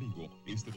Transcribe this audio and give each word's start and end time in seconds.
Navigo. 0.00 0.28
Este... 0.46 0.72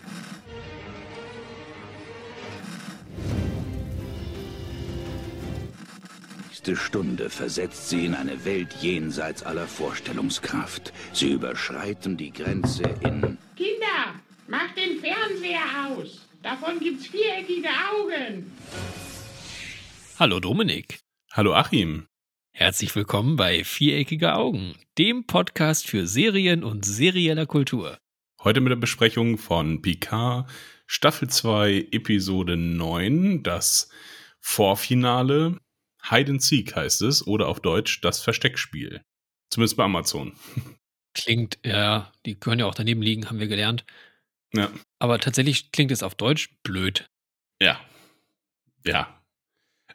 nächste 6.47 6.75
Stunde 6.75 7.29
versetzt 7.29 7.89
sie 7.89 8.05
in 8.05 8.15
eine 8.15 8.45
Welt 8.45 8.73
jenseits 8.81 9.43
aller 9.43 9.67
Vorstellungskraft. 9.67 10.93
Sie 11.13 11.31
überschreiten 11.31 12.17
die 12.17 12.31
Grenze 12.31 12.83
in... 13.01 13.37
Kinder, 13.55 14.15
macht 14.47 14.77
den 14.77 14.99
Fernseher 14.99 15.87
aus. 15.87 16.27
Davon 16.41 16.79
gibt's 16.79 17.07
viereckige 17.07 17.69
Augen. 17.91 18.51
Hallo 20.19 20.39
Dominik. 20.39 20.99
Hallo 21.31 21.53
Achim. 21.53 22.07
Herzlich 22.53 22.95
willkommen 22.95 23.35
bei 23.35 23.63
Viereckige 23.63 24.35
Augen, 24.35 24.75
dem 24.97 25.25
Podcast 25.25 25.87
für 25.87 26.05
Serien 26.07 26.63
und 26.63 26.85
serieller 26.85 27.45
Kultur. 27.45 27.97
Heute 28.43 28.59
mit 28.59 28.71
der 28.71 28.75
Besprechung 28.75 29.37
von 29.37 29.81
Picard, 29.81 30.49
Staffel 30.85 31.29
2, 31.29 31.87
Episode 31.91 32.57
9, 32.57 33.41
das 33.41 33.87
Vorfinale. 34.41 35.57
Hide 36.09 36.31
and 36.33 36.41
Seek 36.41 36.75
heißt 36.75 37.03
es, 37.03 37.25
oder 37.25 37.47
auf 37.47 37.61
Deutsch 37.61 38.01
das 38.01 38.19
Versteckspiel. 38.19 39.01
Zumindest 39.49 39.77
bei 39.77 39.85
Amazon. 39.85 40.33
Klingt, 41.13 41.57
ja, 41.63 42.11
die 42.25 42.35
können 42.35 42.59
ja 42.59 42.65
auch 42.65 42.75
daneben 42.75 43.01
liegen, 43.01 43.29
haben 43.29 43.39
wir 43.39 43.47
gelernt. 43.47 43.85
Ja. 44.53 44.69
Aber 44.99 45.19
tatsächlich 45.19 45.71
klingt 45.71 45.91
es 45.91 46.03
auf 46.03 46.15
Deutsch 46.15 46.49
blöd. 46.63 47.05
Ja. 47.61 47.79
Ja. 48.85 49.23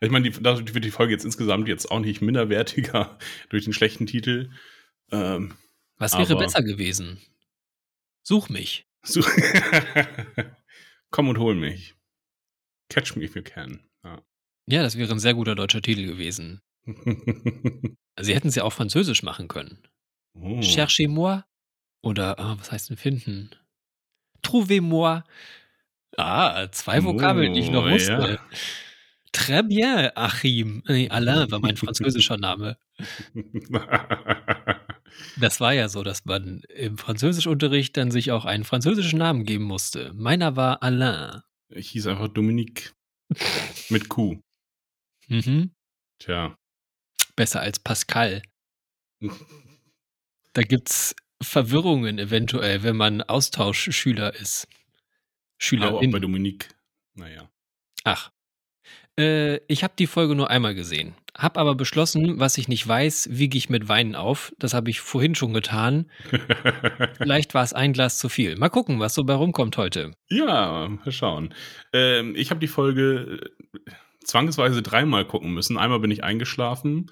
Ich 0.00 0.10
meine, 0.10 0.30
die, 0.30 0.42
dadurch 0.42 0.72
wird 0.72 0.86
die 0.86 0.90
Folge 0.90 1.12
jetzt 1.12 1.26
insgesamt 1.26 1.68
jetzt 1.68 1.90
auch 1.90 2.00
nicht 2.00 2.22
minderwertiger 2.22 3.18
durch 3.50 3.64
den 3.64 3.74
schlechten 3.74 4.06
Titel. 4.06 4.50
Ähm, 5.10 5.54
Was 5.98 6.16
wäre 6.16 6.38
besser 6.38 6.62
gewesen? 6.62 7.20
Such 8.28 8.50
mich. 8.50 8.86
Such 9.04 9.26
Komm 11.10 11.28
und 11.30 11.38
hol 11.38 11.54
mich. 11.54 11.94
Catch 12.90 13.16
me 13.16 13.24
if 13.24 13.34
you 13.34 13.42
can. 13.42 13.88
Ja, 14.04 14.22
ja 14.68 14.82
das 14.82 14.98
wäre 14.98 15.10
ein 15.12 15.18
sehr 15.18 15.32
guter 15.32 15.54
deutscher 15.54 15.80
Titel 15.80 16.04
gewesen. 16.06 16.60
Sie 18.20 18.34
hätten 18.34 18.48
es 18.48 18.54
ja 18.54 18.64
auch 18.64 18.72
französisch 18.74 19.22
machen 19.22 19.48
können. 19.48 19.78
oh. 20.34 20.60
Cherchez-moi. 20.60 21.42
Oder, 22.02 22.38
ah, 22.38 22.56
was 22.58 22.70
heißt 22.70 22.90
denn 22.90 22.98
finden? 22.98 23.50
Trouvez-moi. 24.42 25.22
Ah, 26.18 26.68
zwei 26.70 27.02
Vokabeln, 27.04 27.54
die 27.54 27.60
ich 27.60 27.70
noch 27.70 27.86
Oh, 27.86 27.90
wusste. 27.90 28.12
ja. 28.12 28.58
Très 29.32 29.62
bien, 29.62 30.10
Achim. 30.16 30.82
Nee, 30.86 31.08
Alain 31.08 31.50
war 31.50 31.60
mein 31.60 31.78
französischer 31.78 32.36
Name. 32.36 32.76
Das 35.36 35.60
war 35.60 35.72
ja 35.72 35.88
so, 35.88 36.02
dass 36.02 36.24
man 36.24 36.60
im 36.74 36.98
Französischunterricht 36.98 37.96
dann 37.96 38.10
sich 38.10 38.32
auch 38.32 38.44
einen 38.44 38.64
französischen 38.64 39.18
Namen 39.18 39.44
geben 39.44 39.64
musste. 39.64 40.12
Meiner 40.14 40.56
war 40.56 40.82
Alain. 40.82 41.42
ich 41.70 41.90
hieß 41.90 42.06
einfach 42.06 42.28
Dominique. 42.28 42.94
Mit 43.90 44.08
Q. 44.08 44.40
Mhm. 45.28 45.72
Tja. 46.18 46.56
Besser 47.36 47.60
als 47.60 47.78
Pascal. 47.78 48.42
Da 50.54 50.62
gibt's 50.62 51.14
Verwirrungen 51.40 52.18
eventuell, 52.18 52.82
wenn 52.82 52.96
man 52.96 53.22
Austauschschüler 53.22 54.34
ist. 54.34 54.66
Aber 55.72 55.98
auch 55.98 56.00
bei. 56.00 56.18
Dominique. 56.18 56.68
Naja. 57.14 57.48
Ach. 58.02 58.32
Äh, 59.18 59.56
ich 59.66 59.82
habe 59.82 59.94
die 59.98 60.06
Folge 60.06 60.34
nur 60.34 60.48
einmal 60.50 60.74
gesehen. 60.74 61.14
Hab 61.36 61.58
aber 61.58 61.74
beschlossen, 61.74 62.38
was 62.40 62.56
ich 62.58 62.68
nicht 62.68 62.86
weiß, 62.86 63.28
wiege 63.32 63.58
ich 63.58 63.68
mit 63.68 63.88
Weinen 63.88 64.14
auf. 64.14 64.52
Das 64.58 64.74
habe 64.74 64.90
ich 64.90 65.00
vorhin 65.00 65.34
schon 65.34 65.52
getan. 65.52 66.10
Vielleicht 67.18 67.54
war 67.54 67.62
es 67.64 67.72
ein 67.72 67.92
Glas 67.92 68.18
zu 68.18 68.28
viel. 68.28 68.56
Mal 68.56 68.68
gucken, 68.70 69.00
was 69.00 69.14
so 69.14 69.24
bei 69.24 69.34
rumkommt 69.34 69.76
heute. 69.76 70.12
Ja, 70.28 70.88
mal 70.88 71.12
schauen. 71.12 71.54
Ähm, 71.92 72.34
ich 72.36 72.50
habe 72.50 72.60
die 72.60 72.66
Folge 72.68 73.40
äh, 73.86 73.90
zwangsweise 74.24 74.82
dreimal 74.82 75.24
gucken 75.24 75.52
müssen. 75.52 75.78
Einmal 75.78 76.00
bin 76.00 76.10
ich 76.10 76.24
eingeschlafen 76.24 77.10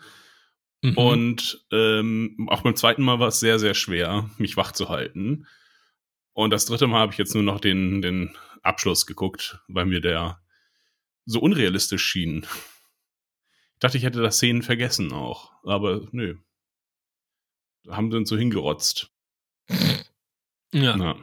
Mhm. 0.83 0.93
und 0.99 1.67
ähm, 1.73 2.49
auch 2.51 2.61
beim 2.63 2.77
zweiten 2.77 3.03
Mal 3.03 3.19
war 3.19 3.29
es 3.29 3.41
sehr, 3.41 3.59
sehr 3.59 3.75
schwer, 3.75 4.29
mich 4.37 4.57
wach 4.59 4.73
zu 4.73 4.91
halten. 4.91 5.47
Und 6.35 6.51
das 6.51 6.67
dritte 6.67 6.87
Mal 6.87 7.01
habe 7.01 7.13
ich 7.13 7.19
jetzt 7.19 7.35
nur 7.35 7.43
noch 7.43 7.61
den, 7.61 8.03
den 8.03 8.37
Abschluss 8.63 9.07
geguckt, 9.07 9.59
weil 9.69 9.87
mir 9.87 10.01
der 10.01 10.39
so 11.27 11.41
unrealistisch 11.41 12.05
schien. 12.05 12.47
Ich 13.75 13.81
dachte, 13.81 13.99
ich 13.99 14.05
hätte 14.05 14.23
das 14.23 14.37
Szenen 14.37 14.63
vergessen 14.63 15.13
auch, 15.13 15.53
aber 15.65 16.07
nö. 16.13 16.37
Haben 17.89 18.11
sie 18.11 18.17
uns 18.17 18.29
so 18.29 18.37
hingerotzt. 18.37 19.13
ja. 19.69 20.97
Ja. 20.97 21.17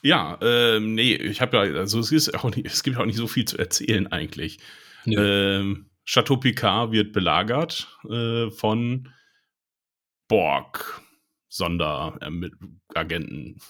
Ja, 0.00 0.38
ähm, 0.42 0.94
nee, 0.94 1.16
ich 1.16 1.40
habe 1.40 1.56
ja, 1.56 1.62
also 1.76 1.98
es 1.98 2.12
ist 2.12 2.32
auch 2.32 2.54
nicht, 2.54 2.66
es 2.66 2.84
gibt 2.84 2.98
auch 2.98 3.04
nicht 3.04 3.16
so 3.16 3.26
viel 3.26 3.46
zu 3.46 3.58
erzählen 3.58 4.06
eigentlich. 4.06 4.60
Nö. 5.04 5.16
Ähm, 5.18 5.90
Chateau 6.04 6.36
Picard 6.36 6.92
wird 6.92 7.12
belagert 7.12 7.98
äh, 8.08 8.48
von 8.50 9.12
Borg, 10.28 11.02
Sonderagenten. 11.48 13.60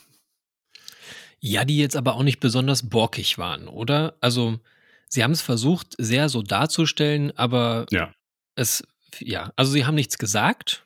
Ja, 1.40 1.64
die 1.64 1.78
jetzt 1.78 1.96
aber 1.96 2.16
auch 2.16 2.22
nicht 2.22 2.40
besonders 2.40 2.88
borkig 2.88 3.38
waren, 3.38 3.68
oder? 3.68 4.16
Also, 4.20 4.60
sie 5.08 5.22
haben 5.24 5.32
es 5.32 5.42
versucht, 5.42 5.94
sehr 5.98 6.28
so 6.28 6.42
darzustellen, 6.42 7.36
aber 7.36 7.86
Ja. 7.90 8.12
es, 8.54 8.82
ja, 9.20 9.52
also 9.56 9.72
sie 9.72 9.84
haben 9.86 9.94
nichts 9.94 10.18
gesagt. 10.18 10.84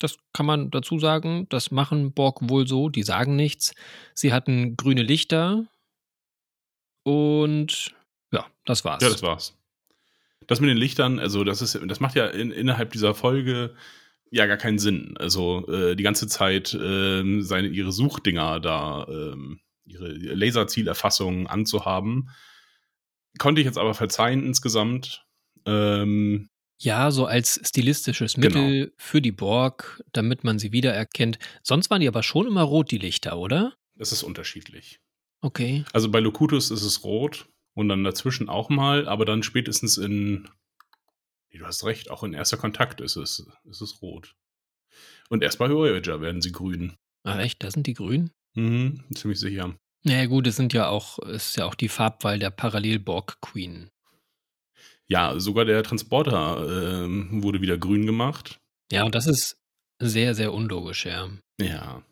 Das 0.00 0.16
kann 0.32 0.46
man 0.46 0.70
dazu 0.70 0.98
sagen. 1.00 1.48
Das 1.48 1.70
machen 1.72 2.12
Borg 2.12 2.48
wohl 2.48 2.68
so. 2.68 2.88
Die 2.88 3.02
sagen 3.02 3.34
nichts. 3.34 3.74
Sie 4.14 4.32
hatten 4.32 4.76
grüne 4.76 5.02
Lichter. 5.02 5.66
Und 7.04 7.94
ja, 8.32 8.46
das 8.64 8.84
war's. 8.84 9.02
Ja, 9.02 9.08
das 9.08 9.22
war's. 9.22 9.56
Das 10.46 10.60
mit 10.60 10.70
den 10.70 10.76
Lichtern, 10.76 11.18
also 11.18 11.44
das 11.44 11.60
ist, 11.62 11.78
das 11.86 12.00
macht 12.00 12.14
ja 12.14 12.26
in, 12.26 12.50
innerhalb 12.52 12.92
dieser 12.92 13.14
Folge 13.14 13.74
ja 14.30 14.46
gar 14.46 14.56
keinen 14.56 14.78
Sinn. 14.78 15.16
Also 15.18 15.66
äh, 15.68 15.96
die 15.96 16.02
ganze 16.02 16.26
Zeit 16.28 16.78
ähm, 16.80 17.42
seine 17.42 17.68
ihre 17.68 17.92
Suchdinger 17.92 18.60
da, 18.60 19.06
ähm, 19.08 19.60
ihre 19.84 20.08
Laserzielerfassung 20.12 21.46
anzuhaben, 21.48 22.30
konnte 23.38 23.60
ich 23.60 23.64
jetzt 23.66 23.78
aber 23.78 23.94
verzeihen 23.94 24.44
insgesamt. 24.44 25.24
Ähm, 25.66 26.48
Ja, 26.80 27.10
so 27.10 27.26
als 27.26 27.60
stilistisches 27.64 28.34
Genau. 28.34 28.46
Mittel 28.60 28.92
für 28.96 29.20
die 29.20 29.32
Borg, 29.32 30.02
damit 30.12 30.44
man 30.44 30.58
sie 30.58 30.72
wiedererkennt. 30.72 31.38
Sonst 31.62 31.90
waren 31.90 32.00
die 32.00 32.08
aber 32.08 32.22
schon 32.22 32.46
immer 32.46 32.62
rot, 32.62 32.90
die 32.90 32.98
Lichter, 32.98 33.36
oder? 33.38 33.74
es 34.00 34.12
ist 34.12 34.22
unterschiedlich. 34.22 35.00
Okay. 35.40 35.84
Also 35.92 36.08
bei 36.08 36.20
Locutus 36.20 36.70
ist 36.70 36.82
es 36.82 37.02
rot 37.02 37.48
und 37.74 37.88
dann 37.88 38.04
dazwischen 38.04 38.48
auch 38.48 38.68
mal, 38.70 39.08
aber 39.08 39.24
dann 39.24 39.42
spätestens 39.42 39.98
in, 39.98 40.48
nee, 41.50 41.58
du 41.58 41.66
hast 41.66 41.84
recht, 41.84 42.08
auch 42.10 42.22
in 42.22 42.32
erster 42.32 42.56
Kontakt 42.56 43.00
ist 43.00 43.16
es, 43.16 43.44
ist 43.64 43.80
es 43.80 44.00
rot. 44.00 44.36
Und 45.30 45.42
erst 45.42 45.58
bei 45.58 45.68
Voyager 45.68 46.20
werden 46.20 46.40
sie 46.40 46.52
grün. 46.52 46.94
Ah, 47.24 47.40
echt? 47.40 47.62
Da 47.64 47.70
sind 47.72 47.88
die 47.88 47.94
grün? 47.94 48.30
Mhm, 48.54 49.04
ziemlich 49.14 49.40
sicher. 49.40 49.76
Naja, 50.04 50.26
gut, 50.26 50.46
es 50.46 50.56
sind 50.56 50.72
ja 50.72 50.88
auch, 50.88 51.18
es 51.20 51.50
ist 51.50 51.56
ja 51.56 51.66
auch 51.66 51.74
die 51.74 51.88
Farbwahl 51.88 52.38
der 52.38 52.50
Parallel-Borg-Queen. 52.50 53.90
Ja, 55.06 55.38
sogar 55.40 55.64
der 55.64 55.82
Transporter 55.82 57.04
ähm, 57.04 57.42
wurde 57.42 57.60
wieder 57.60 57.78
grün 57.78 58.06
gemacht. 58.06 58.60
Ja, 58.92 59.04
und 59.04 59.14
das 59.14 59.26
ist 59.26 59.58
sehr, 59.98 60.34
sehr 60.34 60.52
unlogisch, 60.52 61.06
ja. 61.06 61.28
Ja. 61.60 62.02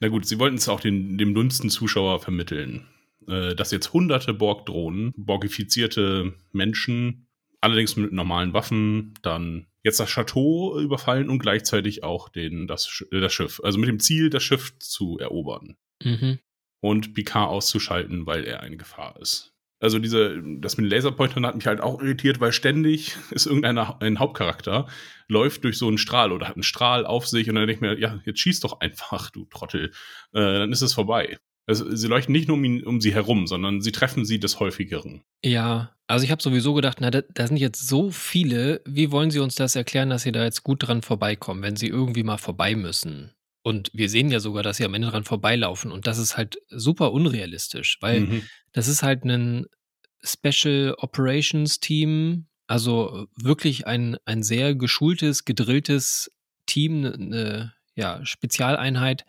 Na 0.00 0.08
gut, 0.08 0.26
sie 0.26 0.38
wollten 0.38 0.56
es 0.56 0.68
auch 0.68 0.80
den, 0.80 1.16
dem 1.16 1.34
dünnsten 1.34 1.70
Zuschauer 1.70 2.20
vermitteln, 2.20 2.86
äh, 3.28 3.54
dass 3.54 3.70
jetzt 3.70 3.92
hunderte 3.92 4.34
Borg-Drohnen, 4.34 5.12
borgifizierte 5.16 6.34
Menschen, 6.52 7.28
allerdings 7.60 7.96
mit 7.96 8.12
normalen 8.12 8.52
Waffen, 8.52 9.14
dann 9.22 9.66
jetzt 9.82 10.00
das 10.00 10.10
Chateau 10.10 10.78
überfallen 10.78 11.30
und 11.30 11.38
gleichzeitig 11.38 12.02
auch 12.02 12.28
den, 12.28 12.66
das, 12.66 13.04
äh, 13.12 13.20
das 13.20 13.32
Schiff. 13.32 13.60
Also 13.62 13.78
mit 13.78 13.88
dem 13.88 14.00
Ziel, 14.00 14.28
das 14.28 14.42
Schiff 14.42 14.78
zu 14.78 15.18
erobern 15.18 15.76
Mhm. 16.02 16.38
Und 16.84 17.14
Picard 17.14 17.48
auszuschalten, 17.48 18.26
weil 18.26 18.44
er 18.44 18.60
eine 18.60 18.76
Gefahr 18.76 19.18
ist. 19.18 19.54
Also 19.80 19.98
diese, 19.98 20.42
das 20.58 20.76
mit 20.76 20.84
den 20.84 20.90
Laserpointern 20.90 21.46
hat 21.46 21.54
mich 21.54 21.66
halt 21.66 21.80
auch 21.80 21.98
irritiert, 22.02 22.40
weil 22.40 22.52
ständig 22.52 23.16
ist 23.30 23.46
irgendeiner 23.46 24.02
ein 24.02 24.18
Hauptcharakter, 24.18 24.86
läuft 25.26 25.64
durch 25.64 25.78
so 25.78 25.88
einen 25.88 25.96
Strahl 25.96 26.30
oder 26.30 26.46
hat 26.46 26.56
einen 26.56 26.62
Strahl 26.62 27.06
auf 27.06 27.26
sich 27.26 27.48
und 27.48 27.54
dann 27.54 27.66
denke 27.66 27.72
ich 27.72 27.80
mir, 27.80 27.98
ja, 27.98 28.20
jetzt 28.26 28.38
schieß 28.40 28.60
doch 28.60 28.80
einfach, 28.80 29.30
du 29.32 29.46
Trottel. 29.46 29.92
Äh, 30.34 30.40
dann 30.40 30.72
ist 30.72 30.82
es 30.82 30.92
vorbei. 30.92 31.38
Also, 31.66 31.96
sie 31.96 32.06
leuchten 32.06 32.32
nicht 32.32 32.48
nur 32.48 32.58
um, 32.58 32.64
ihn, 32.64 32.84
um 32.84 33.00
sie 33.00 33.14
herum, 33.14 33.46
sondern 33.46 33.80
sie 33.80 33.92
treffen 33.92 34.26
sie 34.26 34.38
des 34.38 34.60
Häufigeren. 34.60 35.22
Ja, 35.42 35.94
also 36.06 36.24
ich 36.26 36.30
habe 36.30 36.42
sowieso 36.42 36.74
gedacht, 36.74 36.98
na, 37.00 37.10
da, 37.10 37.22
da 37.22 37.46
sind 37.46 37.56
jetzt 37.56 37.88
so 37.88 38.10
viele, 38.10 38.82
wie 38.84 39.10
wollen 39.10 39.30
Sie 39.30 39.38
uns 39.38 39.54
das 39.54 39.74
erklären, 39.74 40.10
dass 40.10 40.24
Sie 40.24 40.32
da 40.32 40.44
jetzt 40.44 40.64
gut 40.64 40.86
dran 40.86 41.00
vorbeikommen, 41.00 41.62
wenn 41.62 41.76
Sie 41.76 41.88
irgendwie 41.88 42.24
mal 42.24 42.36
vorbei 42.36 42.74
müssen? 42.74 43.32
Und 43.64 43.90
wir 43.94 44.10
sehen 44.10 44.30
ja 44.30 44.40
sogar, 44.40 44.62
dass 44.62 44.76
Sie 44.76 44.84
am 44.84 44.92
Ende 44.92 45.08
dran 45.08 45.24
vorbeilaufen 45.24 45.90
und 45.90 46.06
das 46.06 46.18
ist 46.18 46.36
halt 46.36 46.58
super 46.68 47.12
unrealistisch, 47.12 47.96
weil 48.02 48.20
Mhm. 48.20 48.42
das 48.72 48.88
ist 48.88 49.02
halt 49.02 49.24
ein 49.24 49.64
Special 50.22 50.94
Operations 50.98 51.80
Team, 51.80 52.46
also 52.66 53.26
wirklich 53.36 53.86
ein, 53.86 54.18
ein 54.26 54.42
sehr 54.42 54.74
geschultes, 54.74 55.46
gedrilltes 55.46 56.30
Team, 56.66 57.06
eine 57.06 57.72
ja, 57.94 58.24
Spezialeinheit, 58.26 59.24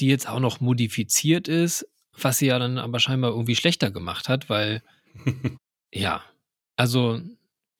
die 0.00 0.08
jetzt 0.08 0.28
auch 0.28 0.40
noch 0.40 0.60
modifiziert 0.60 1.48
ist, 1.48 1.86
was 2.12 2.38
sie 2.38 2.46
ja 2.46 2.58
dann 2.58 2.76
aber 2.76 3.00
scheinbar 3.00 3.30
irgendwie 3.30 3.56
schlechter 3.56 3.90
gemacht 3.90 4.28
hat, 4.28 4.50
weil, 4.50 4.82
ja, 5.94 6.22
also, 6.76 7.22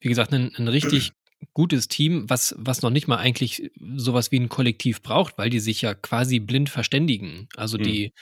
wie 0.01 0.09
gesagt, 0.09 0.33
ein, 0.33 0.55
ein 0.57 0.69
richtig 0.69 1.13
gutes 1.55 1.89
Team, 1.89 2.29
was, 2.29 2.55
was 2.59 2.83
noch 2.83 2.91
nicht 2.91 3.09
mal 3.09 3.17
eigentlich 3.19 3.71
sowas 3.97 4.31
wie 4.33 4.39
ein 4.39 4.49
Kollektiv 4.49 5.03
braucht, 5.03 5.39
weil 5.39 5.51
die 5.51 5.61
sich 5.61 5.83
ja 5.83 5.95
quasi 5.95 6.39
blind 6.41 6.69
verständigen. 6.71 7.49
Also 7.57 7.79
Mhm. 7.79 7.83
die 7.85 8.13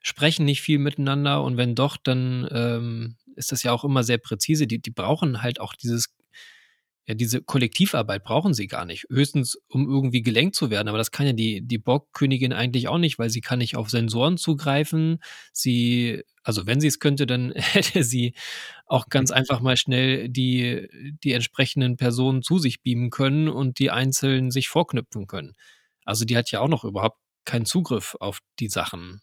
sprechen 0.00 0.44
nicht 0.44 0.62
viel 0.62 0.78
miteinander 0.78 1.42
und 1.42 1.56
wenn 1.56 1.74
doch, 1.74 1.96
dann 1.96 2.48
ähm, 2.52 3.16
ist 3.36 3.52
das 3.52 3.62
ja 3.62 3.72
auch 3.72 3.84
immer 3.84 4.04
sehr 4.04 4.18
präzise. 4.18 4.66
Die, 4.66 4.80
die 4.80 4.90
brauchen 4.90 5.42
halt 5.42 5.60
auch 5.60 5.74
dieses, 5.74 6.14
ja, 7.08 7.14
diese 7.14 7.42
Kollektivarbeit 7.42 8.22
brauchen 8.22 8.54
sie 8.54 8.66
gar 8.66 8.84
nicht. 8.84 9.06
Höchstens, 9.10 9.58
um 9.68 9.88
irgendwie 9.88 10.22
gelenkt 10.22 10.54
zu 10.56 10.70
werden. 10.70 10.88
Aber 10.88 10.98
das 10.98 11.10
kann 11.10 11.26
ja 11.26 11.32
die, 11.32 11.62
die 11.66 11.78
Borgkönigin 11.78 12.52
eigentlich 12.52 12.88
auch 12.88 12.98
nicht, 12.98 13.18
weil 13.18 13.30
sie 13.30 13.40
kann 13.40 13.60
nicht 13.60 13.76
auf 13.76 13.90
Sensoren 13.90 14.36
zugreifen. 14.36 15.18
Sie, 15.52 16.22
also 16.42 16.66
wenn 16.66 16.80
sie 16.80 16.88
es 16.88 16.98
könnte, 17.00 17.26
dann 17.26 17.52
hätte 17.56 18.04
sie 18.04 18.34
auch 18.86 19.08
ganz 19.08 19.30
einfach 19.30 19.60
mal 19.60 19.76
schnell 19.76 20.28
die, 20.28 20.88
die 21.24 21.32
entsprechenden 21.32 21.96
Personen 21.96 22.42
zu 22.42 22.58
sich 22.58 22.82
beamen 22.82 23.10
können 23.10 23.48
und 23.48 23.78
die 23.78 23.90
einzeln 23.90 24.50
sich 24.50 24.68
vorknüpfen 24.68 25.26
können. 25.26 25.54
Also 26.04 26.24
die 26.24 26.36
hat 26.36 26.50
ja 26.50 26.60
auch 26.60 26.68
noch 26.68 26.84
überhaupt 26.84 27.18
keinen 27.44 27.64
Zugriff 27.66 28.16
auf 28.20 28.40
die 28.60 28.68
Sachen, 28.68 29.20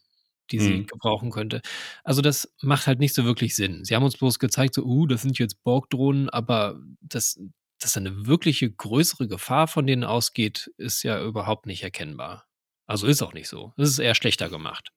die 0.50 0.60
sie 0.60 0.82
Mhm. 0.82 0.86
gebrauchen 0.86 1.30
könnte. 1.30 1.60
Also 2.04 2.22
das 2.22 2.52
macht 2.62 2.86
halt 2.86 2.98
nicht 3.00 3.14
so 3.14 3.24
wirklich 3.24 3.54
Sinn. 3.56 3.84
Sie 3.84 3.94
haben 3.94 4.04
uns 4.04 4.16
bloß 4.16 4.38
gezeigt, 4.38 4.74
so, 4.74 4.84
uh, 4.84 5.06
das 5.06 5.22
sind 5.22 5.38
jetzt 5.38 5.62
Borg-Drohnen, 5.64 6.28
aber 6.30 6.80
das, 7.00 7.38
dass 7.78 7.96
eine 7.96 8.26
wirkliche 8.26 8.70
größere 8.70 9.28
Gefahr 9.28 9.68
von 9.68 9.86
denen 9.86 10.04
ausgeht, 10.04 10.70
ist 10.76 11.02
ja 11.02 11.22
überhaupt 11.22 11.66
nicht 11.66 11.82
erkennbar. 11.82 12.46
Also 12.86 13.06
ist 13.06 13.22
auch 13.22 13.34
nicht 13.34 13.48
so. 13.48 13.72
Es 13.76 13.90
ist 13.90 13.98
eher 13.98 14.14
schlechter 14.14 14.48
gemacht. 14.48 14.90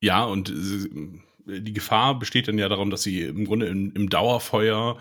Ja, 0.00 0.24
und 0.24 0.52
die 1.48 1.72
Gefahr 1.72 2.18
besteht 2.18 2.48
dann 2.48 2.58
ja 2.58 2.68
darum, 2.68 2.90
dass 2.90 3.02
sie 3.02 3.22
im 3.22 3.44
Grunde 3.44 3.66
im, 3.66 3.92
im 3.92 4.08
Dauerfeuer 4.08 4.98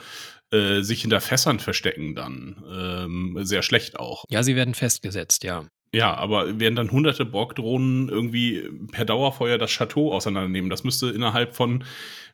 äh, 0.51 0.81
sich 0.81 1.01
hinter 1.01 1.21
Fässern 1.21 1.59
verstecken 1.59 2.15
dann. 2.15 2.63
Ähm, 2.69 3.37
sehr 3.41 3.61
schlecht 3.61 3.99
auch. 3.99 4.23
Ja, 4.29 4.43
sie 4.43 4.55
werden 4.55 4.73
festgesetzt, 4.73 5.43
ja. 5.43 5.65
Ja, 5.93 6.15
aber 6.15 6.59
werden 6.59 6.75
dann 6.75 6.91
hunderte 6.91 7.25
Borg-Drohnen 7.25 8.09
irgendwie 8.09 8.69
per 8.91 9.05
Dauerfeuer 9.05 9.57
das 9.57 9.71
Chateau 9.71 10.13
auseinandernehmen? 10.13 10.69
Das 10.69 10.83
müsste 10.83 11.09
innerhalb 11.09 11.55
von 11.55 11.83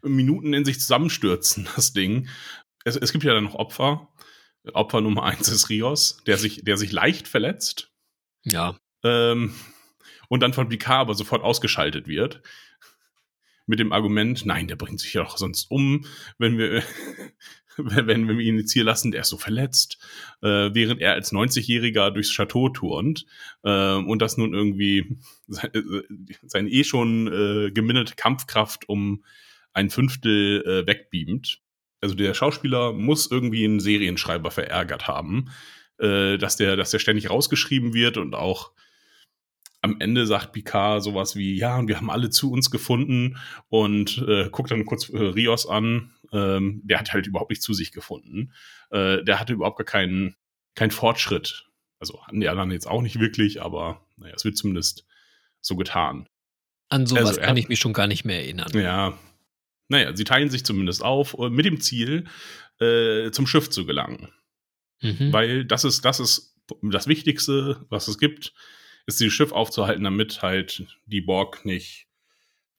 Minuten 0.01 0.53
in 0.53 0.65
sich 0.65 0.79
zusammenstürzen, 0.79 1.67
das 1.75 1.93
Ding. 1.93 2.27
Es, 2.83 2.97
es 2.97 3.11
gibt 3.11 3.23
ja 3.23 3.33
dann 3.33 3.45
noch 3.45 3.55
Opfer. 3.55 4.09
Opfer 4.71 5.01
Nummer 5.01 5.23
eins 5.23 5.49
ist 5.49 5.69
Rios, 5.69 6.21
der 6.25 6.37
sich, 6.37 6.63
der 6.63 6.77
sich 6.77 6.91
leicht 6.91 7.27
verletzt. 7.27 7.91
Ja. 8.43 8.77
Ähm, 9.03 9.53
und 10.29 10.39
dann 10.41 10.53
von 10.53 10.69
Picard 10.69 11.01
aber 11.01 11.13
sofort 11.15 11.43
ausgeschaltet 11.43 12.07
wird. 12.07 12.41
Mit 13.65 13.79
dem 13.79 13.93
Argument, 13.93 14.45
nein, 14.45 14.67
der 14.67 14.75
bringt 14.75 14.99
sich 14.99 15.13
ja 15.13 15.23
doch 15.23 15.37
sonst 15.37 15.71
um, 15.71 16.05
wenn 16.37 16.57
wir, 16.57 16.83
wenn, 17.77 18.07
wenn 18.27 18.27
wir 18.27 18.39
ihn 18.39 18.57
jetzt 18.57 18.73
hier 18.73 18.83
lassen, 18.83 19.11
der 19.11 19.21
ist 19.21 19.29
so 19.29 19.37
verletzt. 19.37 19.97
Äh, 20.41 20.73
während 20.73 21.01
er 21.01 21.13
als 21.13 21.31
90-Jähriger 21.31 22.11
durchs 22.11 22.33
Chateau 22.33 22.69
turnt 22.69 23.25
äh, 23.63 23.95
und 23.95 24.21
das 24.21 24.37
nun 24.37 24.53
irgendwie 24.53 25.17
seine, 25.47 26.03
seine 26.43 26.69
eh 26.69 26.83
schon 26.83 27.27
äh, 27.27 27.71
geminderte 27.71 28.15
Kampfkraft 28.15 28.87
um 28.89 29.23
ein 29.73 29.89
Fünftel 29.89 30.61
äh, 30.65 30.87
wegbeamt. 30.87 31.62
Also 32.03 32.15
der 32.15 32.33
Schauspieler 32.33 32.91
muss 32.91 33.31
irgendwie 33.31 33.63
einen 33.63 33.79
Serienschreiber 33.79 34.51
verärgert 34.51 35.07
haben, 35.07 35.49
äh, 35.99 36.37
dass, 36.37 36.57
der, 36.57 36.75
dass 36.75 36.91
der 36.91 36.99
ständig 36.99 37.29
rausgeschrieben 37.29 37.93
wird 37.93 38.17
und 38.17 38.35
auch 38.35 38.71
am 39.81 39.97
Ende 39.99 40.25
sagt 40.25 40.51
Picard 40.51 41.01
sowas 41.01 41.35
wie, 41.35 41.55
ja, 41.55 41.77
und 41.77 41.87
wir 41.87 41.97
haben 41.97 42.09
alle 42.09 42.29
zu 42.29 42.51
uns 42.51 42.71
gefunden 42.71 43.37
und 43.69 44.17
äh, 44.27 44.49
guckt 44.49 44.71
dann 44.71 44.85
kurz 44.85 45.09
äh, 45.09 45.17
Rios 45.17 45.65
an. 45.65 46.11
Ähm, 46.33 46.81
der 46.83 46.99
hat 46.99 47.13
halt 47.13 47.27
überhaupt 47.27 47.51
nicht 47.51 47.61
zu 47.61 47.73
sich 47.73 47.91
gefunden. 47.91 48.53
Äh, 48.91 49.23
der 49.23 49.39
hatte 49.39 49.53
überhaupt 49.53 49.77
gar 49.77 49.85
keinen, 49.85 50.35
keinen 50.75 50.91
Fortschritt. 50.91 51.69
Also 51.99 52.21
hatten 52.25 52.41
die 52.41 52.49
anderen 52.49 52.71
jetzt 52.71 52.87
auch 52.87 53.01
nicht 53.01 53.19
wirklich, 53.19 53.61
aber 53.61 54.05
naja, 54.17 54.33
es 54.35 54.43
wird 54.43 54.57
zumindest 54.57 55.05
so 55.61 55.77
getan. 55.77 56.27
An 56.89 57.05
sowas 57.05 57.27
Also 57.27 57.39
er 57.39 57.47
kann 57.47 57.57
ich 57.57 57.69
mich 57.69 57.79
schon 57.79 57.93
gar 57.93 58.07
nicht 58.07 58.25
mehr 58.25 58.39
erinnern. 58.39 58.71
Ja. 58.73 59.17
Naja, 59.89 60.15
sie 60.15 60.23
teilen 60.23 60.49
sich 60.49 60.63
zumindest 60.65 61.03
auf 61.03 61.35
äh, 61.37 61.49
mit 61.49 61.65
dem 61.65 61.79
Ziel, 61.81 62.25
äh, 62.79 63.31
zum 63.31 63.45
Schiff 63.47 63.69
zu 63.69 63.85
gelangen. 63.85 64.31
Mhm. 65.01 65.31
Weil 65.33 65.65
das 65.65 65.83
ist, 65.83 66.03
das 66.05 66.19
ist 66.19 66.55
das 66.81 67.07
Wichtigste, 67.07 67.85
was 67.89 68.07
es 68.07 68.17
gibt, 68.17 68.53
ist 69.05 69.19
dieses 69.19 69.33
Schiff 69.33 69.51
aufzuhalten, 69.51 70.03
damit 70.05 70.41
halt 70.41 70.85
die 71.05 71.21
Borg 71.21 71.65
nicht 71.65 72.07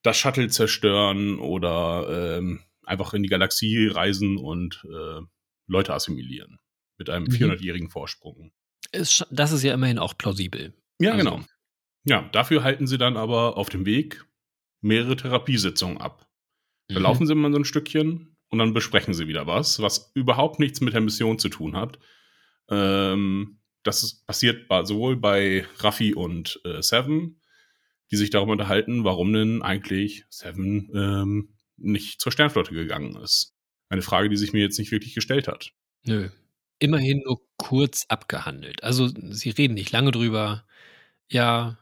das 0.03 0.17
Shuttle 0.17 0.49
zerstören 0.49 1.39
oder 1.39 2.37
ähm, 2.39 2.61
einfach 2.83 3.13
in 3.15 3.23
die 3.23 3.29
Galaxie 3.29 3.87
reisen 3.89 4.37
und 4.39 4.85
äh, 4.91 5.21
Leute 5.67 5.93
assimilieren. 5.95 6.59
Mit 6.97 7.11
einem 7.11 7.25
Mhm. 7.25 7.33
400-jährigen 7.35 7.91
Vorsprung. 7.91 8.53
Ist, 8.93 9.27
das 9.31 9.53
ist 9.53 9.63
ja 9.63 9.75
immerhin 9.75 9.99
auch 9.99 10.17
plausibel. 10.17 10.73
Ja, 11.01 11.13
Also- 11.13 11.25
genau. 11.25 11.45
Ja, 12.07 12.29
dafür 12.33 12.63
halten 12.63 12.87
sie 12.87 12.99
dann 12.99 13.17
aber 13.17 13.57
auf 13.57 13.69
dem 13.71 13.87
Weg 13.87 14.25
mehrere 14.83 15.17
Therapiesitzungen 15.17 15.99
ab. 15.99 16.27
Da 16.89 16.97
Mhm. 16.99 17.03
laufen 17.03 17.27
sie 17.27 17.35
mal 17.35 17.51
so 17.53 17.59
ein 17.59 17.65
Stückchen 17.65 18.37
und 18.49 18.59
dann 18.59 18.75
besprechen 18.75 19.15
sie 19.15 19.27
wieder 19.29 19.47
was, 19.47 19.81
was 19.81 20.11
überhaupt 20.15 20.59
nichts 20.61 20.81
mit 20.81 20.95
der 20.95 21.01
Mission 21.01 21.39
zu 21.39 21.49
tun 21.49 21.77
hat. 21.77 21.99
Ähm, 22.69 23.59
das 23.83 24.03
ist, 24.03 24.27
passiert 24.27 24.69
bei, 24.69 24.85
sowohl 24.85 25.17
bei 25.17 25.67
Raffi 25.79 26.15
und 26.15 26.61
äh, 26.65 26.81
Seven, 26.83 27.41
die 28.11 28.17
sich 28.17 28.31
darüber 28.31 28.53
unterhalten, 28.53 29.05
warum 29.05 29.33
denn 29.33 29.63
eigentlich 29.63 30.25
Seven 30.31 30.91
ähm, 30.95 31.55
nicht 31.77 32.21
zur 32.21 32.33
Sternflotte 32.33 32.75
gegangen 32.75 33.17
ist. 33.17 33.55
Eine 33.89 34.03
Frage, 34.03 34.29
die 34.29 34.37
sich 34.37 34.53
mir 34.53 34.61
jetzt 34.63 34.79
nicht 34.79 34.93
wirklich 34.93 35.15
gestellt 35.15 35.49
hat. 35.49 35.73
Nö. 36.05 36.29
Immerhin 36.79 37.23
nur 37.25 37.41
kurz 37.57 38.05
abgehandelt. 38.09 38.83
Also 38.83 39.09
sie 39.09 39.51
reden 39.51 39.75
nicht 39.75 39.93
lange 39.93 40.11
drüber. 40.11 40.65
Ja, 41.31 41.79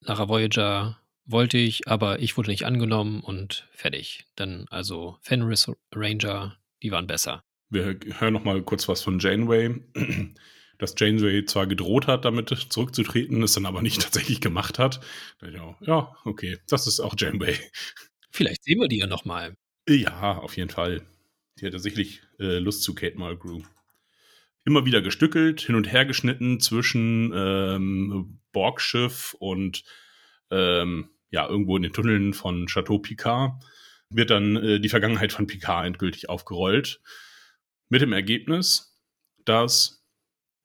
Lara 0.00 0.28
Voyager 0.28 0.98
wollte 1.26 1.58
ich, 1.58 1.88
aber 1.88 2.20
ich 2.20 2.36
wurde 2.36 2.50
nicht 2.50 2.64
angenommen 2.64 3.20
und 3.20 3.68
fertig. 3.72 4.26
Dann 4.36 4.66
also 4.70 5.18
Fenris 5.20 5.70
Ranger, 5.94 6.56
die 6.82 6.90
waren 6.90 7.06
besser. 7.06 7.42
Wir 7.70 7.98
hören 8.18 8.34
noch 8.34 8.44
mal 8.44 8.62
kurz 8.62 8.88
was 8.88 9.02
von 9.02 9.18
Janeway. 9.18 9.74
Dass 10.78 10.94
Janeway 10.98 11.44
zwar 11.44 11.68
gedroht 11.68 12.08
hat, 12.08 12.24
damit 12.24 12.48
zurückzutreten, 12.48 13.42
es 13.42 13.52
dann 13.52 13.66
aber 13.66 13.80
nicht 13.80 14.02
tatsächlich 14.02 14.40
gemacht 14.40 14.78
hat. 14.78 15.00
Ja, 15.80 16.16
okay, 16.24 16.58
das 16.68 16.86
ist 16.86 17.00
auch 17.00 17.14
Janeway. 17.16 17.56
Vielleicht 18.30 18.64
sehen 18.64 18.80
wir 18.80 18.88
die 18.88 18.98
ja 18.98 19.06
nochmal. 19.06 19.56
Ja, 19.88 20.38
auf 20.38 20.56
jeden 20.56 20.70
Fall. 20.70 21.06
Die 21.60 21.66
hatte 21.66 21.78
sicherlich 21.78 22.22
äh, 22.40 22.58
Lust 22.58 22.82
zu 22.82 22.94
Kate 22.94 23.16
Mulgrew. 23.16 23.62
Immer 24.64 24.84
wieder 24.86 25.02
gestückelt, 25.02 25.60
hin 25.60 25.76
und 25.76 25.92
her 25.92 26.04
geschnitten 26.04 26.58
zwischen 26.58 27.32
ähm, 27.34 28.40
Borgschiff 28.52 29.34
und 29.38 29.84
ähm, 30.50 31.10
ja, 31.34 31.48
irgendwo 31.48 31.76
in 31.76 31.82
den 31.82 31.92
Tunneln 31.92 32.32
von 32.32 32.66
Chateau 32.66 32.98
Picard 32.98 33.52
wird 34.08 34.30
dann 34.30 34.56
äh, 34.56 34.80
die 34.80 34.88
Vergangenheit 34.88 35.32
von 35.32 35.48
Picard 35.48 35.84
endgültig 35.86 36.28
aufgerollt. 36.28 37.00
Mit 37.88 38.00
dem 38.02 38.12
Ergebnis, 38.12 38.96
dass 39.44 40.04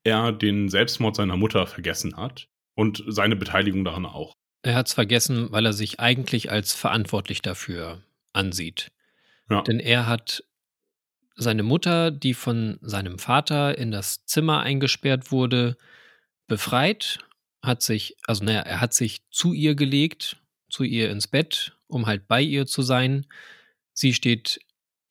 er 0.03 0.31
den 0.31 0.69
Selbstmord 0.69 1.15
seiner 1.15 1.37
Mutter 1.37 1.65
vergessen 1.65 2.15
hat 2.15 2.47
und 2.75 3.03
seine 3.07 3.35
Beteiligung 3.35 3.83
daran 3.83 4.05
auch. 4.05 4.35
Er 4.61 4.75
hat 4.75 4.87
es 4.87 4.93
vergessen, 4.93 5.51
weil 5.51 5.65
er 5.65 5.73
sich 5.73 5.99
eigentlich 5.99 6.51
als 6.51 6.73
verantwortlich 6.73 7.41
dafür 7.41 8.03
ansieht. 8.33 8.91
Ja. 9.49 9.63
Denn 9.63 9.79
er 9.79 10.05
hat 10.05 10.43
seine 11.35 11.63
Mutter, 11.63 12.11
die 12.11 12.35
von 12.35 12.77
seinem 12.81 13.17
Vater 13.17 13.75
in 13.77 13.91
das 13.91 14.23
Zimmer 14.25 14.61
eingesperrt 14.61 15.31
wurde, 15.31 15.77
befreit, 16.47 17.19
hat 17.63 17.81
sich, 17.81 18.17
also 18.27 18.43
naja, 18.43 18.61
er 18.61 18.81
hat 18.81 18.93
sich 18.93 19.27
zu 19.31 19.53
ihr 19.53 19.73
gelegt, 19.73 20.37
zu 20.69 20.83
ihr 20.83 21.09
ins 21.09 21.27
Bett, 21.27 21.77
um 21.87 22.05
halt 22.05 22.27
bei 22.27 22.41
ihr 22.41 22.65
zu 22.65 22.81
sein. 22.81 23.25
Sie 23.93 24.13
steht 24.13 24.59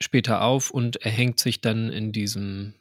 später 0.00 0.42
auf 0.42 0.70
und 0.70 0.96
er 0.96 1.10
hängt 1.10 1.38
sich 1.40 1.60
dann 1.60 1.90
in 1.90 2.12
diesem 2.12 2.74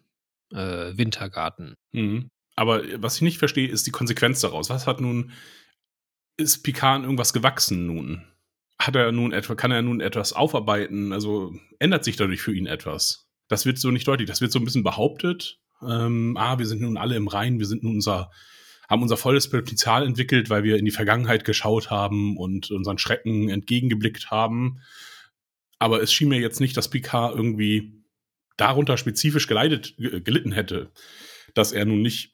äh, 0.51 0.97
Wintergarten. 0.97 1.75
Mhm. 1.91 2.29
Aber 2.55 2.81
was 3.01 3.17
ich 3.17 3.21
nicht 3.21 3.37
verstehe, 3.37 3.67
ist 3.67 3.85
die 3.85 3.91
Konsequenz 3.91 4.41
daraus. 4.41 4.69
Was 4.69 4.87
hat 4.87 4.99
nun, 4.99 5.31
ist 6.37 6.63
Picard 6.63 7.03
irgendwas 7.03 7.33
gewachsen 7.33 7.85
nun? 7.85 8.23
Hat 8.79 8.95
er 8.95 9.11
nun 9.11 9.31
etwa, 9.31 9.55
kann 9.55 9.71
er 9.71 9.81
nun 9.81 10.01
etwas 10.01 10.33
aufarbeiten? 10.33 11.13
Also 11.13 11.55
ändert 11.79 12.03
sich 12.03 12.15
dadurch 12.15 12.41
für 12.41 12.53
ihn 12.53 12.67
etwas? 12.67 13.27
Das 13.47 13.65
wird 13.65 13.77
so 13.77 13.91
nicht 13.91 14.07
deutlich. 14.07 14.27
Das 14.27 14.41
wird 14.41 14.51
so 14.51 14.59
ein 14.59 14.65
bisschen 14.65 14.83
behauptet. 14.83 15.59
Ähm, 15.81 16.35
ah, 16.37 16.57
wir 16.57 16.65
sind 16.65 16.81
nun 16.81 16.97
alle 16.97 17.15
im 17.15 17.27
Reinen, 17.27 17.59
wir 17.59 17.67
sind 17.67 17.83
nun 17.83 17.95
unser, 17.95 18.31
haben 18.87 19.01
unser 19.01 19.17
volles 19.17 19.49
Potenzial 19.49 20.05
entwickelt, 20.05 20.49
weil 20.49 20.63
wir 20.63 20.77
in 20.77 20.85
die 20.85 20.91
Vergangenheit 20.91 21.45
geschaut 21.45 21.89
haben 21.89 22.37
und 22.37 22.71
unseren 22.71 22.97
Schrecken 22.97 23.49
entgegengeblickt 23.49 24.31
haben. 24.31 24.79
Aber 25.79 26.01
es 26.01 26.11
schien 26.13 26.29
mir 26.29 26.39
jetzt 26.39 26.59
nicht, 26.59 26.77
dass 26.77 26.89
Picard 26.89 27.35
irgendwie 27.35 27.93
darunter 28.55 28.97
spezifisch 28.97 29.47
geleitet, 29.47 29.95
ge- 29.97 30.21
gelitten 30.21 30.51
hätte, 30.51 30.91
dass 31.53 31.71
er 31.71 31.85
nun 31.85 32.01
nicht 32.01 32.33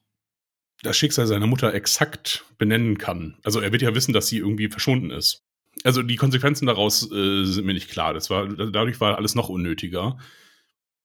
das 0.83 0.97
Schicksal 0.97 1.27
seiner 1.27 1.47
Mutter 1.47 1.73
exakt 1.73 2.45
benennen 2.57 2.97
kann. 2.97 3.37
Also 3.43 3.59
er 3.59 3.71
wird 3.71 3.81
ja 3.81 3.95
wissen, 3.95 4.13
dass 4.13 4.27
sie 4.27 4.37
irgendwie 4.37 4.69
verschwunden 4.69 5.11
ist. 5.11 5.41
Also 5.83 6.03
die 6.03 6.17
Konsequenzen 6.17 6.67
daraus 6.67 7.11
äh, 7.11 7.45
sind 7.45 7.65
mir 7.65 7.73
nicht 7.73 7.89
klar. 7.89 8.13
Das 8.13 8.29
war, 8.29 8.47
dadurch 8.47 8.99
war 9.01 9.17
alles 9.17 9.33
noch 9.33 9.49
unnötiger. 9.49 10.19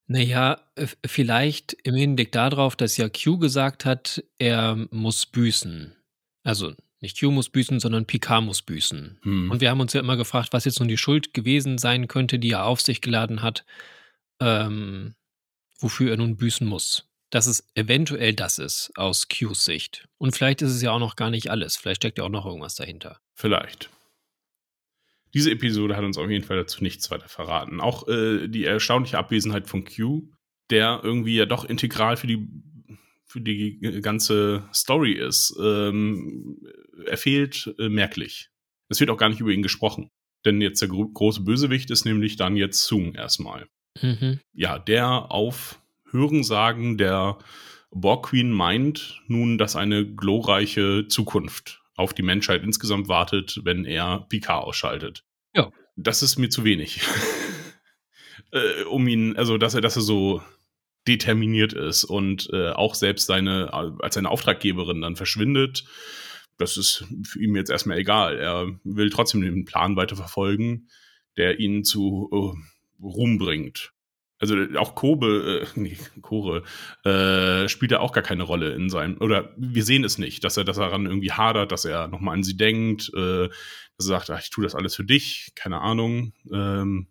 Naja, 0.09 0.63
vielleicht 1.07 1.75
im 1.85 1.95
Hinblick 1.95 2.33
darauf, 2.33 2.77
dass 2.77 2.97
ja 2.97 3.11
Q 3.11 3.39
gesagt 3.39 3.85
hat, 3.85 4.25
er 4.39 4.75
muss 4.91 5.27
büßen. 5.27 5.95
Also 6.43 6.73
nicht 7.01 7.21
Q 7.21 7.31
muss 7.31 7.51
büßen, 7.51 7.79
sondern 7.79 8.07
Picard 8.07 8.43
muss 8.43 8.63
büßen. 8.63 9.19
Hm. 9.23 9.51
Und 9.51 9.61
wir 9.61 9.69
haben 9.71 9.81
uns 9.81 9.93
ja 9.93 10.01
immer 10.01 10.17
gefragt, 10.17 10.55
was 10.55 10.65
jetzt 10.65 10.81
nun 10.81 10.89
die 10.89 10.97
Schuld 10.97 11.35
gewesen 11.35 11.77
sein 11.77 12.09
könnte, 12.09 12.39
die 12.39 12.53
er 12.53 12.65
auf 12.65 12.81
sich 12.81 13.03
geladen 13.03 13.43
hat, 13.43 13.67
ähm, 14.41 15.15
wofür 15.79 16.13
er 16.13 16.17
nun 16.17 16.39
büßen 16.39 16.67
muss. 16.67 17.05
Dass 17.29 17.47
es 17.47 17.69
eventuell 17.75 18.33
das 18.33 18.59
ist, 18.59 18.91
aus 18.97 19.29
Qs 19.29 19.67
Sicht. 19.67 20.09
Und 20.17 20.35
vielleicht 20.35 20.63
ist 20.63 20.73
es 20.73 20.81
ja 20.81 20.91
auch 20.93 20.99
noch 20.99 21.17
gar 21.17 21.29
nicht 21.29 21.51
alles. 21.51 21.77
Vielleicht 21.77 22.01
steckt 22.01 22.17
ja 22.17 22.25
auch 22.25 22.31
noch 22.31 22.47
irgendwas 22.47 22.77
dahinter. 22.77 23.21
Vielleicht. 23.35 23.91
Diese 25.35 25.51
Episode 25.51 25.97
hat 25.97 26.05
uns 26.05 26.19
auf 26.19 26.31
jeden 26.31 26.45
Fall 26.45 26.57
dazu 26.57 26.83
nichts 26.83 27.11
weiter 27.11 27.29
verraten. 27.29 27.81
Auch 27.81 28.09
äh, 28.09 28.49
die 28.49 28.65
erstaunliche 28.65 29.19
Abwesenheit 29.19 29.69
von 29.69 29.85
Q, 29.85 30.29
der 30.71 31.01
irgendwie 31.03 31.37
ja 31.37 31.47
doch 31.47 31.65
integral 31.65 32.17
für 32.17 32.27
die 32.27 32.49
für 33.29 33.41
die 33.43 33.79
ganze 34.01 34.67
Story 34.73 35.13
ist, 35.13 35.55
ähm, 35.63 36.57
er 37.07 37.19
fehlt 37.19 37.75
äh, 37.79 37.91
merklich. 37.91 38.49
Es 38.89 39.01
wird 39.01 39.11
auch 39.11 39.19
gar 39.19 39.29
nicht 39.29 39.41
über 39.41 39.51
ihn 39.51 39.63
gesprochen. 39.63 40.11
Denn 40.47 40.63
jetzt 40.63 40.81
der 40.81 40.89
gro 40.89 41.07
große 41.07 41.43
Bösewicht 41.43 41.91
ist 41.91 42.07
nämlich 42.07 42.37
dann 42.37 42.57
jetzt 42.57 42.85
Sung 42.85 43.15
erstmal. 43.15 43.67
Mhm. 44.01 44.41
Ja, 44.55 44.79
der 44.79 45.31
auf 45.31 45.79
Hörensagen 46.11 46.97
der 46.97 47.39
Borg 47.91 48.31
Queen 48.31 48.51
meint 48.51 49.23
nun, 49.27 49.59
dass 49.59 49.77
eine 49.77 50.07
glorreiche 50.07 51.07
Zukunft 51.09 51.83
auf 51.99 52.15
die 52.15 52.23
Menschheit 52.23 52.63
insgesamt 52.63 53.09
wartet, 53.09 53.61
wenn 53.65 53.85
er 53.85 54.27
Picard 54.29 54.65
ausschaltet. 54.65 55.25
Ja. 55.55 55.71
Das 55.97 56.23
ist 56.23 56.39
mir 56.39 56.49
zu 56.49 56.65
wenig. 56.65 57.01
äh, 58.53 58.85
um 58.85 59.09
ihn, 59.09 59.37
also 59.37 59.59
dass 59.59 59.75
er, 59.75 59.81
dass 59.81 59.97
er 59.97 60.03
so 60.03 60.43
determiniert 61.09 61.73
ist 61.73 62.05
und 62.05 62.49
äh, 62.53 62.71
auch 62.71 62.95
selbst 62.95 63.27
seine, 63.27 63.73
als 63.73 64.15
seine 64.15 64.31
Auftraggeberin 64.31 65.01
dann 65.01 65.17
verschwindet, 65.17 65.85
das 66.59 66.77
ist 66.77 67.05
für 67.25 67.41
ihn 67.41 67.55
jetzt 67.57 67.71
erstmal 67.71 67.99
egal. 67.99 68.39
Er 68.39 68.79
will 68.85 69.11
trotzdem 69.11 69.41
den 69.41 69.65
Plan 69.65 69.97
weiterverfolgen, 69.97 70.89
der 71.37 71.61
ihn 71.61 71.85
zu 71.85 72.29
äh, 72.33 73.03
Ruhm 73.03 73.39
bringt. 73.39 73.93
Also 74.39 74.57
auch 74.77 74.95
Kobe, 74.95 75.63
äh, 75.63 75.67
nee, 75.81 75.97
Kore, 76.23 76.63
äh, 77.05 77.69
spielt 77.69 77.91
ja 77.91 78.01
auch 78.01 78.13
gar 78.13 78.23
keine 78.23 78.45
Rolle 78.45 78.73
in 78.73 78.89
seinem, 78.89 79.21
oder 79.21 79.53
wir 79.57 79.85
sehen 79.85 80.05
es 80.05 80.19
nicht, 80.19 80.45
dass 80.45 80.57
er, 80.57 80.65
dass 80.65 80.79
er 80.79 80.87
daran 80.87 81.07
irgendwie 81.07 81.33
hadert, 81.33 81.73
dass 81.73 81.85
er 81.85 82.09
nochmal 82.09 82.35
an 82.35 82.43
sie 82.43 82.57
denkt, 82.57 83.11
äh, 83.15 83.49
dass 83.49 84.07
er 84.07 84.21
sagt, 84.21 84.31
ach, 84.31 84.41
ich 84.41 84.51
tue 84.51 84.65
das 84.65 84.75
alles 84.75 84.95
für 84.95 85.05
dich, 85.05 85.53
keine 85.55 85.81
Ahnung. 85.81 86.33
Ähm, 86.53 87.09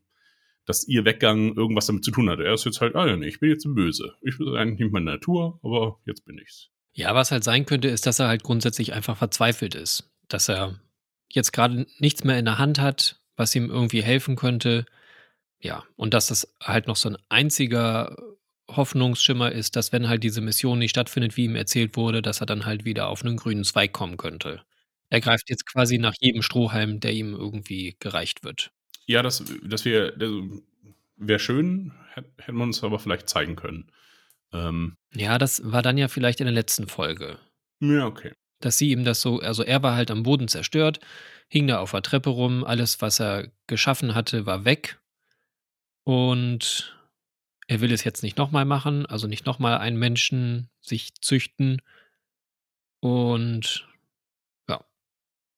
dass 0.67 0.85
ihr 0.85 1.05
Weggang 1.05 1.55
irgendwas 1.55 1.85
damit 1.85 2.03
zu 2.03 2.11
tun 2.11 2.29
hat. 2.29 2.39
Er 2.39 2.53
ist 2.53 2.65
jetzt 2.65 2.81
halt, 2.81 2.95
ah 2.95 3.07
ja, 3.07 3.15
nee, 3.15 3.27
ich 3.27 3.39
bin 3.39 3.49
jetzt 3.49 3.65
böse. 3.73 4.15
Ich 4.21 4.37
bin 4.37 4.53
eigentlich 4.55 4.79
nicht 4.79 4.91
meine 4.91 5.05
Natur, 5.05 5.59
aber 5.63 5.97
jetzt 6.05 6.25
bin 6.25 6.37
ich's. 6.37 6.69
Ja, 6.91 7.15
was 7.15 7.31
halt 7.31 7.43
sein 7.43 7.65
könnte, 7.65 7.87
ist, 7.87 8.05
dass 8.05 8.19
er 8.19 8.27
halt 8.27 8.43
grundsätzlich 8.43 8.93
einfach 8.93 9.15
verzweifelt 9.17 9.75
ist. 9.75 10.11
Dass 10.27 10.49
er 10.49 10.77
jetzt 11.29 11.53
gerade 11.53 11.87
nichts 11.99 12.25
mehr 12.25 12.37
in 12.37 12.45
der 12.45 12.57
Hand 12.57 12.81
hat, 12.81 13.21
was 13.37 13.55
ihm 13.55 13.69
irgendwie 13.69 14.03
helfen 14.03 14.35
könnte. 14.35 14.85
Ja, 15.59 15.83
und 15.95 16.13
dass 16.13 16.27
das 16.27 16.53
halt 16.61 16.87
noch 16.87 16.95
so 16.95 17.09
ein 17.09 17.17
einziger 17.29 18.15
Hoffnungsschimmer 18.69 19.51
ist, 19.51 19.75
dass 19.75 19.91
wenn 19.91 20.09
halt 20.09 20.23
diese 20.23 20.41
Mission 20.41 20.79
nicht 20.79 20.91
stattfindet, 20.91 21.37
wie 21.37 21.45
ihm 21.45 21.55
erzählt 21.55 21.95
wurde, 21.95 22.21
dass 22.21 22.41
er 22.41 22.45
dann 22.45 22.65
halt 22.65 22.85
wieder 22.85 23.07
auf 23.07 23.23
einen 23.23 23.37
grünen 23.37 23.63
Zweig 23.63 23.93
kommen 23.93 24.17
könnte. 24.17 24.61
Er 25.09 25.21
greift 25.21 25.49
jetzt 25.49 25.65
quasi 25.65 25.97
nach 25.97 26.15
jedem 26.19 26.41
Strohhalm, 26.41 26.99
der 26.99 27.13
ihm 27.13 27.33
irgendwie 27.33 27.95
gereicht 27.99 28.43
wird. 28.43 28.71
Ja, 29.05 29.21
das, 29.21 29.43
das 29.63 29.85
wäre 29.85 30.13
wär 31.15 31.39
schön, 31.39 31.93
hätten 32.13 32.57
wir 32.57 32.63
uns 32.63 32.83
aber 32.83 32.99
vielleicht 32.99 33.29
zeigen 33.29 33.55
können. 33.55 33.89
Ähm, 34.51 34.97
ja, 35.13 35.37
das 35.37 35.61
war 35.63 35.81
dann 35.81 35.97
ja 35.97 36.09
vielleicht 36.09 36.41
in 36.41 36.45
der 36.45 36.53
letzten 36.53 36.87
Folge. 36.87 37.39
Ja, 37.79 38.05
okay. 38.05 38.33
Dass 38.59 38.77
sie 38.77 38.91
ihm 38.91 39.05
das 39.05 39.21
so, 39.21 39.39
also 39.39 39.63
er 39.63 39.81
war 39.83 39.95
halt 39.95 40.11
am 40.11 40.23
Boden 40.23 40.47
zerstört, 40.47 40.99
hing 41.47 41.67
da 41.67 41.79
auf 41.79 41.91
der 41.91 42.01
Treppe 42.01 42.29
rum, 42.29 42.63
alles, 42.63 43.01
was 43.01 43.19
er 43.19 43.49
geschaffen 43.67 44.13
hatte, 44.15 44.45
war 44.45 44.65
weg. 44.65 44.99
Und 46.07 46.97
er 47.67 47.81
will 47.81 47.91
es 47.91 48.05
jetzt 48.05 48.23
nicht 48.23 48.37
nochmal 48.37 48.63
machen, 48.63 49.05
also 49.07 49.27
nicht 49.27 49.45
nochmal 49.45 49.77
einen 49.77 49.99
Menschen 49.99 50.69
sich 50.79 51.13
züchten. 51.15 51.81
Und 53.01 53.89
ja. 54.69 54.85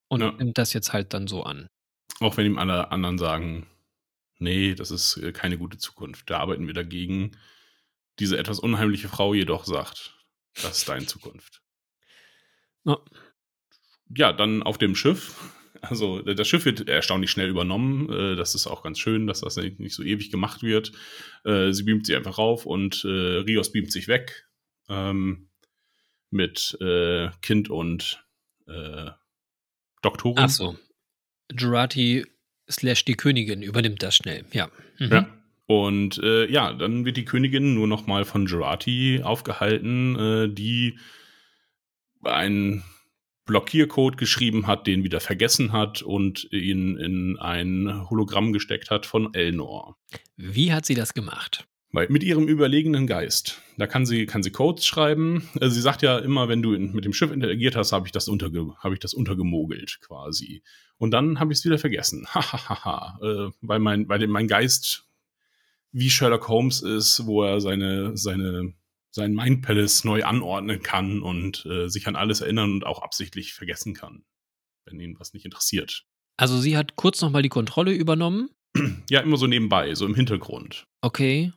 Und 0.08 0.22
ja. 0.22 0.32
nimmt 0.32 0.58
das 0.58 0.74
jetzt 0.74 0.92
halt 0.92 1.14
dann 1.14 1.28
so 1.28 1.44
an. 1.44 1.70
Auch 2.20 2.36
wenn 2.36 2.48
ihm 2.48 2.58
alle 2.58 2.92
anderen 2.92 3.20
sagen, 3.20 3.68
nee, 4.40 4.74
das 4.74 4.90
ist 4.90 5.18
äh, 5.18 5.34
keine 5.34 5.60
gute 5.60 5.78
Zukunft. 5.78 6.32
Da 6.32 6.40
arbeiten 6.40 6.66
wir 6.66 6.74
dagegen. 6.74 7.38
Diese 8.18 8.36
etwas 8.36 8.58
unheimliche 8.58 9.08
Frau 9.08 9.36
jedoch 9.36 9.66
sagt, 9.66 10.18
das 10.56 10.80
ist 10.80 10.90
deine 10.90 11.06
Zukunft. 11.06 11.62
Ja. 12.86 12.98
ja, 14.18 14.34
dann 14.34 14.64
auf 14.64 14.80
dem 14.80 14.96
Schiff. 14.96 15.54
Also 15.82 16.22
das 16.22 16.48
Schiff 16.48 16.66
wird 16.66 16.88
erstaunlich 16.88 17.32
schnell 17.32 17.50
übernommen. 17.50 18.10
Äh, 18.10 18.36
das 18.36 18.56
ist 18.56 18.68
auch 18.68 18.84
ganz 18.84 19.00
schön, 19.00 19.28
dass 19.28 19.42
das 19.42 19.58
nicht 19.58 19.94
so 19.94 20.04
ewig 20.04 20.32
gemacht 20.32 20.64
wird. 20.64 20.92
Äh, 21.46 21.72
sie 21.72 21.84
beamt 21.84 22.06
sich 22.06 22.16
einfach 22.16 22.38
rauf 22.38 22.66
und 22.66 23.04
Rios 23.06 23.72
beamt 23.72 23.92
sich 23.92 24.08
weg 24.08 24.48
ähm, 24.90 25.50
mit 26.32 26.78
Kind 27.42 27.70
und 27.70 28.26
Doktorin. 30.02 30.44
Ach 30.44 30.50
so, 30.50 30.78
Jurati 31.52 32.26
slash 32.70 33.06
die 33.06 33.16
Königin 33.16 33.64
übernimmt 33.64 34.04
das 34.04 34.16
schnell, 34.16 34.46
ja. 34.52 34.70
Mhm. 35.00 35.12
Ja. 35.12 35.28
Und 35.66 36.18
äh, 36.24 36.50
ja, 36.52 36.74
dann 36.74 37.06
wird 37.06 37.18
die 37.18 37.26
Königin 37.26 37.76
nur 37.76 37.88
noch 37.88 38.08
mal 38.08 38.26
von 38.26 38.48
Jurati 38.48 39.22
aufgehalten, 39.24 40.16
äh, 40.18 40.50
die 40.50 40.98
einen 42.24 42.84
Blockiercode 43.50 44.16
geschrieben 44.16 44.68
hat, 44.68 44.86
den 44.86 45.04
wieder 45.04 45.20
vergessen 45.20 45.74
hat 45.74 46.04
und 46.04 46.48
ihn 46.52 46.98
in 46.98 47.40
ein 47.40 48.08
Hologramm 48.08 48.54
gesteckt 48.54 48.92
hat 48.92 49.08
von 49.08 49.34
Elnor. 49.34 49.98
Wie 50.38 50.72
hat 50.72 50.86
sie 50.86 50.94
das 50.94 51.16
gemacht? 51.16 51.68
Weil 51.92 52.08
mit 52.10 52.22
ihrem 52.22 52.48
überlegenen 52.48 53.08
Geist. 53.08 53.60
Da 53.80 53.88
kann 53.88 54.06
sie, 54.06 54.28
kann 54.28 54.44
sie 54.44 54.52
Codes 54.52 54.86
schreiben. 54.86 55.50
Also 55.60 55.74
sie 55.74 55.82
sagt 55.82 56.04
ja 56.04 56.20
immer, 56.20 56.48
wenn 56.48 56.62
du 56.62 56.74
in, 56.74 56.94
mit 56.94 57.06
dem 57.06 57.14
Schiff 57.14 57.32
interagiert 57.32 57.76
hast, 57.76 57.92
habe 57.92 58.06
ich, 58.06 58.12
das 58.12 58.28
unterge, 58.28 58.72
hab 58.78 58.94
ich 58.94 59.00
das 59.00 59.16
untergemogelt 59.16 60.00
quasi. 60.02 60.62
Und 61.00 61.10
dann 61.10 61.40
habe 61.40 61.52
ich 61.52 61.58
es 61.58 61.66
wieder 61.66 61.80
vergessen. 61.80 62.28
Hahaha. 62.30 63.18
äh, 63.24 63.52
weil, 63.62 63.80
mein, 63.80 64.08
weil 64.08 64.28
mein 64.28 64.48
Geist 64.48 65.08
wie 65.92 66.12
Sherlock 66.12 66.48
Holmes 66.48 66.84
ist, 66.84 67.26
wo 67.26 67.42
er 67.44 67.62
seine, 67.62 68.16
seine, 68.16 68.74
sein 69.12 69.34
Mind 69.34 69.62
Palace 69.62 70.04
neu 70.04 70.24
anordnen 70.24 70.82
kann 70.82 71.22
und 71.22 71.66
äh, 71.66 71.90
sich 71.90 72.08
an 72.08 72.16
alles 72.16 72.42
erinnern 72.42 72.72
und 72.74 72.86
auch 72.86 73.02
absichtlich 73.02 73.54
vergessen 73.54 73.94
kann, 73.94 74.24
wenn 74.86 75.00
ihn 75.00 75.20
was 75.20 75.34
nicht 75.34 75.46
interessiert. 75.46 76.06
Also 76.38 76.60
sie 76.60 76.78
hat 76.78 76.96
kurz 76.96 77.22
nochmal 77.22 77.42
die 77.42 77.50
Kontrolle 77.50 77.92
übernommen? 77.92 78.50
Ja, 79.10 79.22
immer 79.22 79.38
so 79.38 79.48
nebenbei, 79.48 79.96
so 79.96 80.06
im 80.06 80.16
Hintergrund. 80.16 80.86
Okay. 81.02 81.52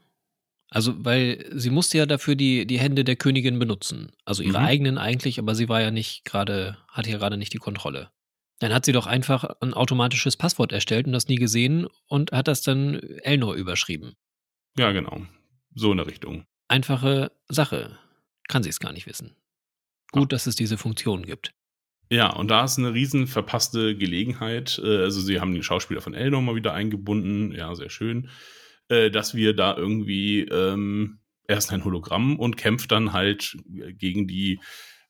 Also, 0.71 1.05
weil 1.05 1.45
sie 1.53 1.69
musste 1.69 1.99
ja 1.99 2.07
dafür 2.07 2.35
die, 2.35 2.67
die 2.67 2.81
Hände 2.81 3.05
der 3.05 3.17
Königin 3.17 3.59
benutzen. 3.59 4.11
Also 4.25 4.43
ihre 4.43 4.61
mhm. 4.61 4.65
eigenen 4.65 4.99
eigentlich, 4.99 5.39
aber 5.39 5.55
sie 5.55 5.69
war 5.69 5.83
ja 5.83 5.91
nicht 5.91 6.25
gerade, 6.25 6.79
hatte 6.89 7.11
ja 7.11 7.19
gerade 7.19 7.37
nicht 7.37 7.53
die 7.53 7.59
Kontrolle. 7.59 8.11
Dann 8.59 8.73
hat 8.73 8.87
sie 8.87 8.93
doch 8.93 9.07
einfach 9.07 9.45
ein 9.61 9.75
automatisches 9.75 10.37
Passwort 10.37 10.73
erstellt 10.73 11.07
und 11.07 11.13
das 11.13 11.29
nie 11.29 11.37
gesehen 11.37 11.87
und 12.07 12.33
hat 12.33 12.49
das 12.49 12.63
dann 12.63 12.95
Elnor 12.95 13.55
überschrieben. 13.55 14.15
Ja, 14.79 14.93
genau. 14.93 15.27
So 15.75 15.91
in 15.91 15.99
der 15.99 16.07
Richtung. 16.07 16.47
Einfache 16.73 17.33
Sache. 17.49 17.99
Kann 18.49 18.63
sie 18.63 18.71
es 18.71 18.81
gar 18.81 18.95
nicht 18.95 19.07
wissen. 19.07 19.37
Gut, 20.11 20.33
ja. 20.33 20.37
dass 20.37 20.47
es 20.47 20.57
diese 20.57 20.79
Funktion 20.79 21.27
gibt. 21.27 21.53
Ja, 22.11 22.33
und 22.33 22.51
da 22.51 22.65
ist 22.65 22.79
eine 22.79 22.95
riesen 22.95 23.27
verpasste 23.27 23.95
Gelegenheit. 23.95 24.81
Äh, 24.83 25.03
also 25.03 25.21
sie 25.21 25.39
haben 25.39 25.53
den 25.53 25.63
Schauspieler 25.63 26.01
von 26.01 26.15
Elnor 26.15 26.41
mal 26.41 26.55
wieder 26.55 26.73
eingebunden. 26.73 27.53
Ja, 27.53 27.75
sehr 27.75 27.91
schön. 27.91 28.31
Äh, 28.89 29.11
dass 29.11 29.35
wir 29.35 29.55
da 29.55 29.77
irgendwie 29.77 30.45
ähm, 30.45 31.19
erst 31.47 31.73
ein 31.73 31.85
Hologramm 31.85 32.39
und 32.39 32.57
kämpft 32.57 32.91
dann 32.91 33.13
halt 33.13 33.59
gegen 33.67 34.27
die 34.27 34.59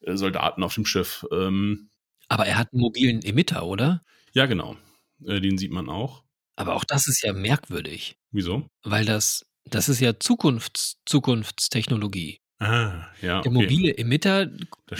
äh, 0.01 0.17
Soldaten 0.17 0.65
auf 0.65 0.75
dem 0.75 0.85
Schiff. 0.85 1.25
Ähm, 1.31 1.91
aber 2.27 2.45
er 2.47 2.59
hat 2.59 2.73
einen 2.73 2.83
mobilen 2.83 3.23
Emitter, 3.23 3.65
oder? 3.65 4.03
Ja, 4.33 4.47
genau. 4.47 4.77
Äh, 5.25 5.41
den 5.41 5.59
sieht 5.59 5.71
man 5.71 5.89
auch. 5.89 6.25
Aber 6.57 6.75
auch 6.75 6.85
das 6.85 7.07
ist 7.07 7.23
ja 7.23 7.33
merkwürdig. 7.33 8.17
Wieso? 8.33 8.67
Weil 8.83 9.05
das, 9.05 9.47
das 9.65 9.89
ist 9.89 10.01
ja 10.01 10.19
Zukunfts, 10.19 10.99
Zukunftstechnologie. 11.07 12.41
Ah, 12.59 13.07
ja. 13.21 13.39
Okay. 13.39 13.43
Der 13.43 13.53
mobile 13.53 13.99
Emitter, 13.99 14.47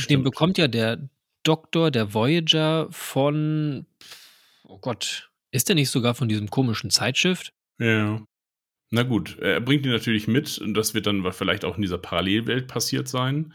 den 0.09 0.23
bekommt 0.23 0.59
ja 0.59 0.69
der 0.69 1.09
Doktor, 1.45 1.91
der 1.91 2.15
Voyager 2.15 2.89
von, 2.91 3.87
oh 4.65 4.79
Gott, 4.79 5.31
ist 5.51 5.69
der 5.69 5.75
nicht 5.75 5.91
sogar 5.91 6.15
von 6.15 6.29
diesem 6.29 6.51
komischen 6.51 6.91
Zeitschiff? 6.91 7.51
Ja. 7.79 8.25
Na 8.91 9.03
gut, 9.05 9.39
er 9.39 9.61
bringt 9.61 9.87
ihn 9.87 9.93
natürlich 9.93 10.29
mit 10.29 10.59
und 10.59 10.75
das 10.75 10.93
wird 10.95 11.07
dann 11.07 11.31
vielleicht 11.33 11.65
auch 11.65 11.77
in 11.77 11.83
dieser 11.83 11.99
Parallelwelt 11.99 12.69
passiert 12.69 13.09
sein. 13.09 13.55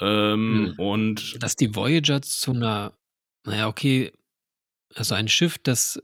Ähm, 0.00 0.74
Hm. 0.76 0.78
Und 0.78 1.42
Dass 1.42 1.56
die 1.56 1.74
Voyager 1.74 2.22
zu 2.22 2.52
einer, 2.52 2.92
naja, 3.44 3.68
okay, 3.68 4.12
also 4.94 5.14
ein 5.14 5.28
Schiff, 5.28 5.58
das, 5.58 6.00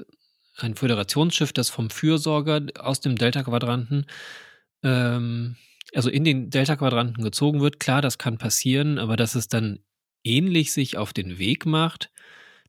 ein 0.56 0.75
Föderationsschiff, 0.75 1.52
das 1.52 1.70
vom 1.70 1.90
Fürsorger 1.90 2.62
aus 2.78 3.00
dem 3.00 3.16
Delta-Quadranten, 3.16 4.06
ähm, 4.82 5.56
also 5.94 6.11
in 6.11 6.25
den 6.25 6.50
Delta-Quadranten 6.50 7.23
gezogen 7.23 7.61
wird, 7.61 7.80
klar, 7.80 8.02
das 8.02 8.18
kann 8.18 8.38
passieren, 8.38 8.99
aber 8.99 9.16
dass 9.16 9.34
es 9.34 9.49
dann 9.49 9.80
ähnlich 10.25 10.73
sich 10.73 10.96
auf 10.96 11.12
den 11.12 11.38
Weg 11.38 11.66
macht, 11.66 12.11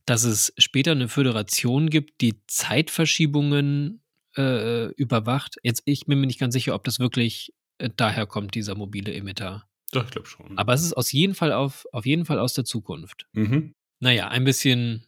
dass 0.06 0.24
es 0.24 0.54
später 0.58 0.92
eine 0.92 1.08
Föderation 1.08 1.90
gibt, 1.90 2.22
die 2.22 2.36
Zeitverschiebungen 2.48 4.02
äh, 4.38 4.92
überwacht. 4.94 5.58
Jetzt, 5.64 5.84
ich 5.86 6.06
bin 6.06 6.20
mir 6.20 6.28
nicht 6.28 6.40
ganz 6.40 6.54
sicher, 6.54 6.76
ob 6.76 6.84
das 6.84 7.00
wirklich 7.00 7.54
äh, 7.78 7.90
daher 7.96 8.26
kommt, 8.28 8.56
dieser 8.56 8.76
mobile 8.76 9.14
Emitter. 9.14 9.68
doch, 9.92 10.06
ich 10.06 10.12
glaube 10.12 10.28
schon. 10.28 10.58
Aber 10.58 10.74
es 10.74 10.84
ist 10.84 10.94
aus 10.94 11.12
jeden 11.12 11.34
Fall 11.34 11.54
auf, 11.54 11.88
auf 11.92 12.06
jeden 12.06 12.26
Fall 12.26 12.40
aus 12.40 12.54
der 12.54 12.66
Zukunft. 12.66 13.28
Mhm. 13.34 13.74
Naja, 14.00 14.28
ein 14.28 14.44
bisschen, 14.44 15.06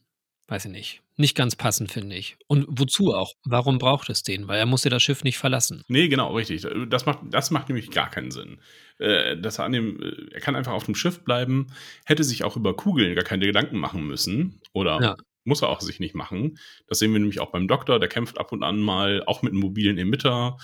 weiß 0.48 0.65
ich 0.65 0.72
nicht, 0.72 1.01
nicht 1.18 1.36
ganz 1.36 1.56
passend, 1.56 1.92
finde 1.92 2.16
ich. 2.16 2.38
Und 2.48 2.66
wozu 2.70 3.14
auch? 3.14 3.34
Warum 3.44 3.78
braucht 3.80 4.10
es 4.10 4.24
den? 4.24 4.48
Weil 4.48 4.60
er 4.60 4.66
muss 4.66 4.84
ja 4.84 4.90
das 4.90 5.04
Schiff 5.04 5.24
nicht 5.24 5.38
verlassen. 5.38 5.84
Nee, 5.88 6.08
genau, 6.08 6.36
richtig. 6.36 6.66
Das 6.90 7.06
macht, 7.06 7.20
das 7.30 7.52
macht 7.52 7.70
nämlich 7.70 7.92
gar 7.92 8.10
keinen 8.10 8.32
Sinn. 8.32 8.62
Äh, 9.00 9.38
dass 9.38 9.60
er, 9.60 9.66
an 9.66 9.72
dem, 9.74 10.02
äh, 10.02 10.34
er 10.34 10.42
kann 10.42 10.56
einfach 10.56 10.74
auf 10.74 10.86
dem 10.86 10.96
Schiff 10.96 11.24
bleiben, 11.24 11.68
hätte 12.06 12.24
sich 12.24 12.44
auch 12.44 12.56
über 12.56 12.76
Kugeln 12.76 13.16
gar 13.16 13.24
keine 13.24 13.46
Gedanken 13.46 13.78
machen 13.78 14.06
müssen. 14.08 14.62
Oder 14.74 15.02
Ja. 15.02 15.16
muss 15.44 15.62
er 15.62 15.70
auch 15.70 15.82
sich 15.82 16.00
nicht 16.00 16.16
machen. 16.16 16.60
Das 16.88 17.00
sehen 17.00 17.12
wir 17.14 17.20
nämlich 17.20 17.40
auch 17.40 17.52
beim 17.52 17.68
Doktor, 17.68 18.00
der 18.00 18.10
kämpft 18.10 18.38
ab 18.40 18.52
und 18.52 18.64
an 18.64 18.80
mal, 18.80 19.24
auch 19.26 19.42
mit 19.42 19.54
einem 19.54 19.62
mobilen 19.62 19.98
Emitter, 19.98 20.58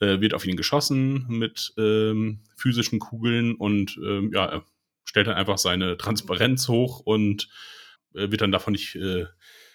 äh, 0.00 0.20
wird 0.20 0.34
auf 0.34 0.46
ihn 0.46 0.56
geschossen 0.56 1.26
mit 1.28 1.72
ähm, 1.78 2.40
physischen 2.56 2.98
Kugeln 2.98 3.54
und 3.54 3.98
ähm, 4.02 4.30
ja, 4.32 4.46
er 4.46 4.64
stellt 5.04 5.26
dann 5.26 5.34
einfach 5.34 5.58
seine 5.58 5.96
Transparenz 5.96 6.68
hoch 6.68 7.00
und 7.00 7.48
äh, 8.14 8.30
wird 8.30 8.40
dann 8.40 8.52
davon 8.52 8.72
nicht 8.72 8.94
äh, 8.96 9.26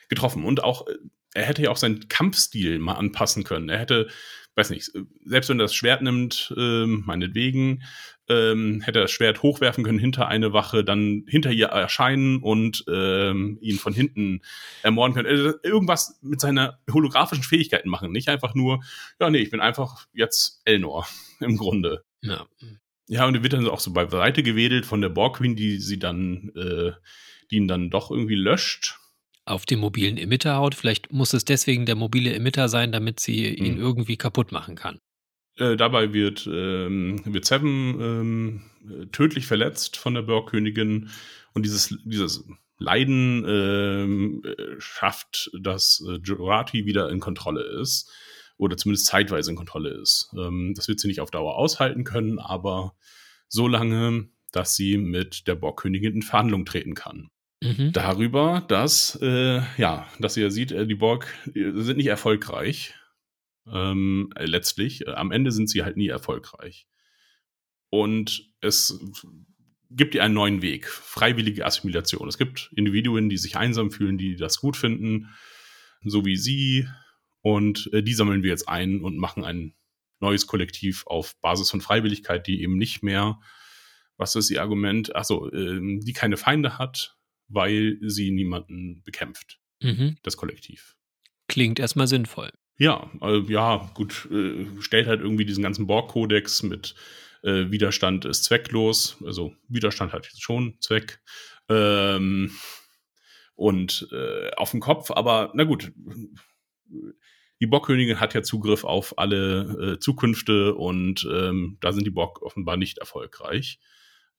getroffen. 0.10 0.44
Und 0.44 0.64
auch, 0.64 0.88
äh, 0.88 0.96
er 1.34 1.46
hätte 1.46 1.64
ja 1.64 1.70
auch 1.72 1.78
seinen 1.78 2.08
Kampfstil 2.08 2.80
mal 2.80 2.94
anpassen 2.94 3.44
können. 3.44 3.70
Er 3.70 3.80
hätte, 3.80 4.08
weiß 4.56 4.70
nicht, 4.70 4.92
selbst 5.26 5.50
wenn 5.50 5.60
er 5.60 5.66
das 5.66 5.76
Schwert 5.76 6.02
nimmt, 6.02 6.54
ähm, 6.58 7.04
meinetwegen, 7.06 7.84
ähm, 8.28 8.82
hätte 8.82 9.00
er 9.00 9.04
das 9.04 9.12
Schwert 9.12 9.44
hochwerfen 9.44 9.84
können 9.84 10.00
hinter 10.00 10.28
eine 10.28 10.54
Wache, 10.54 10.84
dann 10.84 11.26
hinter 11.28 11.52
ihr 11.52 11.68
erscheinen 11.68 12.42
und 12.42 12.84
ähm, 12.88 13.58
ihn 13.62 13.78
von 13.78 13.94
hinten 13.94 14.42
ermorden 14.82 15.14
können. 15.14 15.28
Also 15.28 15.54
irgendwas 15.64 16.20
mit 16.22 16.40
seiner 16.40 16.80
holographischen 16.92 17.44
Fähigkeiten 17.44 17.90
machen. 17.90 18.12
Nicht 18.12 18.30
einfach 18.30 18.56
nur, 18.56 18.84
ja, 19.20 19.30
nee, 19.30 19.40
ich 19.40 19.52
bin 19.52 19.60
einfach 19.60 20.08
jetzt 20.14 20.62
Elnor 20.66 21.08
im 21.40 21.58
Grunde. 21.58 22.04
Ja. 22.22 22.46
Ja, 23.08 23.28
und 23.28 23.36
er 23.36 23.44
wird 23.44 23.54
dann 23.54 23.68
auch 23.68 23.80
so 23.80 23.94
beiseite 23.94 24.42
gewedelt 24.42 24.86
von 24.86 25.00
der 25.00 25.10
Borg 25.10 25.38
Queen, 25.38 25.56
die 25.56 25.78
sie 25.78 26.00
dann, 26.00 26.52
äh, 26.56 26.94
die 27.52 27.58
ihn 27.58 27.68
dann 27.68 27.92
doch 27.92 28.10
irgendwie 28.10 28.36
löscht. 28.36 28.98
Auf 29.46 29.66
dem 29.66 29.80
mobilen 29.80 30.18
Emitter 30.18 30.56
haut. 30.56 30.76
Vielleicht 30.76 31.12
muss 31.12 31.34
es 31.34 31.46
deswegen 31.46 31.86
der 31.86 31.96
mobile 31.96 32.34
Emitter 32.34 32.68
sein, 32.68 32.92
damit 32.92 33.20
sie 33.20 33.48
ihn 33.54 33.76
Hm. 33.76 33.82
irgendwie 33.82 34.18
kaputt 34.18 34.52
machen 34.52 34.76
kann. 34.76 35.00
Äh, 35.58 35.78
dabei 35.78 36.12
wird, 36.14 36.48
ähm, 36.52 37.22
wird 37.26 37.46
Seven 37.46 38.02
ähm, 38.02 38.62
äh, 38.90 39.06
tödlich 39.08 39.46
verletzt 39.48 39.98
von 39.98 40.14
der 40.14 40.24
Borgkönigin 40.24 41.10
und 41.54 41.64
dieses, 41.64 41.96
dieses 42.04 42.44
Leiden 42.78 43.46
ähm, 43.48 44.44
äh, 44.44 44.76
schafft, 44.80 45.50
dass 45.62 46.04
äh, 46.10 46.20
Jurati 46.24 46.86
wieder 46.86 47.10
in 47.10 47.22
Kontrolle 47.22 47.62
ist 47.82 48.12
oder 48.58 48.76
zumindest 48.76 49.06
zeitweise 49.06 49.52
in 49.52 49.56
Kontrolle 49.56 49.92
ist. 49.92 50.30
Ähm, 50.38 50.74
das 50.76 50.88
wird 50.90 51.00
sie 51.00 51.08
nicht 51.08 51.22
auf 51.22 51.32
Dauer 51.32 51.56
aushalten 51.56 52.04
können, 52.04 52.40
aber 52.40 52.96
so 53.48 53.68
lange, 53.68 54.28
dass 54.52 54.76
sie 54.76 54.98
mit 54.98 55.48
der 55.48 55.56
Borgkönigin 55.56 56.16
in 56.16 56.22
Verhandlung 56.22 56.66
treten 56.66 56.96
kann. 56.96 57.30
Mhm. 57.66 57.92
Darüber, 57.94 58.64
dass, 58.68 59.18
äh, 59.22 59.62
ja, 59.78 60.08
dass 60.20 60.38
ihr 60.38 60.52
sieht, 60.52 60.72
äh, 60.72 60.86
die 60.86 60.96
Borg 60.96 61.28
äh, 61.54 61.72
sind 61.76 61.98
nicht 61.98 62.08
erfolgreich. 62.08 62.94
Ähm, 63.72 64.32
äh, 64.36 64.46
letztlich. 64.46 65.08
Äh, 65.08 65.12
am 65.12 65.32
Ende 65.32 65.52
sind 65.52 65.70
sie 65.70 65.84
halt 65.84 65.98
nie 65.98 66.08
erfolgreich. 66.08 66.88
Und 67.90 68.54
es 68.62 69.00
gibt 69.90 70.16
ihr 70.16 70.24
einen 70.24 70.34
neuen 70.34 70.62
Weg. 70.62 70.88
Freiwillige 70.88 71.66
Assimilation. 71.66 72.28
Es 72.28 72.38
gibt 72.38 72.72
Individuen, 72.76 73.30
die 73.30 73.38
sich 73.38 73.58
einsam 73.58 73.92
fühlen, 73.92 74.18
die 74.18 74.36
das 74.36 74.60
gut 74.60 74.78
finden, 74.78 75.30
so 76.04 76.26
wie 76.26 76.38
sie. 76.38 76.88
Und 77.42 77.90
äh, 77.94 78.04
die 78.04 78.14
sammeln 78.14 78.44
wir 78.44 78.50
jetzt 78.50 78.70
ein 78.70 79.02
und 79.02 79.18
machen 79.18 79.44
ein 79.44 79.74
neues 80.20 80.48
Kollektiv 80.48 81.06
auf 81.08 81.40
Basis 81.42 81.70
von 81.72 81.82
Freiwilligkeit, 81.82 82.48
die 82.48 82.62
eben 82.62 82.78
nicht 82.78 83.04
mehr, 83.04 83.40
was 84.18 84.36
ist 84.36 84.50
ihr 84.50 84.62
Argument? 84.62 85.16
Achso, 85.16 85.52
ähm, 85.52 86.02
die 86.02 86.14
keine 86.14 86.38
Feinde 86.38 86.78
hat, 86.78 87.18
weil 87.48 87.98
sie 88.02 88.32
niemanden 88.32 89.02
bekämpft, 89.04 89.60
Mhm. 89.82 90.18
das 90.24 90.38
Kollektiv. 90.38 90.96
Klingt 91.48 91.80
erstmal 91.80 92.08
sinnvoll. 92.08 92.52
Ja, 92.78 93.10
äh, 93.22 93.40
ja, 93.52 93.90
gut, 93.94 94.28
äh, 94.32 94.66
stellt 94.82 95.08
halt 95.08 95.22
irgendwie 95.22 95.46
diesen 95.46 95.64
ganzen 95.64 95.88
Borg-Kodex 95.88 96.64
mit 96.64 96.96
äh, 97.44 97.70
Widerstand 97.72 98.26
ist 98.26 98.44
zwecklos. 98.44 99.18
Also 99.24 99.56
Widerstand 99.70 100.12
hat 100.14 100.26
jetzt 100.26 100.42
schon 100.42 100.76
Zweck. 100.82 101.20
Ähm, 101.70 102.52
und 103.56 104.08
äh, 104.12 104.52
auf 104.56 104.72
den 104.72 104.80
Kopf, 104.82 105.12
aber 105.12 105.52
na 105.54 105.64
gut, 105.64 105.94
die 107.62 107.68
Borgkönigin 107.68 108.20
hat 108.20 108.34
ja 108.34 108.44
Zugriff 108.44 108.84
auf 108.84 109.18
alle 109.18 109.94
äh, 109.94 110.00
Zukünfte 110.00 110.76
und 110.76 111.26
ähm, 111.32 111.78
da 111.80 111.94
sind 111.94 112.06
die 112.06 112.12
Borg 112.12 112.42
offenbar 112.42 112.76
nicht 112.78 112.98
erfolgreich 112.98 113.80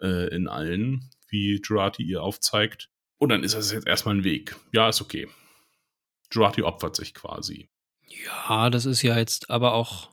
äh, 0.01 0.29
in 0.35 0.49
allen, 0.49 1.09
wie 1.29 1.61
Jurati 1.65 2.03
ihr 2.03 2.23
aufzeigt. 2.23 2.91
Und 3.19 3.31
dann 3.31 3.43
ist 3.43 3.55
das 3.55 3.73
jetzt 3.73 3.87
erstmal 3.87 4.17
ein 4.17 4.25
Weg. 4.25 4.57
Ja, 4.73 4.89
ist 4.89 5.01
okay. 5.01 5.29
Jurati 6.33 6.63
opfert 6.63 6.97
sich 6.97 7.15
quasi. 7.15 7.69
Ja, 8.07 8.71
das 8.71 8.87
ist 8.87 9.03
ja 9.03 9.17
jetzt 9.19 9.51
aber 9.51 9.75
auch, 9.75 10.11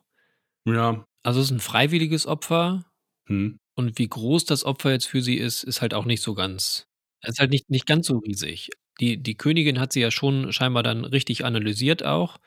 Ja, 0.65 1.05
also 1.23 1.39
es 1.39 1.47
ist 1.47 1.51
ein 1.51 1.59
freiwilliges 1.59 2.25
Opfer 2.27 2.85
hm. 3.27 3.57
und 3.75 3.99
wie 3.99 4.07
groß 4.07 4.45
das 4.45 4.63
Opfer 4.63 4.91
jetzt 4.91 5.07
für 5.07 5.21
sie 5.21 5.37
ist, 5.37 5.63
ist 5.63 5.81
halt 5.81 5.93
auch 5.93 6.05
nicht 6.05 6.21
so 6.21 6.33
ganz, 6.33 6.87
ist 7.21 7.39
halt 7.39 7.51
nicht, 7.51 7.69
nicht 7.69 7.85
ganz 7.85 8.07
so 8.07 8.17
riesig. 8.19 8.69
Die, 8.99 9.21
die 9.21 9.35
Königin 9.35 9.79
hat 9.79 9.93
sie 9.93 10.01
ja 10.01 10.11
schon 10.11 10.53
scheinbar 10.53 10.83
dann 10.83 11.05
richtig 11.05 11.45
analysiert 11.45 12.03
auch 12.03 12.39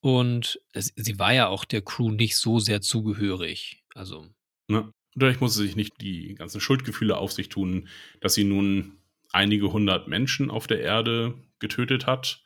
und 0.00 0.60
es, 0.72 0.92
sie 0.96 1.18
war 1.18 1.32
ja 1.34 1.48
auch 1.48 1.64
der 1.64 1.82
Crew 1.82 2.10
nicht 2.10 2.36
so 2.36 2.58
sehr 2.58 2.80
zugehörig. 2.80 3.82
Also, 3.94 4.28
Ne? 4.68 4.90
Dadurch 5.14 5.40
muss 5.40 5.54
sie 5.54 5.66
sich 5.66 5.76
nicht 5.76 5.92
die 6.00 6.34
ganzen 6.34 6.60
Schuldgefühle 6.60 7.16
auf 7.16 7.32
sich 7.32 7.48
tun, 7.48 7.88
dass 8.20 8.34
sie 8.34 8.44
nun 8.44 8.98
einige 9.34 9.72
hundert 9.72 10.08
Menschen 10.08 10.50
auf 10.50 10.66
der 10.66 10.80
Erde 10.80 11.34
getötet 11.58 12.06
hat, 12.06 12.42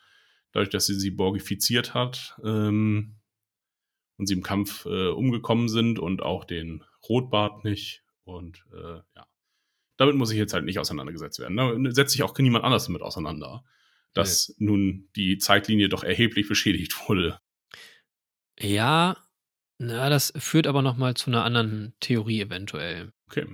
dadurch, 0.52 0.70
dass 0.70 0.86
sie 0.86 0.94
sie 0.94 1.10
borgifiziert 1.10 1.94
hat 1.94 2.38
ähm, 2.42 3.16
und 4.16 4.26
sie 4.26 4.34
im 4.34 4.42
Kampf 4.42 4.86
äh, 4.86 5.08
umgekommen 5.08 5.68
sind 5.68 5.98
und 5.98 6.22
auch 6.22 6.44
den 6.44 6.84
Rotbart 7.08 7.64
nicht. 7.64 8.02
Und 8.24 8.64
äh, 8.72 9.00
ja, 9.16 9.26
damit 9.96 10.16
muss 10.16 10.30
ich 10.30 10.38
jetzt 10.38 10.54
halt 10.54 10.64
nicht 10.64 10.78
auseinandergesetzt 10.78 11.38
werden. 11.38 11.56
Da 11.56 11.92
setzt 11.92 12.12
sich 12.12 12.22
auch 12.22 12.36
niemand 12.38 12.64
anders 12.64 12.86
damit 12.86 13.02
auseinander, 13.02 13.64
dass 14.14 14.54
nun 14.58 15.08
die 15.14 15.38
Zeitlinie 15.38 15.88
doch 15.88 16.04
erheblich 16.04 16.48
beschädigt 16.48 17.08
wurde. 17.08 17.38
ja, 18.58 19.16
na, 19.78 20.08
das 20.08 20.32
führt 20.36 20.66
aber 20.66 20.82
nochmal 20.82 21.14
zu 21.14 21.30
einer 21.30 21.44
anderen 21.44 21.94
Theorie 22.00 22.40
eventuell. 22.40 23.12
Okay, 23.26 23.46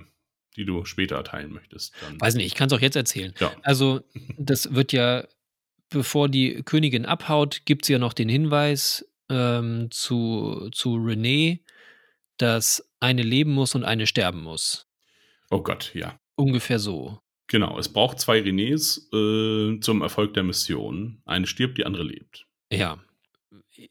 die 0.55 0.65
du 0.65 0.85
später 0.85 1.23
teilen 1.23 1.53
möchtest. 1.53 1.93
Dann. 2.01 2.19
Weiß 2.19 2.35
nicht, 2.35 2.45
ich 2.45 2.55
kann 2.55 2.67
es 2.67 2.73
auch 2.73 2.81
jetzt 2.81 2.95
erzählen. 2.95 3.33
Ja. 3.39 3.51
Also, 3.63 4.01
das 4.37 4.73
wird 4.73 4.93
ja, 4.93 5.27
bevor 5.89 6.29
die 6.29 6.61
Königin 6.63 7.05
abhaut, 7.05 7.61
gibt 7.65 7.85
es 7.85 7.89
ja 7.89 7.99
noch 7.99 8.13
den 8.13 8.29
Hinweis 8.29 9.07
ähm, 9.29 9.89
zu, 9.91 10.69
zu 10.71 10.95
Renee, 10.95 11.63
dass 12.37 12.87
eine 12.99 13.23
leben 13.23 13.51
muss 13.51 13.75
und 13.75 13.83
eine 13.83 14.07
sterben 14.07 14.41
muss. 14.41 14.87
Oh 15.49 15.61
Gott, 15.61 15.91
ja. 15.93 16.19
Ungefähr 16.35 16.79
so. 16.79 17.19
Genau, 17.47 17.77
es 17.77 17.89
braucht 17.89 18.19
zwei 18.19 18.39
Renés 18.39 19.07
äh, 19.13 19.79
zum 19.79 20.01
Erfolg 20.01 20.33
der 20.33 20.43
Mission. 20.43 21.21
Eine 21.25 21.45
stirbt, 21.45 21.77
die 21.77 21.85
andere 21.85 22.03
lebt. 22.03 22.47
Ja. 22.71 22.97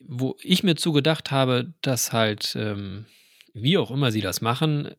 Wo 0.01 0.37
ich 0.41 0.65
mir 0.65 0.75
zugedacht 0.75 1.31
habe, 1.31 1.73
dass 1.81 2.13
halt, 2.13 2.57
ähm, 2.57 3.07
wie 3.53 3.79
auch 3.79 3.91
immer 3.91 4.11
sie 4.11 4.21
das 4.21 4.41
machen, 4.41 4.91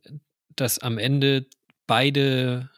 dass 0.55 0.79
am 0.79 0.97
Ende 0.97 1.47
beide, 1.87 2.69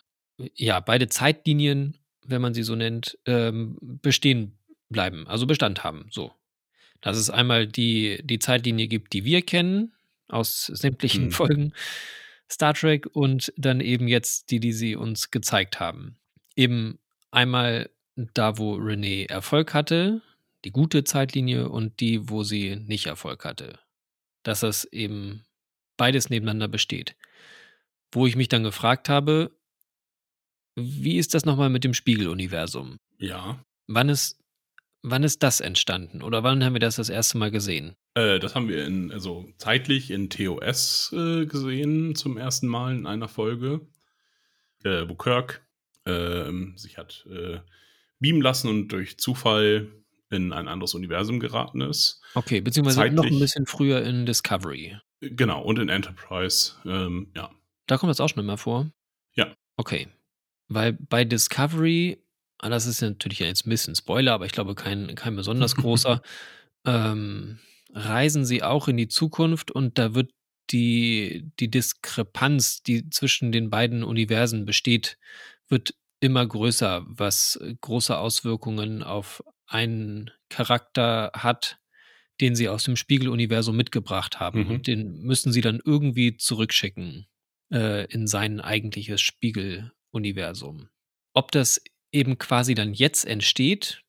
ja, 0.56 0.80
beide 0.80 1.08
Zeitlinien, 1.08 1.98
wenn 2.26 2.41
man 2.41 2.54
sie 2.54 2.63
so 2.63 2.76
nennt, 2.76 3.17
ähm, 3.26 3.78
bestehen 3.82 4.58
bleiben, 4.89 5.28
also 5.28 5.48
Bestand 5.48 5.84
haben. 5.84 6.08
So. 6.12 6.34
Dass 7.02 7.17
es 7.17 7.30
einmal 7.30 7.67
die, 7.67 8.22
die 8.24 8.39
Zeitlinie 8.39 8.88
gibt, 8.88 9.13
die 9.13 9.24
wir 9.24 9.41
kennen, 9.41 9.93
aus 10.28 10.65
sämtlichen 10.65 11.26
Hm. 11.26 11.32
Folgen 11.32 11.74
Star 12.50 12.74
Trek 12.74 13.08
und 13.13 13.54
dann 13.58 13.82
eben 13.82 14.08
jetzt 14.08 14.52
die, 14.52 14.60
die 14.60 14.72
sie 14.72 14.96
uns 14.96 15.32
gezeigt 15.32 15.80
haben. 15.80 16.17
Eben 16.56 17.00
einmal 17.32 17.89
da, 18.15 18.58
wo 18.58 18.76
Renee 18.76 19.26
Erfolg 19.26 19.74
hatte, 19.74 20.22
die 20.65 20.72
gute 20.72 21.04
Zeitlinie 21.04 21.70
und 21.70 22.00
die, 22.00 22.30
wo 22.30 22.43
sie 22.43 22.78
nicht 22.78 23.06
Erfolg 23.06 23.46
hatte. 23.46 23.80
Dass 24.43 24.62
das 24.62 24.86
eben 24.86 25.43
beides 25.98 26.30
nebeneinander 26.30 26.67
besteht. 26.67 27.15
Wo 28.12 28.26
ich 28.28 28.36
mich 28.36 28.48
dann 28.48 28.63
gefragt 28.63 29.10
habe, 29.10 29.52
wie 30.76 31.17
ist 31.17 31.34
das 31.34 31.46
nochmal 31.46 31.70
mit 31.70 31.84
dem 31.84 31.93
Spiegeluniversum? 31.93 32.98
Ja. 33.17 33.60
Wann 33.88 34.10
ist, 34.10 34.39
wann 35.02 35.24
ist 35.24 35.43
das 35.43 35.60
entstanden? 35.60 36.22
Oder 36.22 36.43
wann 36.43 36.63
haben 36.63 36.74
wir 36.74 36.80
das 36.80 36.98
das 36.98 37.10
erste 37.10 37.38
Mal 37.38 37.52
gesehen? 37.52 37.96
Äh, 38.13 38.39
das 38.39 38.56
haben 38.56 38.70
wir 38.70 38.86
in, 38.86 39.12
also 39.12 39.48
zeitlich 39.58 40.12
in 40.12 40.30
TOS 40.30 41.13
äh, 41.13 41.46
gesehen, 41.46 42.15
zum 42.15 42.38
ersten 42.38 42.67
Mal 42.67 42.96
in 42.96 43.06
einer 43.08 43.28
Folge, 43.28 43.82
äh, 44.84 45.04
wo 45.08 45.15
Kirk 45.15 45.65
ähm, 46.06 46.78
sich 46.78 46.98
hat 46.98 47.26
äh, 47.30 47.60
beamen 48.20 48.41
lassen 48.41 48.70
und 48.70 48.88
durch 48.89 49.17
Zufall 49.17 49.88
in 50.30 50.54
ein 50.54 50.67
anderes 50.67 50.93
Universum 50.93 51.39
geraten 51.39 51.82
ist. 51.82 52.22
Okay, 52.36 52.62
beziehungsweise 52.62 52.98
Zeitlich- 52.98 53.15
noch 53.15 53.26
ein 53.26 53.39
bisschen 53.39 53.65
früher 53.65 54.02
in 54.04 54.26
Discovery. 54.26 54.98
Genau, 55.22 55.63
und 55.63 55.80
in 55.80 55.89
Enterprise, 55.89 56.74
ähm, 56.86 57.32
ja. 57.36 57.50
Da 57.88 57.97
kommt 57.97 58.10
das 58.10 58.19
auch 58.19 58.28
schon 58.30 58.43
immer 58.43 58.58
vor? 58.58 58.91
Ja. 59.34 59.56
Okay. 59.78 60.08
Weil 60.67 60.93
bei 60.93 61.23
Discovery, 61.23 62.21
ah, 62.60 62.69
das 62.69 62.86
ist 62.86 63.02
ja 63.02 63.10
natürlich 63.10 63.39
jetzt 63.39 63.65
ein 63.65 63.69
bisschen 63.69 63.95
Spoiler, 63.95 64.34
aber 64.34 64.45
ich 64.45 64.52
glaube 64.52 64.76
kein, 64.76 65.15
kein 65.15 65.36
besonders 65.36 65.76
großer, 65.78 66.21
ähm, 66.86 67.60
reisen 67.93 68.45
sie 68.45 68.62
auch 68.62 68.88
in 68.88 68.97
die 68.97 69.08
Zukunft 69.08 69.71
und 69.71 69.97
da 69.97 70.13
wird 70.13 70.32
die, 70.69 71.50
die 71.60 71.71
Diskrepanz, 71.71 72.84
die 72.84 73.10
zwischen 73.10 73.54
den 73.54 73.69
beiden 73.69 74.04
Universen 74.04 74.65
besteht, 74.65 75.17
wird 75.69 75.93
immer 76.19 76.45
größer, 76.45 77.06
was 77.08 77.60
große 77.80 78.17
Auswirkungen 78.17 79.02
auf 79.02 79.43
einen 79.65 80.32
Charakter 80.50 81.32
hat, 81.34 81.80
den 82.41 82.56
sie 82.56 82.67
aus 82.67 82.84
dem 82.84 82.97
Spiegeluniversum 82.97 83.78
mitgebracht 83.78 84.41
haben. 84.41 84.65
Mhm. 84.65 84.71
Und 84.71 84.88
den 84.88 85.21
müssen 85.21 85.54
sie 85.54 85.62
dann 85.62 85.80
irgendwie 85.84 86.36
zurückschicken 86.36 87.28
äh, 87.72 88.06
in 88.12 88.28
sein 88.28 88.60
eigentliches 88.62 89.22
Spiegeluniversum. 89.22 90.90
Ob 91.34 91.52
das 91.52 91.82
eben 92.12 92.38
quasi 92.38 92.74
dann 92.74 92.94
jetzt 92.94 93.26
entsteht, 93.26 94.02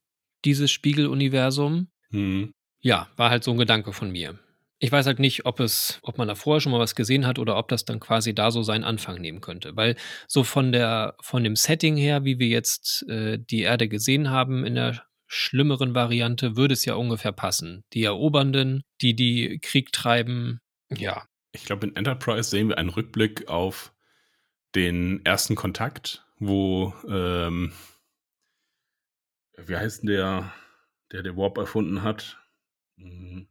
dieses 0.45 0.71
Spiegeluniversum, 0.71 1.89
Hm. 2.11 2.53
ja, 2.81 3.09
war 3.17 3.31
halt 3.31 3.45
so 3.45 3.51
ein 3.51 3.59
Gedanke 3.59 3.93
von 3.93 4.11
mir. 4.11 4.39
Ich 4.81 4.93
weiß 4.93 5.07
halt 5.07 5.19
nicht, 5.19 5.45
ob 5.45 5.59
es, 5.59 5.99
ob 6.03 6.19
man 6.19 6.29
da 6.29 6.37
vorher 6.37 6.61
schon 6.61 6.71
mal 6.71 6.79
was 6.79 6.95
gesehen 6.95 7.27
hat 7.27 7.41
oder 7.41 7.57
ob 7.57 7.67
das 7.69 7.85
dann 7.85 7.99
quasi 7.99 8.33
da 8.33 8.53
so 8.53 8.63
seinen 8.63 8.85
Anfang 8.85 9.21
nehmen 9.21 9.41
könnte. 9.41 9.75
Weil 9.77 9.97
so 10.29 10.45
von 10.45 10.71
der, 10.71 11.17
von 11.21 11.43
dem 11.43 11.57
Setting 11.57 11.97
her, 11.97 12.25
wie 12.25 12.39
wir 12.39 12.47
jetzt 12.47 13.05
äh, 13.09 13.39
die 13.41 13.63
Erde 13.63 13.89
gesehen 13.89 14.31
haben 14.31 14.65
in 14.65 14.77
der 14.77 15.03
schlimmeren 15.27 15.97
Variante, 15.97 16.57
würde 16.57 16.75
es 16.75 16.85
ja 16.85 16.95
ungefähr 16.95 17.33
passen. 17.33 17.83
Die 17.93 18.05
Erobernden, 18.05 18.85
die 19.03 19.15
die 19.17 19.59
Krieg 19.61 19.91
treiben, 19.91 20.61
ja. 20.97 21.27
Ich 21.53 21.65
glaube, 21.65 21.87
in 21.87 21.97
Enterprise 21.97 22.51
sehen 22.51 22.69
wir 22.69 22.79
einen 22.79 22.91
Rückblick 22.91 23.49
auf 23.49 23.93
den 24.75 25.25
ersten 25.25 25.55
Kontakt, 25.55 26.27
wo, 26.39 26.95
ähm, 27.09 27.73
wie 29.57 29.77
heißt 29.77 30.03
denn 30.03 30.09
der, 30.09 30.53
der 31.11 31.23
der 31.23 31.37
Warp 31.37 31.59
erfunden 31.59 32.03
hat? 32.03 32.39
Hm. 32.97 33.49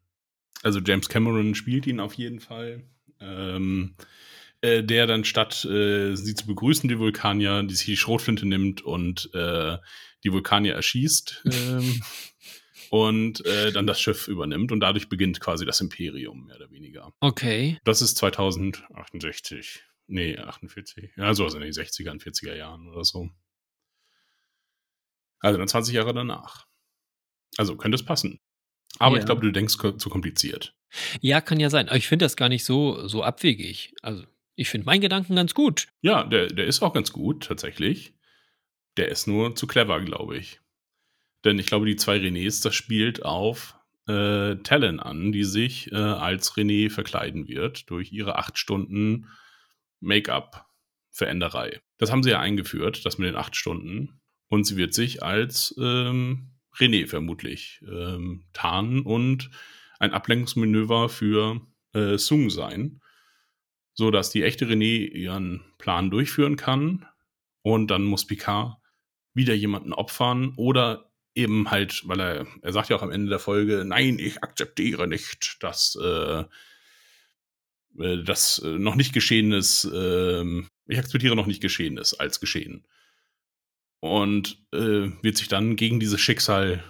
Also 0.63 0.79
James 0.79 1.10
Cameron 1.10 1.55
spielt 1.55 1.88
ihn 1.88 1.99
auf 1.99 2.13
jeden 2.13 2.39
Fall. 2.39 2.83
Ähm, 3.19 3.95
äh, 4.62 4.83
der 4.83 5.05
dann 5.05 5.23
statt 5.23 5.65
äh, 5.65 6.15
sie 6.15 6.33
zu 6.33 6.47
begrüßen, 6.47 6.89
die 6.89 6.97
Vulkanier, 6.97 7.63
die 7.63 7.75
sich 7.75 7.86
die 7.86 7.97
Schrotflinte 7.97 8.47
nimmt 8.47 8.81
und 8.81 9.29
äh, 9.33 9.77
die 10.23 10.33
Vulkanier 10.33 10.73
erschießt 10.73 11.43
ähm, 11.45 12.01
und 12.91 13.45
äh, 13.45 13.71
dann 13.71 13.88
das 13.88 14.00
Schiff 14.02 14.28
übernimmt 14.28 14.71
und 14.71 14.80
dadurch 14.80 15.10
beginnt 15.10 15.39
quasi 15.39 15.65
das 15.65 15.82
Imperium, 15.82 16.45
mehr 16.45 16.56
oder 16.58 16.71
weniger. 16.71 17.13
Okay. 17.19 17.80
Das 17.84 18.02
ist 18.02 18.17
2068. 18.17 19.84
Nee, 20.08 20.38
48. 20.38 21.12
Ja, 21.17 21.34
so 21.34 21.45
in 21.47 21.62
den 21.62 21.71
60er, 21.73 22.21
40er 22.21 22.56
Jahren 22.56 22.88
oder 22.88 23.04
so. 23.04 23.30
Also 25.39 25.58
dann 25.60 25.67
20 25.67 25.93
Jahre 25.93 26.13
danach. 26.13 26.65
Also 27.58 27.76
könnte 27.76 27.95
es 27.95 28.06
passen. 28.06 28.39
Aber 29.00 29.15
Ja. 29.15 29.19
ich 29.19 29.26
glaube, 29.26 29.41
du 29.41 29.52
denkst 29.52 29.76
zu 29.78 30.10
kompliziert. 30.10 30.76
Ja, 31.21 31.41
kann 31.41 31.60
ja 31.60 31.69
sein. 31.69 31.88
Aber 31.89 31.97
ich 31.97 32.08
finde 32.08 32.26
das 32.26 32.36
gar 32.38 32.50
nicht 32.50 32.63
so, 32.63 33.08
so 33.08 33.23
abwegig. 33.23 33.93
Also, 34.02 34.23
ich 34.56 34.69
finde 34.69 34.86
meinen 34.86 35.02
Gedanken 35.02 35.36
ganz 35.36 35.54
gut. 35.54 35.89
Ja, 36.02 36.23
der, 36.23 36.47
der 36.47 36.65
ist 36.65 36.82
auch 36.82 36.93
ganz 36.93 37.12
gut, 37.12 37.43
tatsächlich. 37.43 38.13
Der 38.95 39.10
ist 39.10 39.28
nur 39.28 39.56
zu 39.56 39.67
clever, 39.67 40.00
glaube 40.02 40.38
ich. 40.38 40.60
Denn 41.47 41.60
ich 41.60 41.67
glaube, 41.67 41.86
die 41.86 41.95
zwei 41.95 42.17
Renés, 42.17 42.62
das 42.62 42.75
spielt 42.75 43.23
auf 43.23 43.79
äh, 44.05 44.57
Talon 44.63 44.99
an, 44.99 45.31
die 45.31 45.45
sich 45.45 45.89
äh, 45.93 45.95
als 45.95 46.55
René 46.57 46.89
verkleiden 46.89 47.47
wird 47.47 47.89
durch 47.89 48.12
ihre 48.12 48.38
acht 48.38 48.57
Stunden 48.57 49.29
Make-up-Veränderei. 50.01 51.79
Das 51.99 52.12
haben 52.12 52.21
sie 52.21 52.31
ja 52.31 52.41
eingeführt, 52.41 53.05
das 53.05 53.17
mit 53.17 53.29
den 53.29 53.38
acht 53.38 53.55
Stunden. 53.55 54.19
Und 54.49 54.65
sie 54.65 54.75
wird 54.75 54.93
sich 54.93 55.23
als 55.23 55.73
ähm, 55.79 56.51
René 56.75 57.07
vermutlich 57.07 57.81
ähm, 57.88 58.43
tarnen 58.51 59.03
und 59.03 59.49
ein 59.99 60.12
Ablenkungsmanöver 60.12 61.07
für 61.07 61.62
äh, 61.93 62.17
Sung 62.17 62.49
sein, 62.49 62.99
so 63.93 64.12
dass 64.12 64.31
die 64.31 64.43
echte 64.43 64.65
René 64.65 65.07
ihren 65.07 65.63
Plan 65.77 66.12
durchführen 66.12 66.57
kann 66.57 67.05
und 67.62 67.88
dann 67.88 68.03
muss 68.03 68.27
Picard 68.27 68.81
wieder 69.33 69.53
jemanden 69.53 69.93
opfern 69.93 70.51
oder 70.57 71.07
eben 71.38 71.69
halt, 71.69 72.08
weil 72.08 72.19
er, 72.19 72.47
er 72.62 72.73
sagt 72.73 72.89
ja 72.89 72.95
auch 72.97 73.04
am 73.04 73.12
Ende 73.12 73.30
der 73.30 73.39
Folge, 73.39 73.86
nein, 73.86 74.17
ich 74.19 74.43
akzeptiere 74.43 75.08
nicht, 75.08 75.58
dass 75.62 75.95
äh, 76.02 76.43
äh, 78.00 78.23
das 78.23 78.60
äh, 78.60 78.80
noch 78.80 78.95
nicht 78.95 79.13
Geschehenes, 79.13 79.89
ähm, 79.93 80.67
ich 80.88 80.97
akzeptiere 80.97 81.36
noch 81.36 81.45
nicht 81.45 81.62
Geschehenes 81.62 82.13
als 82.13 82.39
geschehen. 82.39 82.86
Und 84.00 84.63
äh, 84.73 85.12
wird 85.21 85.38
sich 85.38 85.47
dann 85.47 85.76
gegen 85.76 86.00
dieses 86.00 86.19
Schicksal 86.21 86.84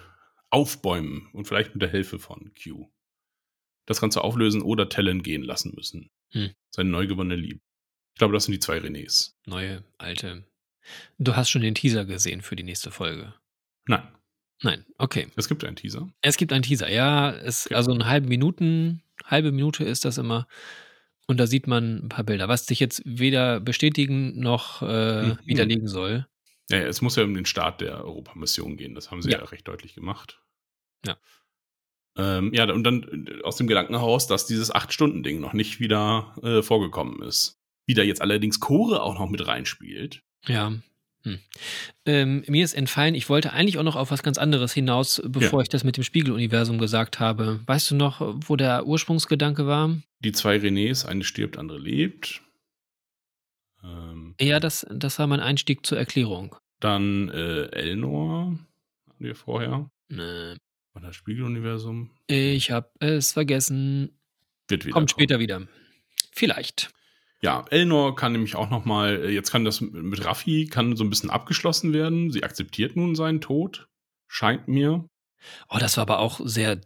aufbäumen 0.50 1.28
und 1.32 1.46
vielleicht 1.46 1.74
mit 1.74 1.82
der 1.82 1.90
Hilfe 1.90 2.18
von 2.18 2.52
Q 2.62 2.90
das 3.86 4.00
Ganze 4.00 4.22
auflösen 4.22 4.60
oder 4.60 4.88
Talon 4.88 5.22
gehen 5.22 5.42
lassen 5.42 5.72
müssen. 5.74 6.10
Hm. 6.32 6.50
Seine 6.70 6.90
neu 6.90 7.06
gewonnene 7.06 7.36
Liebe. 7.36 7.60
Ich 8.14 8.18
glaube, 8.18 8.34
das 8.34 8.44
sind 8.44 8.52
die 8.52 8.58
zwei 8.58 8.78
Renés. 8.78 9.32
Neue, 9.46 9.84
alte. 9.96 10.44
Du 11.18 11.36
hast 11.36 11.50
schon 11.50 11.62
den 11.62 11.74
Teaser 11.74 12.04
gesehen 12.04 12.42
für 12.42 12.56
die 12.56 12.64
nächste 12.64 12.90
Folge. 12.90 13.34
Nein, 13.86 14.06
Nein, 14.62 14.84
okay. 14.98 15.28
es 15.36 15.48
gibt 15.48 15.64
einen 15.64 15.76
Teaser. 15.76 16.08
Es 16.20 16.36
gibt 16.36 16.52
einen 16.52 16.62
Teaser, 16.62 16.90
ja. 16.90 17.30
Es, 17.30 17.66
Okay. 17.66 17.74
Also 17.74 17.92
eine 17.92 18.06
halbe 18.06 18.28
Minuten, 18.28 19.02
halbe 19.24 19.52
Minute 19.52 19.84
ist 19.84 20.04
das 20.04 20.18
immer. 20.18 20.48
Und 21.26 21.38
da 21.38 21.46
sieht 21.46 21.66
man 21.66 22.04
ein 22.06 22.08
paar 22.08 22.24
Bilder, 22.24 22.48
was 22.48 22.66
sich 22.66 22.80
jetzt 22.80 23.02
weder 23.04 23.60
bestätigen 23.60 24.40
noch 24.40 24.82
äh, 24.82 25.22
Mhm. 25.28 25.38
widerlegen 25.44 25.86
soll. 25.86 26.26
Ja, 26.70 26.78
es 26.78 27.00
muss 27.02 27.16
ja 27.16 27.24
um 27.24 27.34
den 27.34 27.46
Start 27.46 27.80
der 27.80 28.04
Europamission 28.04 28.76
gehen. 28.76 28.94
Das 28.94 29.10
haben 29.10 29.22
sie 29.22 29.30
ja, 29.30 29.38
Ja. 29.38 29.44
recht 29.44 29.68
deutlich 29.68 29.94
gemacht. 29.94 30.40
Ja. 31.06 31.16
Ähm, 32.16 32.52
ja, 32.52 32.70
und 32.72 32.82
dann 32.84 33.26
äh, 33.28 33.42
aus 33.42 33.56
dem 33.56 33.68
Gedanken 33.68 33.94
heraus, 33.94 34.26
dass 34.26 34.46
dieses 34.46 34.70
Acht-Stunden-Ding 34.74 35.38
noch 35.40 35.52
nicht 35.52 35.78
wieder 35.80 36.34
äh, 36.42 36.62
vorgekommen 36.62 37.22
ist. 37.22 37.60
Wie 37.86 37.94
da 37.94 38.02
jetzt 38.02 38.20
allerdings 38.20 38.58
Chore 38.60 39.02
auch 39.02 39.18
noch 39.18 39.28
mit 39.30 39.46
reinspielt. 39.46 40.22
Ja. 40.46 40.72
Hm. 41.24 41.38
Ähm, 42.06 42.44
mir 42.46 42.64
ist 42.64 42.74
entfallen, 42.74 43.14
ich 43.14 43.28
wollte 43.28 43.52
eigentlich 43.52 43.76
auch 43.78 43.82
noch 43.82 43.96
auf 43.96 44.10
was 44.10 44.22
ganz 44.22 44.38
anderes 44.38 44.72
hinaus, 44.72 45.20
bevor 45.26 45.60
Ja. 45.60 45.62
ich 45.64 45.68
das 45.68 45.82
mit 45.84 45.96
dem 45.96 46.04
Spiegeluniversum 46.04 46.78
gesagt 46.78 47.18
habe. 47.20 47.60
Weißt 47.66 47.90
du 47.90 47.96
noch, 47.96 48.20
wo 48.46 48.56
der 48.56 48.86
Ursprungsgedanke 48.86 49.66
war? 49.66 49.96
Die 50.20 50.32
zwei 50.32 50.56
Renés, 50.56 51.04
eine 51.06 51.24
stirbt, 51.24 51.58
andere 51.58 51.78
lebt. 51.78 52.40
Ähm, 53.82 54.34
Ja, 54.40 54.60
das, 54.60 54.86
das 54.90 55.18
war 55.18 55.26
mein 55.26 55.40
Einstieg 55.40 55.84
zur 55.86 55.98
Erklärung. 55.98 56.56
Dann 56.80 57.28
äh, 57.30 57.66
Elnor 57.72 58.58
hatten 59.08 59.24
wir 59.24 59.34
vorher. 59.34 59.90
Nee. 60.08 60.54
Oder 60.94 61.08
das 61.08 61.16
Spiegeluniversum. 61.16 62.10
Ich 62.28 62.70
habe 62.70 62.90
es 63.00 63.32
vergessen. 63.32 64.18
Wird 64.68 64.84
wieder 64.84 64.92
Kommt 64.92 65.10
kommen. 65.12 65.20
später 65.20 65.38
wieder. 65.40 65.66
Vielleicht. 66.32 66.90
Ja, 67.40 67.64
Elnor 67.70 68.16
kann 68.16 68.32
nämlich 68.32 68.56
auch 68.56 68.68
noch 68.68 68.84
mal, 68.84 69.30
jetzt 69.30 69.52
kann 69.52 69.64
das 69.64 69.80
mit 69.80 70.24
Raffi, 70.24 70.66
kann 70.66 70.96
so 70.96 71.04
ein 71.04 71.10
bisschen 71.10 71.30
abgeschlossen 71.30 71.92
werden. 71.92 72.32
Sie 72.32 72.42
akzeptiert 72.42 72.96
nun 72.96 73.14
seinen 73.14 73.40
Tod, 73.40 73.88
scheint 74.26 74.66
mir. 74.66 75.08
Oh, 75.68 75.78
das 75.78 75.96
war 75.96 76.02
aber 76.02 76.18
auch 76.18 76.40
sehr 76.42 76.80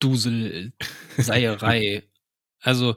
Dusel-Seierei. 0.00 2.02
also, 2.60 2.96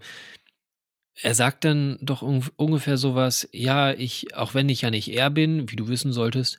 er 1.22 1.36
sagt 1.36 1.66
dann 1.66 1.98
doch 2.02 2.22
ungef- 2.24 2.52
ungefähr 2.56 2.98
sowas, 2.98 3.48
ja, 3.52 3.94
ich, 3.94 4.36
auch 4.36 4.54
wenn 4.54 4.70
ich 4.70 4.82
ja 4.82 4.90
nicht 4.90 5.10
er 5.10 5.30
bin, 5.30 5.70
wie 5.72 5.76
du 5.76 5.88
wissen 5.88 6.14
solltest, 6.14 6.58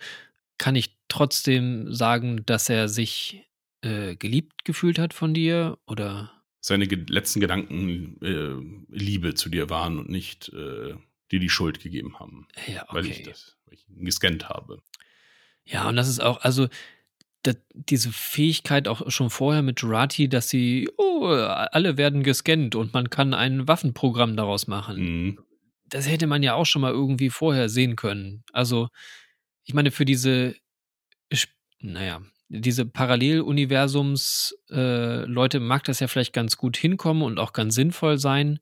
kann 0.57 0.77
ich 0.77 0.97
trotzdem 1.09 1.93
sagen, 1.93 2.45
dass 2.47 2.69
er 2.69 2.89
sich 2.89 3.49
äh, 3.83 4.17
geliebt 4.17 4.65
gefühlt 4.65 4.99
hat 4.99 5.15
von 5.15 5.35
dir? 5.35 5.79
Oder 5.87 6.33
Seine 6.61 6.85
letzten 6.85 7.41
Gedanken 7.41 8.19
äh, 8.23 8.95
Liebe 8.95 9.35
zu 9.35 9.49
dir 9.49 9.71
waren 9.71 9.99
und 9.99 10.09
nicht 10.09 10.49
äh, 10.51 10.95
dir 11.31 11.41
die 11.41 11.49
Schuld 11.49 11.81
gegeben 11.81 12.19
haben, 12.19 12.49
ja, 12.67 12.83
okay. 12.85 12.95
weil 12.95 13.07
ich 13.07 13.23
das 13.23 13.57
weil 13.67 13.75
ich 13.75 13.89
ihn 13.89 14.05
gescannt 14.05 14.49
habe. 14.49 14.83
Ja, 15.65 15.89
und 15.89 15.97
das 15.97 16.09
ist 16.09 16.21
auch, 16.21 16.41
also 16.41 16.69
da, 17.43 17.53
diese 17.73 18.11
Fähigkeit 18.11 18.89
auch 18.89 19.11
schon 19.11 19.31
vorher 19.31 19.63
mit 19.63 19.81
Jurati, 19.81 20.29
dass 20.29 20.49
sie, 20.49 20.89
oh, 20.97 21.27
alle 21.27 21.97
werden 21.97 22.23
gescannt 22.23 22.75
und 22.75 22.95
man 22.95 23.11
kann 23.11 23.35
ein 23.35 23.69
Waffenprogramm 23.69 24.37
daraus 24.37 24.67
machen. 24.67 24.97
Mhm. 24.99 25.39
das 25.87 26.09
hätte 26.09 26.27
man 26.27 26.43
ja 26.43 26.55
auch 26.55 26.67
schon 26.67 26.83
mal 26.83 26.93
irgendwie 26.93 27.31
vorher 27.31 27.69
sehen 27.69 27.97
können. 27.97 28.45
Also, 28.53 28.89
ich 29.65 29.75
meine, 29.75 29.91
für 29.91 30.05
diese, 30.05 30.55
naja, 31.81 32.23
diese 32.49 32.87
Paralleluniversums-Leute 32.87 35.59
äh, 35.59 35.61
mag 35.61 35.85
das 35.85 36.01
ja 36.01 36.09
vielleicht 36.09 36.33
ganz 36.33 36.57
gut 36.57 36.77
hinkommen 36.77 37.23
und 37.23 37.39
auch 37.39 37.53
ganz 37.53 37.75
sinnvoll 37.75 38.19
sein, 38.19 38.59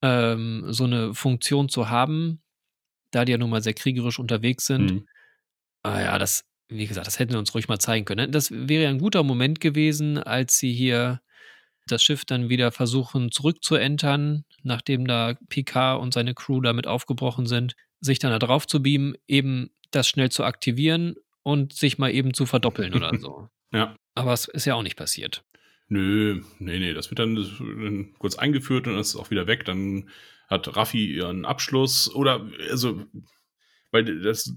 ähm, 0.00 0.64
so 0.68 0.84
eine 0.84 1.14
Funktion 1.14 1.68
zu 1.68 1.90
haben, 1.90 2.40
da 3.10 3.24
die 3.24 3.32
ja 3.32 3.38
nun 3.38 3.50
mal 3.50 3.62
sehr 3.62 3.74
kriegerisch 3.74 4.18
unterwegs 4.18 4.66
sind. 4.66 4.92
Mhm. 4.92 5.06
Ah 5.82 6.00
ja, 6.00 6.18
das, 6.18 6.44
wie 6.68 6.86
gesagt, 6.86 7.06
das 7.06 7.18
hätten 7.18 7.32
wir 7.32 7.38
uns 7.38 7.54
ruhig 7.54 7.68
mal 7.68 7.78
zeigen 7.78 8.06
können. 8.06 8.32
Das 8.32 8.50
wäre 8.50 8.84
ja 8.84 8.88
ein 8.88 8.98
guter 8.98 9.22
Moment 9.22 9.60
gewesen, 9.60 10.16
als 10.18 10.58
sie 10.58 10.72
hier 10.72 11.20
das 11.86 12.02
Schiff 12.02 12.24
dann 12.24 12.48
wieder 12.48 12.72
versuchen 12.72 13.30
zurückzuentern, 13.30 14.44
nachdem 14.62 15.06
da 15.06 15.34
Picard 15.48 16.00
und 16.00 16.14
seine 16.14 16.34
Crew 16.34 16.60
damit 16.60 16.86
aufgebrochen 16.86 17.46
sind, 17.46 17.74
sich 18.00 18.20
dann 18.20 18.30
da 18.30 18.38
drauf 18.38 18.66
zu 18.66 18.82
beamen, 18.82 19.16
eben 19.26 19.70
das 19.90 20.08
schnell 20.08 20.30
zu 20.30 20.44
aktivieren 20.44 21.16
und 21.42 21.72
sich 21.72 21.98
mal 21.98 22.12
eben 22.12 22.34
zu 22.34 22.46
verdoppeln 22.46 22.94
oder 22.94 23.18
so. 23.18 23.48
ja. 23.72 23.96
Aber 24.14 24.32
es 24.32 24.46
ist 24.46 24.64
ja 24.64 24.74
auch 24.74 24.82
nicht 24.82 24.96
passiert. 24.96 25.44
Nö, 25.88 26.42
nee, 26.58 26.78
nee, 26.78 26.94
das 26.94 27.10
wird 27.10 27.18
dann, 27.18 28.14
kurz 28.18 28.36
eingeführt 28.36 28.86
und 28.86 28.94
dann 28.94 29.00
ist 29.00 29.08
es 29.08 29.16
auch 29.16 29.30
wieder 29.30 29.46
weg. 29.46 29.64
Dann 29.64 30.08
hat 30.48 30.76
Raffi 30.76 31.14
ihren 31.14 31.44
Abschluss 31.44 32.14
oder, 32.14 32.48
also, 32.70 33.04
weil 33.90 34.22
das 34.22 34.54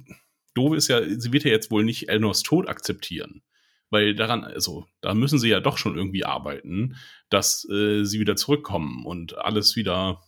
Doofe 0.54 0.78
ist 0.78 0.88
ja, 0.88 1.02
sie 1.04 1.34
wird 1.34 1.44
ja 1.44 1.52
jetzt 1.52 1.72
wohl 1.72 1.84
nicht 1.84 2.10
Elnors 2.10 2.44
Tod 2.44 2.70
akzeptieren. 2.70 3.44
Weil 3.90 4.16
daran, 4.16 4.44
also, 4.44 4.88
da 5.02 5.14
müssen 5.14 5.40
sie 5.40 5.50
ja 5.50 5.60
doch 5.60 5.78
schon 5.78 5.98
irgendwie 5.98 6.26
arbeiten, 6.26 6.96
dass 7.30 7.68
äh, 7.70 8.04
sie 8.04 8.20
wieder 8.20 8.36
zurückkommen 8.36 9.06
und 9.06 9.38
alles 9.38 9.76
wieder 9.76 10.22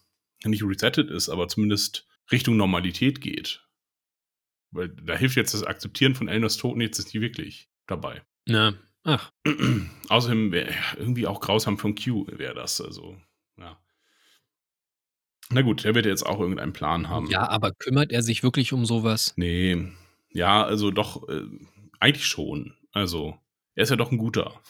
nicht 0.43 0.63
resettet 0.63 1.09
ist, 1.09 1.29
aber 1.29 1.47
zumindest 1.47 2.07
Richtung 2.31 2.57
Normalität 2.57 3.21
geht. 3.21 3.66
Weil 4.71 4.89
da 4.89 5.15
hilft 5.15 5.35
jetzt 5.35 5.53
das 5.53 5.63
Akzeptieren 5.63 6.15
von 6.15 6.27
Elnors 6.27 6.57
Tod 6.57 6.77
jetzt 6.79 6.99
nicht 6.99 7.21
wirklich 7.21 7.69
dabei. 7.87 8.21
Na, 8.45 8.73
ach. 9.03 9.31
Außerdem 10.09 10.51
wäre 10.51 10.73
irgendwie 10.97 11.27
auch 11.27 11.39
grausam 11.39 11.77
von 11.77 11.95
Q 11.95 12.27
wäre 12.27 12.53
das, 12.53 12.81
also, 12.81 13.17
ja. 13.57 13.79
Na 15.49 15.61
gut, 15.61 15.85
der 15.85 15.95
wird 15.95 16.05
jetzt 16.05 16.25
auch 16.25 16.39
irgendeinen 16.39 16.73
Plan 16.73 17.07
haben. 17.07 17.27
Ja, 17.29 17.47
aber 17.47 17.71
kümmert 17.71 18.11
er 18.11 18.21
sich 18.21 18.43
wirklich 18.43 18.73
um 18.73 18.85
sowas? 18.85 19.33
Nee. 19.37 19.91
Ja, 20.29 20.63
also 20.63 20.91
doch, 20.91 21.27
äh, 21.29 21.43
eigentlich 21.99 22.25
schon. 22.25 22.75
Also, 22.91 23.39
er 23.75 23.83
ist 23.83 23.89
ja 23.89 23.95
doch 23.95 24.11
ein 24.11 24.17
guter. 24.17 24.61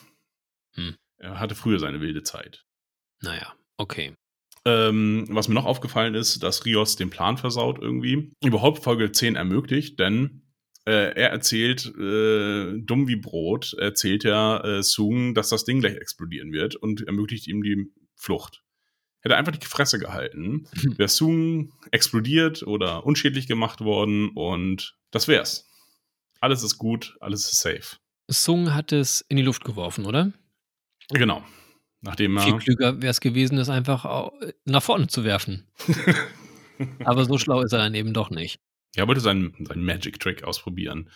Hm. 0.73 0.95
Er 1.17 1.39
hatte 1.39 1.55
früher 1.55 1.79
seine 1.79 1.99
wilde 1.99 2.21
Zeit. 2.21 2.65
Naja, 3.21 3.55
okay. 3.77 4.15
Ähm, 4.67 5.25
was 5.29 5.47
mir 5.47 5.53
noch 5.53 5.65
aufgefallen 5.65 6.13
ist, 6.13 6.43
dass 6.43 6.65
Rios 6.65 6.97
den 6.97 7.09
Plan 7.09 7.37
versaut 7.37 7.79
irgendwie. 7.79 8.33
Überhaupt 8.43 8.83
Folge 8.83 9.13
10 9.13 9.37
ermöglicht, 9.37 9.97
denn 9.97 10.41
äh, 10.85 11.13
er 11.15 11.29
erzählt, 11.31 11.85
äh, 11.85 12.77
dumm 12.77 13.07
wie 13.07 13.15
Brot, 13.15 13.75
erzählt 13.79 14.25
er 14.25 14.65
äh, 14.65 14.83
Sung, 14.83 15.33
dass 15.35 15.47
das 15.47 15.63
Ding 15.63 15.79
gleich 15.79 15.95
explodieren 15.95 16.51
wird 16.51 16.75
und 16.75 17.07
ermöglicht 17.07 17.47
ihm 17.47 17.63
die 17.63 17.93
Flucht. 18.17 18.61
Hätte 19.21 19.37
einfach 19.37 19.55
die 19.55 19.65
Fresse 19.65 19.99
gehalten, 19.99 20.67
wäre 20.97 21.07
Sung 21.07 21.73
explodiert 21.91 22.63
oder 22.63 23.05
unschädlich 23.05 23.47
gemacht 23.47 23.79
worden 23.79 24.31
und 24.35 24.97
das 25.11 25.29
wär's. 25.29 25.69
Alles 26.41 26.61
ist 26.61 26.77
gut, 26.77 27.15
alles 27.21 27.45
ist 27.45 27.61
safe. 27.61 27.97
Sung 28.27 28.73
hat 28.73 28.91
es 28.91 29.21
in 29.29 29.37
die 29.37 29.43
Luft 29.43 29.63
geworfen, 29.63 30.05
oder? 30.05 30.33
Genau. 31.09 31.41
Nachdem 32.01 32.39
Viel 32.39 32.57
klüger 32.57 33.01
wäre 33.01 33.11
es 33.11 33.21
gewesen, 33.21 33.57
es 33.57 33.69
einfach 33.69 34.31
nach 34.65 34.83
vorne 34.83 35.07
zu 35.07 35.23
werfen. 35.23 35.67
Aber 37.03 37.25
so 37.25 37.37
schlau 37.37 37.61
ist 37.61 37.73
er 37.73 37.79
dann 37.79 37.95
eben 37.95 38.13
doch 38.13 38.29
nicht. 38.29 38.59
Er 38.95 39.07
wollte 39.07 39.21
seinen, 39.21 39.53
seinen 39.65 39.83
Magic-Trick 39.83 40.43
ausprobieren, 40.43 41.09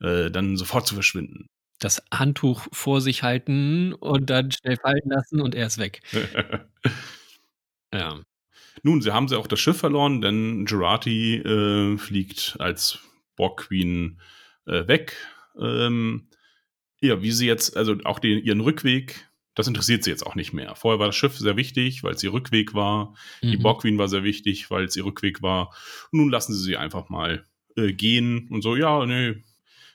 äh, 0.00 0.30
dann 0.30 0.56
sofort 0.56 0.86
zu 0.86 0.94
verschwinden. 0.94 1.48
Das 1.78 2.02
Handtuch 2.12 2.66
vor 2.72 3.00
sich 3.00 3.22
halten 3.22 3.92
und 3.92 4.30
dann 4.30 4.50
schnell 4.50 4.76
fallen 4.76 5.02
lassen 5.04 5.40
und 5.40 5.54
er 5.54 5.66
ist 5.66 5.78
weg. 5.78 6.00
ja. 7.92 8.20
Nun, 8.82 9.02
sie 9.02 9.12
haben 9.12 9.28
sie 9.28 9.38
auch 9.38 9.46
das 9.46 9.60
Schiff 9.60 9.78
verloren, 9.78 10.20
denn 10.20 10.64
Gerati 10.64 11.36
äh, 11.36 11.98
fliegt 11.98 12.56
als 12.58 12.98
Borg 13.36 13.68
Queen 13.68 14.20
äh, 14.66 14.86
weg. 14.86 15.16
Ähm, 15.58 16.28
ja, 17.00 17.22
wie 17.22 17.30
sie 17.30 17.46
jetzt, 17.46 17.76
also 17.76 17.96
auch 18.04 18.18
den, 18.18 18.42
ihren 18.42 18.60
Rückweg 18.60 19.28
das 19.56 19.66
interessiert 19.66 20.04
sie 20.04 20.10
jetzt 20.10 20.24
auch 20.24 20.34
nicht 20.34 20.52
mehr. 20.52 20.76
Vorher 20.76 21.00
war 21.00 21.06
das 21.06 21.16
Schiff 21.16 21.36
sehr 21.36 21.56
wichtig, 21.56 22.04
weil 22.04 22.14
es 22.14 22.22
ihr 22.22 22.32
Rückweg 22.32 22.74
war. 22.74 23.16
Mhm. 23.42 23.52
Die 23.52 23.56
Borg-Queen 23.56 23.98
war 23.98 24.06
sehr 24.06 24.22
wichtig, 24.22 24.70
weil 24.70 24.84
es 24.84 24.94
ihr 24.96 25.04
Rückweg 25.04 25.42
war. 25.42 25.74
Und 26.12 26.20
nun 26.20 26.30
lassen 26.30 26.54
sie 26.54 26.62
sie 26.62 26.76
einfach 26.76 27.08
mal 27.08 27.46
äh, 27.74 27.94
gehen 27.94 28.48
und 28.50 28.60
so, 28.62 28.76
ja, 28.76 29.04
nee, 29.06 29.42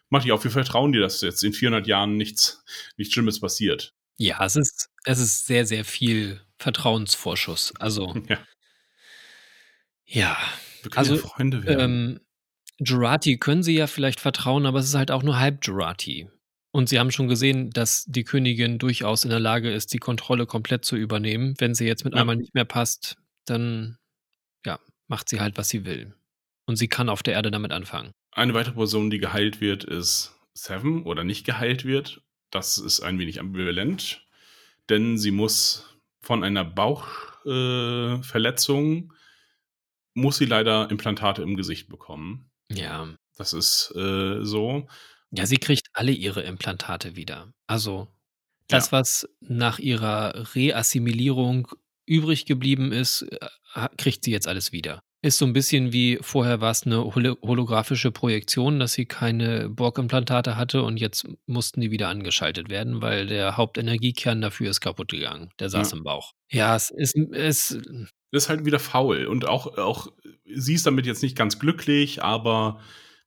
mach 0.09 0.23
dich 0.23 0.31
auf, 0.31 0.43
wir 0.43 0.51
vertrauen 0.51 0.91
dir, 0.91 0.99
dass 0.99 1.21
jetzt 1.21 1.43
in 1.43 1.53
400 1.53 1.85
Jahren 1.87 2.17
nichts, 2.17 2.63
nichts 2.97 3.13
Schlimmes 3.13 3.39
passiert. 3.39 3.93
Ja, 4.17 4.43
es 4.43 4.55
ist, 4.55 4.89
es 5.03 5.19
ist 5.19 5.45
sehr, 5.45 5.67
sehr 5.67 5.85
viel 5.85 6.41
Vertrauensvorschuss. 6.57 7.73
Also, 7.79 8.15
ja. 8.29 8.39
Ja. 10.05 10.37
also, 10.95 11.15
ja 11.15 11.21
Freunde 11.21 11.63
werden. 11.63 11.79
Ähm, 11.79 12.19
Jurati 12.79 13.37
können 13.37 13.61
sie 13.61 13.75
ja 13.75 13.85
vielleicht 13.85 14.19
vertrauen, 14.19 14.65
aber 14.65 14.79
es 14.79 14.87
ist 14.87 14.95
halt 14.95 15.11
auch 15.11 15.21
nur 15.21 15.37
halb 15.37 15.63
Jurati. 15.65 16.29
Und 16.71 16.87
sie 16.87 16.99
haben 16.99 17.11
schon 17.11 17.27
gesehen, 17.27 17.69
dass 17.71 18.05
die 18.05 18.23
Königin 18.23 18.79
durchaus 18.79 19.25
in 19.25 19.29
der 19.29 19.41
Lage 19.41 19.71
ist, 19.71 19.93
die 19.93 19.99
Kontrolle 19.99 20.45
komplett 20.45 20.85
zu 20.85 20.95
übernehmen. 20.95 21.55
Wenn 21.57 21.75
sie 21.75 21.85
jetzt 21.85 22.05
mit 22.05 22.15
ja. 22.15 22.21
einmal 22.21 22.37
nicht 22.37 22.53
mehr 22.53 22.65
passt, 22.65 23.17
dann 23.45 23.97
ja, 24.65 24.79
macht 25.07 25.27
sie 25.27 25.41
halt, 25.41 25.57
was 25.57 25.67
sie 25.69 25.85
will. 25.85 26.15
Und 26.65 26.77
sie 26.77 26.87
kann 26.87 27.09
auf 27.09 27.23
der 27.23 27.33
Erde 27.33 27.51
damit 27.51 27.73
anfangen. 27.73 28.13
Eine 28.31 28.53
weitere 28.53 28.75
Person, 28.75 29.09
die 29.09 29.17
geheilt 29.17 29.59
wird, 29.59 29.83
ist 29.83 30.33
Seven 30.53 31.03
oder 31.03 31.25
nicht 31.25 31.45
geheilt 31.45 31.83
wird. 31.83 32.21
Das 32.51 32.77
ist 32.77 33.01
ein 33.01 33.19
wenig 33.19 33.41
ambivalent, 33.41 34.25
denn 34.89 35.17
sie 35.17 35.31
muss 35.31 35.97
von 36.21 36.43
einer 36.43 36.63
Bauchverletzung 36.63 38.95
äh, 38.95 39.09
muss 40.13 40.37
sie 40.37 40.45
leider 40.45 40.91
Implantate 40.91 41.41
im 41.41 41.55
Gesicht 41.55 41.89
bekommen. 41.89 42.51
Ja. 42.69 43.07
Das 43.37 43.53
ist 43.53 43.91
äh, 43.95 44.43
so. 44.43 44.87
Ja, 45.31 45.45
sie 45.45 45.57
kriegt 45.57 45.87
alle 45.93 46.11
ihre 46.11 46.41
Implantate 46.41 47.15
wieder. 47.15 47.53
Also 47.67 48.07
das, 48.67 48.87
ja. 48.87 48.91
was 48.91 49.29
nach 49.39 49.79
ihrer 49.79 50.55
Reassimilierung 50.55 51.67
übrig 52.05 52.45
geblieben 52.45 52.91
ist, 52.91 53.23
äh, 53.23 53.87
kriegt 53.97 54.25
sie 54.25 54.31
jetzt 54.31 54.47
alles 54.47 54.71
wieder. 54.71 55.01
Ist 55.23 55.37
so 55.37 55.45
ein 55.45 55.53
bisschen 55.53 55.93
wie 55.93 56.17
vorher 56.21 56.61
war 56.61 56.71
es 56.71 56.83
eine 56.83 57.05
holographische 57.05 58.11
Projektion, 58.11 58.79
dass 58.79 58.93
sie 58.93 59.05
keine 59.05 59.69
Borg-Implantate 59.69 60.57
hatte 60.57 60.81
und 60.81 60.97
jetzt 60.97 61.27
mussten 61.45 61.79
die 61.79 61.91
wieder 61.91 62.09
angeschaltet 62.09 62.69
werden, 62.69 63.03
weil 63.03 63.27
der 63.27 63.55
Hauptenergiekern 63.55 64.41
dafür 64.41 64.71
ist 64.71 64.81
kaputt 64.81 65.11
gegangen. 65.11 65.51
Der 65.59 65.69
saß 65.69 65.91
ja. 65.91 65.97
im 65.97 66.03
Bauch. 66.03 66.33
Ja, 66.49 66.75
es 66.75 66.89
ist, 66.89 67.15
es 67.15 67.77
ist 68.31 68.49
halt 68.49 68.65
wieder 68.65 68.79
faul 68.79 69.27
und 69.27 69.47
auch, 69.47 69.77
auch 69.77 70.07
sie 70.43 70.73
ist 70.73 70.87
damit 70.87 71.05
jetzt 71.05 71.21
nicht 71.21 71.37
ganz 71.37 71.59
glücklich, 71.59 72.23
aber 72.23 72.81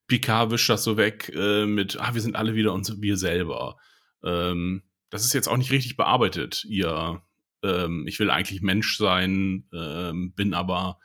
Picard 0.07 0.51
wischt 0.51 0.69
das 0.69 0.85
so 0.85 0.97
weg 0.97 1.33
äh, 1.35 1.67
mit, 1.67 1.99
ah, 1.99 2.14
wir 2.14 2.21
sind 2.21 2.37
alle 2.37 2.55
wieder 2.55 2.73
uns 2.73 3.01
wir 3.01 3.17
selber. 3.17 3.77
Ähm, 4.23 4.83
das 5.11 5.25
ist 5.25 5.33
jetzt 5.33 5.49
auch 5.49 5.57
nicht 5.57 5.71
richtig 5.71 5.97
bearbeitet, 5.97 6.64
ihr, 6.64 7.23
ähm, 7.62 8.07
ich 8.07 8.19
will 8.19 8.31
eigentlich 8.31 8.62
Mensch 8.62 8.99
sein, 8.99 9.69
ähm, 9.73 10.33
bin 10.35 10.55
aber 10.55 10.99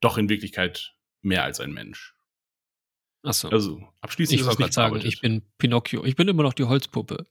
doch 0.00 0.18
in 0.18 0.28
Wirklichkeit 0.28 0.94
mehr 1.22 1.44
als 1.44 1.60
ein 1.60 1.72
Mensch. 1.72 2.14
Achso. 3.22 3.48
Also, 3.48 3.82
abschließend 4.00 4.40
ich 4.40 4.46
ist 4.46 4.52
es 4.52 4.58
nicht 4.58 4.72
sagen, 4.72 5.00
ich 5.02 5.20
bin 5.20 5.42
Pinocchio. 5.58 6.04
Ich 6.04 6.14
bin 6.14 6.28
immer 6.28 6.44
noch 6.44 6.54
die 6.54 6.64
Holzpuppe. 6.64 7.26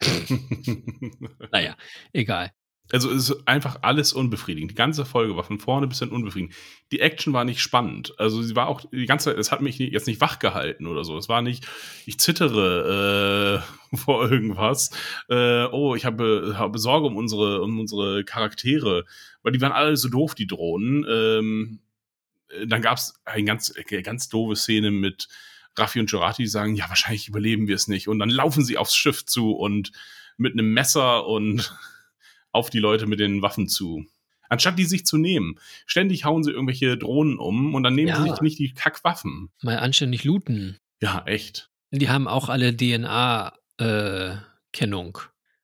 naja, 1.50 1.76
egal. 2.12 2.52
Also 2.92 3.10
es 3.10 3.30
ist 3.30 3.48
einfach 3.48 3.78
alles 3.80 4.12
unbefriedigend. 4.12 4.70
Die 4.70 4.76
ganze 4.76 5.06
Folge 5.06 5.36
war 5.36 5.44
von 5.44 5.58
vorne 5.58 5.86
bis 5.86 6.00
hin 6.00 6.10
unbefriedigend. 6.10 6.54
Die 6.92 7.00
Action 7.00 7.32
war 7.32 7.44
nicht 7.44 7.60
spannend. 7.60 8.14
Also 8.18 8.42
sie 8.42 8.54
war 8.54 8.66
auch 8.66 8.82
die 8.92 9.06
ganze 9.06 9.30
Zeit, 9.30 9.38
es 9.38 9.50
hat 9.50 9.62
mich 9.62 9.78
jetzt 9.78 10.06
nicht 10.06 10.20
wach 10.20 10.38
gehalten 10.38 10.86
oder 10.86 11.02
so. 11.02 11.16
Es 11.16 11.28
war 11.28 11.40
nicht, 11.40 11.66
ich 12.04 12.20
zittere 12.20 13.62
äh, 13.92 13.96
vor 13.96 14.30
irgendwas. 14.30 14.90
Äh, 15.28 15.64
oh, 15.64 15.94
ich 15.94 16.04
habe, 16.04 16.54
habe 16.58 16.78
Sorge 16.78 17.06
um 17.06 17.16
unsere, 17.16 17.62
um 17.62 17.80
unsere 17.80 18.22
Charaktere. 18.24 19.06
Weil 19.42 19.52
die 19.52 19.60
waren 19.62 19.72
alle 19.72 19.96
so 19.96 20.08
doof, 20.08 20.34
die 20.34 20.46
Drohnen. 20.46 21.06
Ähm, 21.08 21.80
dann 22.66 22.82
gab 22.82 22.98
es 22.98 23.14
eine 23.24 23.44
ganz, 23.44 23.72
eine 23.72 24.02
ganz 24.02 24.28
doofe 24.28 24.56
Szene 24.56 24.90
mit 24.90 25.28
Raffi 25.76 26.00
und 26.00 26.10
Gerati, 26.10 26.42
die 26.42 26.48
sagen, 26.48 26.74
ja, 26.74 26.88
wahrscheinlich 26.88 27.28
überleben 27.28 27.66
wir 27.66 27.74
es 27.74 27.88
nicht. 27.88 28.08
Und 28.08 28.18
dann 28.18 28.30
laufen 28.30 28.64
sie 28.64 28.76
aufs 28.76 28.94
Schiff 28.94 29.24
zu 29.24 29.52
und 29.52 29.92
mit 30.36 30.52
einem 30.52 30.72
Messer 30.72 31.26
und 31.26 31.74
auf 32.54 32.70
die 32.70 32.78
Leute 32.78 33.06
mit 33.06 33.20
den 33.20 33.42
Waffen 33.42 33.68
zu. 33.68 34.06
Anstatt 34.48 34.78
die 34.78 34.84
sich 34.84 35.04
zu 35.06 35.16
nehmen. 35.16 35.58
Ständig 35.86 36.24
hauen 36.24 36.44
sie 36.44 36.52
irgendwelche 36.52 36.96
Drohnen 36.96 37.38
um 37.38 37.74
und 37.74 37.82
dann 37.82 37.94
nehmen 37.94 38.08
ja. 38.08 38.22
sie 38.22 38.30
sich 38.30 38.40
nicht 38.40 38.58
die 38.58 38.72
Kackwaffen. 38.72 39.50
Mal 39.62 39.78
anständig 39.78 40.24
looten. 40.24 40.78
Ja, 41.00 41.22
echt. 41.26 41.70
Die 41.90 42.08
haben 42.08 42.28
auch 42.28 42.48
alle 42.48 42.76
DNA-Kennung. 42.76 43.98
Äh, 45.18 45.20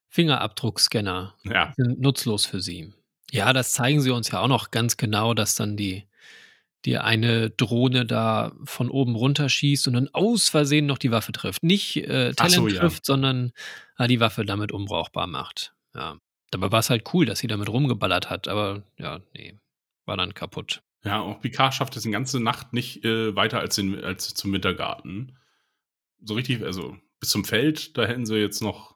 Fingerabdruckscanner 0.09 1.35
ja. 1.45 1.73
sind 1.77 2.01
nutzlos 2.01 2.45
für 2.45 2.59
sie. 2.61 2.93
Ja, 3.31 3.53
das 3.53 3.71
zeigen 3.71 4.01
sie 4.01 4.11
uns 4.11 4.29
ja 4.29 4.41
auch 4.41 4.49
noch 4.49 4.71
ganz 4.71 4.97
genau, 4.97 5.33
dass 5.33 5.55
dann 5.55 5.77
die, 5.77 6.05
die 6.83 6.97
eine 6.97 7.49
Drohne 7.49 8.05
da 8.05 8.51
von 8.65 8.89
oben 8.89 9.15
runterschießt 9.15 9.87
und 9.87 9.93
dann 9.93 10.09
aus 10.11 10.49
Versehen 10.49 10.85
noch 10.85 10.97
die 10.97 11.11
Waffe 11.11 11.31
trifft. 11.31 11.63
Nicht 11.63 11.95
äh, 11.95 12.33
Talent 12.33 12.55
so, 12.55 12.67
ja. 12.67 12.81
trifft, 12.81 13.05
sondern 13.05 13.53
äh, 13.97 14.09
die 14.09 14.19
Waffe 14.19 14.43
damit 14.43 14.73
unbrauchbar 14.73 15.27
macht. 15.27 15.73
Ja. 15.95 16.17
Dabei 16.51 16.71
war 16.71 16.79
es 16.79 16.89
halt 16.89 17.13
cool, 17.13 17.25
dass 17.25 17.39
sie 17.39 17.47
damit 17.47 17.69
rumgeballert 17.69 18.29
hat, 18.29 18.47
aber 18.47 18.83
ja, 18.97 19.21
nee, 19.33 19.57
war 20.05 20.17
dann 20.17 20.33
kaputt. 20.33 20.83
Ja, 21.03 21.21
auch 21.21 21.41
Picard 21.41 21.73
schafft 21.73 21.95
es 21.95 22.03
die 22.03 22.11
ganze 22.11 22.39
Nacht 22.39 22.73
nicht 22.73 23.03
äh, 23.03 23.35
weiter 23.35 23.59
als, 23.59 23.75
den, 23.75 24.03
als 24.03 24.33
zum 24.33 24.53
Wintergarten. 24.53 25.37
So 26.21 26.35
richtig, 26.35 26.61
also 26.63 26.97
bis 27.19 27.29
zum 27.29 27.45
Feld, 27.45 27.97
da 27.97 28.05
hätten 28.05 28.25
sie 28.25 28.35
jetzt 28.35 28.61
noch 28.61 28.95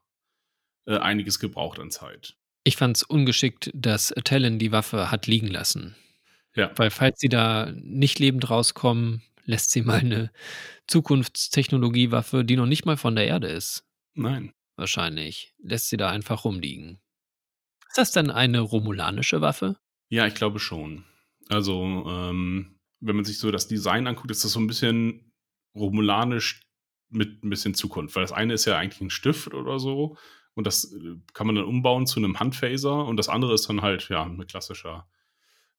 äh, 0.86 0.98
einiges 0.98 1.40
gebraucht 1.40 1.80
an 1.80 1.90
Zeit. 1.90 2.36
Ich 2.64 2.78
fand's 2.78 3.04
ungeschickt, 3.04 3.72
dass 3.74 4.14
Talon 4.24 4.60
die 4.60 4.72
Waffe 4.72 5.10
hat 5.12 5.28
liegen 5.28 5.48
lassen. 5.48 5.96
Ja. 6.56 6.72
Weil 6.76 6.90
falls 6.90 7.20
sie 7.20 7.30
da 7.30 7.72
nicht 7.76 8.20
lebend 8.20 8.50
rauskommen, 8.50 9.24
lässt 9.46 9.72
sie 9.72 9.82
mal 9.82 10.00
eine 10.00 10.32
Zukunftstechnologiewaffe, 10.88 12.44
die 12.44 12.56
noch 12.56 12.66
nicht 12.66 12.86
mal 12.86 12.98
von 12.98 13.16
der 13.16 13.28
Erde 13.28 13.48
ist, 13.48 13.84
Nein. 14.14 14.54
wahrscheinlich, 14.76 15.54
lässt 15.60 15.90
sie 15.90 15.98
da 15.98 16.10
einfach 16.10 16.46
rumliegen. 16.46 17.00
Ist 17.96 18.00
das 18.00 18.12
dann 18.12 18.30
eine 18.30 18.60
romulanische 18.60 19.40
Waffe? 19.40 19.78
Ja, 20.10 20.28
ich 20.28 20.36
glaube 20.36 20.60
schon. 20.60 21.06
Also, 21.48 21.82
ähm, 22.06 22.78
wenn 23.00 23.16
man 23.16 23.24
sich 23.24 23.38
so 23.40 23.52
das 23.52 23.70
Design 23.70 24.06
anguckt, 24.06 24.32
ist 24.32 24.44
das 24.44 24.52
so 24.52 24.60
ein 24.60 24.68
bisschen 24.68 25.32
romulanisch 25.74 26.68
mit 27.08 27.46
ein 27.46 27.50
bisschen 27.50 27.74
Zukunft. 27.74 28.14
Weil 28.18 28.24
das 28.24 28.34
eine 28.34 28.54
ist 28.54 28.66
ja 28.66 28.78
eigentlich 28.78 29.00
ein 29.00 29.10
Stift 29.12 29.54
oder 29.54 29.80
so. 29.80 30.18
Und 30.56 30.68
das 30.68 30.92
äh, 30.94 31.16
kann 31.32 31.48
man 31.48 31.56
dann 31.56 31.64
umbauen 31.64 32.06
zu 32.06 32.20
einem 32.20 32.38
Handphaser. 32.38 33.06
Und 33.06 33.16
das 33.16 33.30
andere 33.30 33.54
ist 33.54 33.70
dann 33.70 33.82
halt, 33.82 34.10
ja, 34.10 34.24
ein 34.26 34.46
klassischer 34.46 35.08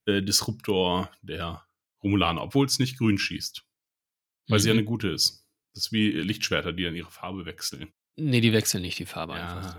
äh, 0.07 0.23
Disruptor 0.23 1.11
der 1.21 1.67
Romulaner, 2.03 2.41
obwohl 2.41 2.65
es 2.65 2.79
nicht 2.79 2.97
grün 2.97 3.19
schießt. 3.19 3.63
Weil 4.49 4.59
sie 4.61 4.69
ja 4.69 4.73
Mhm. 4.75 4.79
eine 4.79 4.87
gute 4.87 5.09
ist. 5.09 5.47
Das 5.75 5.85
ist 5.89 5.93
wie 5.93 6.13
Lichtschwerter, 6.13 6.73
die 6.73 6.85
dann 6.85 6.97
ihre 6.97 7.11
Farbe 7.11 7.45
wechseln. 7.45 7.93
Nee, 8.17 8.41
die 8.41 8.55
wechseln 8.55 8.81
nicht 8.81 8.99
die 8.99 9.05
Farbe 9.05 9.35
Ja. 9.35 9.59
einfach 9.59 9.71
so. 9.75 9.79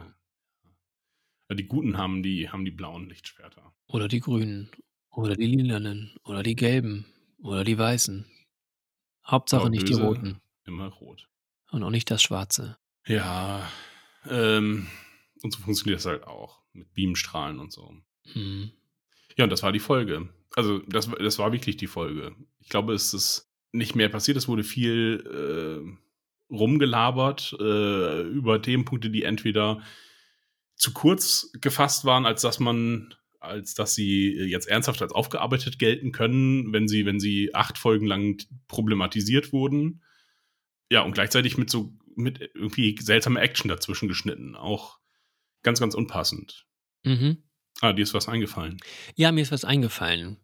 Die 1.50 1.68
guten 1.68 1.98
haben 1.98 2.24
die, 2.24 2.50
haben 2.50 2.66
die 2.66 2.72
blauen 2.72 3.08
Lichtschwerter. 3.08 3.74
Oder 3.88 4.08
die 4.08 4.20
grünen. 4.20 4.70
Oder 5.10 5.36
die 5.36 5.46
lilanen. 5.46 6.16
Oder 6.24 6.44
die 6.44 6.56
gelben. 6.56 7.06
Oder 7.40 7.64
die 7.64 7.78
weißen. 7.78 8.26
Hauptsache 9.26 9.62
Aber 9.62 9.70
nicht 9.70 9.88
die 9.88 9.94
roten. 9.94 10.42
Immer 10.66 10.88
rot. 10.88 11.28
Und 11.72 11.84
auch 11.84 11.90
nicht 11.90 12.12
das 12.12 12.22
schwarze. 12.22 12.78
Ja, 13.06 13.70
ähm, 14.30 14.88
und 15.42 15.54
so 15.54 15.60
funktioniert 15.62 16.00
das 16.00 16.06
halt 16.06 16.24
auch. 16.26 16.62
Mit 16.74 16.94
Beamstrahlen 16.94 17.60
und 17.60 17.72
so. 17.72 17.94
Hm. 18.34 18.72
Ja, 19.38 19.46
und 19.46 19.50
das 19.50 19.64
war 19.64 19.72
die 19.72 19.80
Folge. 19.80 20.30
Also, 20.56 20.80
das, 20.80 21.10
das 21.20 21.40
war 21.40 21.52
wirklich 21.52 21.78
die 21.78 21.88
Folge. 21.88 22.36
Ich 22.60 22.70
glaube, 22.70 22.94
es 22.94 23.14
ist 23.14 23.50
nicht 23.72 23.96
mehr 23.96 24.10
passiert. 24.10 24.38
Es 24.38 24.48
wurde 24.48 24.64
viel 24.64 25.24
äh, 26.52 26.54
rumgelabert 26.54 27.56
äh, 27.60 28.22
über 28.24 28.62
Themenpunkte, 28.62 29.10
die 29.10 29.24
entweder 29.24 29.82
zu 30.78 30.94
kurz 30.94 31.52
gefasst 31.60 32.06
waren, 32.06 32.26
als 32.26 32.42
dass 32.42 32.60
man, 32.60 33.14
als 33.40 33.74
dass 33.74 33.96
sie 33.96 34.32
jetzt 34.32 34.68
ernsthaft 34.68 35.02
als 35.02 35.12
aufgearbeitet 35.12 35.80
gelten 35.80 36.12
können, 36.12 36.72
wenn 36.72 36.88
sie, 36.88 37.06
wenn 37.06 37.20
sie 37.20 37.54
acht 37.54 37.78
Folgen 37.78 38.06
lang 38.06 38.42
problematisiert 38.68 39.52
wurden. 39.52 40.04
Ja, 40.90 41.02
und 41.02 41.14
gleichzeitig 41.14 41.58
mit 41.58 41.70
so, 41.70 41.94
mit 42.16 42.40
irgendwie 42.54 42.98
seltsamer 43.00 43.42
Action 43.42 43.68
dazwischen 43.68 44.08
geschnitten. 44.08 44.56
Auch 44.56 45.00
ganz, 45.64 45.80
ganz 45.80 45.96
unpassend. 45.96 46.66
Mhm. 47.04 47.44
Ah, 47.82 47.94
dir 47.94 48.04
ist 48.04 48.14
was 48.14 48.28
eingefallen. 48.30 48.78
Ja, 49.16 49.32
mir 49.32 49.42
ist 49.42 49.52
was 49.52 49.66
eingefallen. 49.66 50.38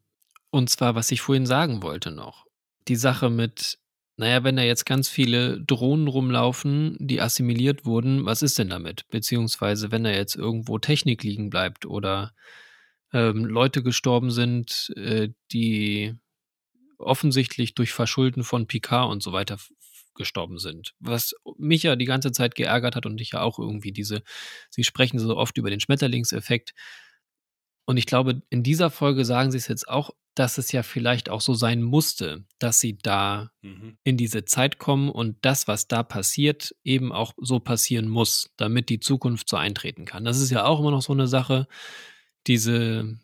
Und 0.50 0.69
zwar, 0.69 0.96
was 0.96 1.12
ich 1.12 1.22
vorhin 1.22 1.46
sagen 1.46 1.82
wollte 1.82 2.12
noch. 2.12 2.46
Die 2.88 2.96
Sache 2.96 3.30
mit, 3.30 3.80
naja, 4.15 4.43
wenn 4.43 4.56
da 4.56 4.63
jetzt 4.63 4.86
ganz 4.86 5.10
viele 5.10 5.62
Drohnen 5.62 6.08
rumlaufen, 6.08 6.97
die 6.99 7.21
assimiliert 7.21 7.86
wurden, 7.86 8.26
was 8.26 8.43
ist 8.43 8.60
denn 8.60 8.69
damit? 8.69 9.08
Beziehungsweise, 9.10 9.91
wenn 9.91 10.04
da 10.04 10.12
jetzt 10.12 10.36
irgendwo 10.36 10.78
Technik 10.78 11.23
liegen 11.23 11.49
bleibt 11.49 11.86
oder 11.86 12.34
ähm, 13.12 13.45
Leute 13.45 13.82
gestorben 13.82 14.32
sind, 14.32 14.93
äh, 14.97 15.30
die 15.52 16.15
offensichtlich 16.97 17.73
durch 17.76 17.91
Verschulden 17.91 18.43
von 18.43 18.67
Picard 18.67 19.12
und 19.12 19.23
so 19.23 19.34
weiter 19.34 19.58
gestorben 20.15 20.60
sind. 20.60 20.93
Was 20.99 21.34
mich 21.58 21.84
ja 21.84 21.95
die 21.95 22.06
ganze 22.06 22.32
Zeit 22.32 22.54
geärgert 22.56 22.95
hat 22.95 23.06
und 23.08 23.19
ich 23.19 23.32
ja 23.32 23.41
auch 23.41 23.58
irgendwie 23.58 23.91
diese, 23.91 24.21
sie 24.69 24.84
sprechen 24.84 25.17
so 25.19 25.36
oft 25.36 25.58
über 25.58 25.71
den 25.71 25.80
Schmetterlingseffekt. 25.80 26.73
Und 27.86 27.97
ich 27.97 28.06
glaube, 28.06 28.43
in 28.49 28.63
dieser 28.63 28.91
Folge 28.91 29.26
sagen 29.26 29.52
sie 29.52 29.58
es 29.58 29.67
jetzt 29.67 29.88
auch, 29.89 30.12
dass 30.36 30.58
es 30.58 30.72
ja 30.72 30.84
vielleicht 30.84 31.30
auch 31.30 31.41
so 31.41 31.54
sein 31.54 31.82
musste, 31.84 32.46
dass 32.60 32.80
sie 32.80 32.98
da 32.98 33.52
Mhm. 33.62 33.98
in 34.04 34.17
diese 34.17 34.46
Zeit 34.46 34.80
kommen 34.80 35.10
und 35.10 35.38
das, 35.46 35.67
was 35.67 35.88
da 35.88 36.04
passiert, 36.04 36.76
eben 36.84 37.12
auch 37.12 37.34
so 37.38 37.60
passieren 37.60 38.10
muss, 38.10 38.52
damit 38.58 38.89
die 38.89 39.00
Zukunft 39.00 39.48
so 39.50 39.58
eintreten 39.58 40.06
kann. 40.06 40.26
Das 40.26 40.39
ist 40.39 40.50
ja 40.50 40.65
auch 40.65 40.80
immer 40.80 40.91
noch 40.91 41.02
so 41.04 41.13
eine 41.13 41.28
Sache, 41.28 41.67
diese, 42.48 43.17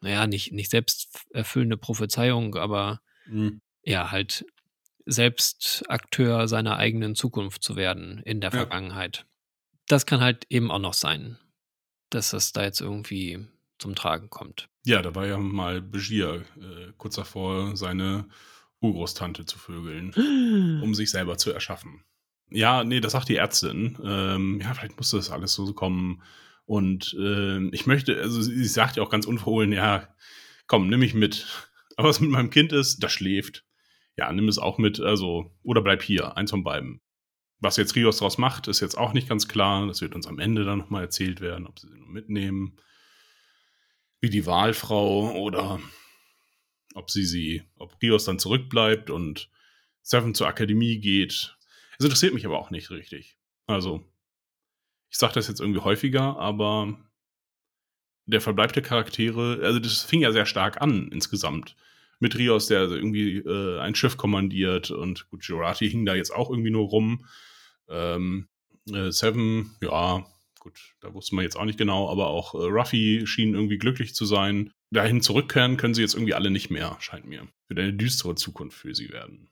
naja, 0.00 0.26
nicht, 0.26 0.52
nicht 0.52 0.70
selbsterfüllende 0.70 1.76
Prophezeiung, 1.76 2.56
aber 2.56 3.00
Mhm. 3.26 3.60
ja, 3.84 4.10
halt 4.10 4.44
selbst 5.06 5.84
Akteur 5.88 6.48
seiner 6.48 6.76
eigenen 6.76 7.14
Zukunft 7.14 7.62
zu 7.62 7.76
werden 7.76 8.18
in 8.24 8.40
der 8.40 8.50
Ja. 8.50 8.58
Vergangenheit. 8.58 9.26
Das 9.88 10.06
kann 10.06 10.20
halt 10.20 10.46
eben 10.48 10.70
auch 10.70 10.78
noch 10.78 10.94
sein, 10.94 11.38
dass 12.10 12.30
das 12.30 12.52
da 12.52 12.62
jetzt 12.64 12.80
irgendwie 12.80 13.46
zum 13.82 13.94
Tragen 13.94 14.30
kommt. 14.30 14.68
Ja, 14.84 15.02
da 15.02 15.14
war 15.14 15.26
ja 15.26 15.36
mal 15.38 15.82
Begier 15.82 16.44
äh, 16.56 16.92
kurz 16.96 17.16
davor, 17.16 17.76
seine 17.76 18.26
Urgroßtante 18.80 19.44
zu 19.44 19.58
vögeln, 19.58 20.12
um 20.82 20.94
sich 20.94 21.10
selber 21.10 21.36
zu 21.36 21.52
erschaffen. 21.52 22.04
Ja, 22.50 22.84
nee, 22.84 23.00
das 23.00 23.12
sagt 23.12 23.28
die 23.28 23.36
Ärztin. 23.36 23.98
Ähm, 24.04 24.60
ja, 24.60 24.74
vielleicht 24.74 24.96
musste 24.96 25.16
das 25.16 25.30
alles 25.30 25.54
so 25.54 25.72
kommen. 25.72 26.22
Und 26.64 27.16
ähm, 27.18 27.70
ich 27.72 27.86
möchte, 27.86 28.20
also 28.20 28.40
sie, 28.40 28.64
sagt 28.64 28.96
ja 28.96 29.02
auch 29.02 29.10
ganz 29.10 29.26
unverhohlen, 29.26 29.72
ja, 29.72 30.08
komm, 30.66 30.88
nimm 30.88 31.00
mich 31.00 31.14
mit. 31.14 31.46
Aber 31.96 32.08
was 32.08 32.20
mit 32.20 32.30
meinem 32.30 32.50
Kind 32.50 32.72
ist, 32.72 33.02
das 33.02 33.12
schläft. 33.12 33.64
Ja, 34.16 34.32
nimm 34.32 34.48
es 34.48 34.58
auch 34.58 34.78
mit, 34.78 35.00
also, 35.00 35.54
oder 35.62 35.82
bleib 35.82 36.02
hier, 36.02 36.36
eins 36.36 36.50
von 36.50 36.64
beiden. 36.64 37.00
Was 37.58 37.76
jetzt 37.76 37.94
Rios 37.94 38.18
draus 38.18 38.38
macht, 38.38 38.68
ist 38.68 38.80
jetzt 38.80 38.98
auch 38.98 39.12
nicht 39.12 39.28
ganz 39.28 39.48
klar. 39.48 39.86
Das 39.86 40.00
wird 40.00 40.14
uns 40.14 40.26
am 40.26 40.38
Ende 40.38 40.64
dann 40.64 40.78
nochmal 40.78 41.04
erzählt 41.04 41.40
werden, 41.40 41.66
ob 41.66 41.78
sie 41.78 41.88
sie 41.88 41.98
nur 41.98 42.08
mitnehmen. 42.08 42.76
Wie 44.22 44.30
die 44.30 44.46
Wahlfrau 44.46 45.32
oder 45.32 45.80
ob 46.94 47.10
sie 47.10 47.24
sie, 47.24 47.64
ob 47.76 48.00
Rios 48.00 48.24
dann 48.24 48.38
zurückbleibt 48.38 49.10
und 49.10 49.50
Seven 50.02 50.34
zur 50.34 50.46
Akademie 50.46 50.98
geht. 50.98 51.56
Es 51.98 52.04
interessiert 52.04 52.32
mich 52.32 52.46
aber 52.46 52.58
auch 52.58 52.70
nicht 52.70 52.90
richtig. 52.90 53.36
Also, 53.66 54.04
ich 55.10 55.18
sage 55.18 55.34
das 55.34 55.48
jetzt 55.48 55.60
irgendwie 55.60 55.80
häufiger, 55.80 56.38
aber 56.38 56.96
der 58.26 58.40
Verbleib 58.40 58.72
der 58.72 58.82
Charaktere, 58.82 59.60
also 59.62 59.80
das 59.80 60.02
fing 60.02 60.20
ja 60.20 60.30
sehr 60.30 60.46
stark 60.46 60.80
an 60.80 61.08
insgesamt. 61.10 61.76
Mit 62.20 62.38
Rios, 62.38 62.68
der 62.68 62.78
also 62.78 62.94
irgendwie 62.94 63.38
äh, 63.38 63.80
ein 63.80 63.96
Schiff 63.96 64.16
kommandiert 64.16 64.92
und 64.92 65.28
gut, 65.30 65.44
Girati 65.44 65.90
hing 65.90 66.06
da 66.06 66.14
jetzt 66.14 66.32
auch 66.32 66.48
irgendwie 66.48 66.70
nur 66.70 66.88
rum. 66.88 67.26
Ähm, 67.88 68.46
äh, 68.88 69.10
Seven, 69.10 69.74
ja, 69.80 70.24
gut, 70.62 70.94
da 71.00 71.12
wusste 71.12 71.34
man 71.34 71.42
jetzt 71.42 71.56
auch 71.56 71.64
nicht 71.64 71.78
genau, 71.78 72.08
aber 72.08 72.28
auch 72.28 72.54
äh, 72.54 72.58
Ruffy 72.58 73.26
schien 73.26 73.54
irgendwie 73.54 73.78
glücklich 73.78 74.14
zu 74.14 74.24
sein. 74.24 74.72
Dahin 74.92 75.20
zurückkehren 75.20 75.76
können 75.76 75.92
sie 75.92 76.02
jetzt 76.02 76.14
irgendwie 76.14 76.34
alle 76.34 76.50
nicht 76.50 76.70
mehr, 76.70 76.96
scheint 77.00 77.26
mir. 77.26 77.48
Wird 77.68 77.80
eine 77.80 77.92
düstere 77.92 78.36
Zukunft 78.36 78.78
für 78.78 78.94
sie 78.94 79.10
werden. 79.10 79.50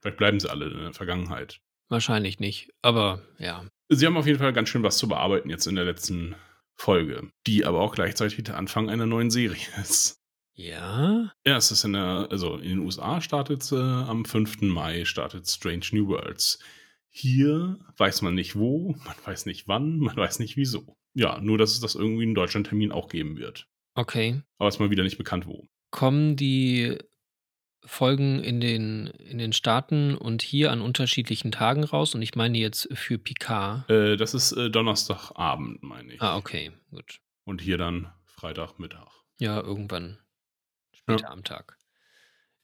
Vielleicht 0.00 0.16
bleiben 0.16 0.38
sie 0.38 0.48
alle 0.48 0.66
in 0.66 0.78
der 0.78 0.92
Vergangenheit. 0.92 1.60
Wahrscheinlich 1.88 2.38
nicht, 2.38 2.70
aber 2.82 3.22
ja. 3.38 3.66
Sie 3.88 4.06
haben 4.06 4.16
auf 4.16 4.26
jeden 4.26 4.38
Fall 4.38 4.52
ganz 4.52 4.68
schön 4.68 4.84
was 4.84 4.96
zu 4.96 5.08
bearbeiten 5.08 5.50
jetzt 5.50 5.66
in 5.66 5.74
der 5.74 5.84
letzten 5.84 6.36
Folge, 6.76 7.32
die 7.46 7.64
aber 7.64 7.80
auch 7.80 7.94
gleichzeitig 7.94 8.44
der 8.44 8.56
Anfang 8.56 8.88
einer 8.88 9.06
neuen 9.06 9.30
Serie 9.30 9.66
ist. 9.80 10.20
Ja? 10.54 11.32
Ja, 11.44 11.56
es 11.56 11.72
ist 11.72 11.82
in 11.82 11.94
der, 11.94 12.28
also 12.30 12.58
in 12.58 12.68
den 12.68 12.78
USA 12.78 13.20
startet 13.20 13.72
äh, 13.72 13.76
am 13.76 14.24
5. 14.24 14.62
Mai 14.62 15.04
startet 15.04 15.48
Strange 15.48 15.86
New 15.90 16.06
Worlds. 16.06 16.60
Hier 17.16 17.78
weiß 17.96 18.22
man 18.22 18.34
nicht 18.34 18.56
wo, 18.56 18.96
man 19.04 19.14
weiß 19.24 19.46
nicht 19.46 19.68
wann, 19.68 19.98
man 20.00 20.16
weiß 20.16 20.40
nicht 20.40 20.56
wieso. 20.56 20.96
Ja, 21.12 21.40
nur 21.40 21.58
dass 21.58 21.70
es 21.70 21.78
das 21.78 21.94
irgendwie 21.94 22.24
in 22.24 22.34
Deutschland 22.34 22.66
Termin 22.66 22.90
auch 22.90 23.08
geben 23.08 23.36
wird. 23.36 23.68
Okay. 23.94 24.42
Aber 24.58 24.68
ist 24.68 24.80
mal 24.80 24.90
wieder 24.90 25.04
nicht 25.04 25.16
bekannt 25.16 25.46
wo. 25.46 25.68
Kommen 25.92 26.34
die 26.34 26.98
Folgen 27.84 28.42
in 28.42 28.60
den, 28.60 29.06
in 29.06 29.38
den 29.38 29.52
Staaten 29.52 30.16
und 30.16 30.42
hier 30.42 30.72
an 30.72 30.80
unterschiedlichen 30.80 31.52
Tagen 31.52 31.84
raus? 31.84 32.16
Und 32.16 32.22
ich 32.22 32.34
meine 32.34 32.58
jetzt 32.58 32.88
für 32.92 33.16
Picard. 33.16 33.88
Äh, 33.88 34.16
das 34.16 34.34
ist 34.34 34.50
äh, 34.50 34.68
Donnerstagabend, 34.68 35.84
meine 35.84 36.14
ich. 36.14 36.20
Ah, 36.20 36.36
okay, 36.36 36.72
gut. 36.90 37.20
Und 37.44 37.60
hier 37.60 37.78
dann 37.78 38.12
Freitagmittag. 38.24 39.12
Ja, 39.38 39.60
irgendwann 39.60 40.18
später 40.90 41.30
am 41.30 41.44
Tag. 41.44 41.78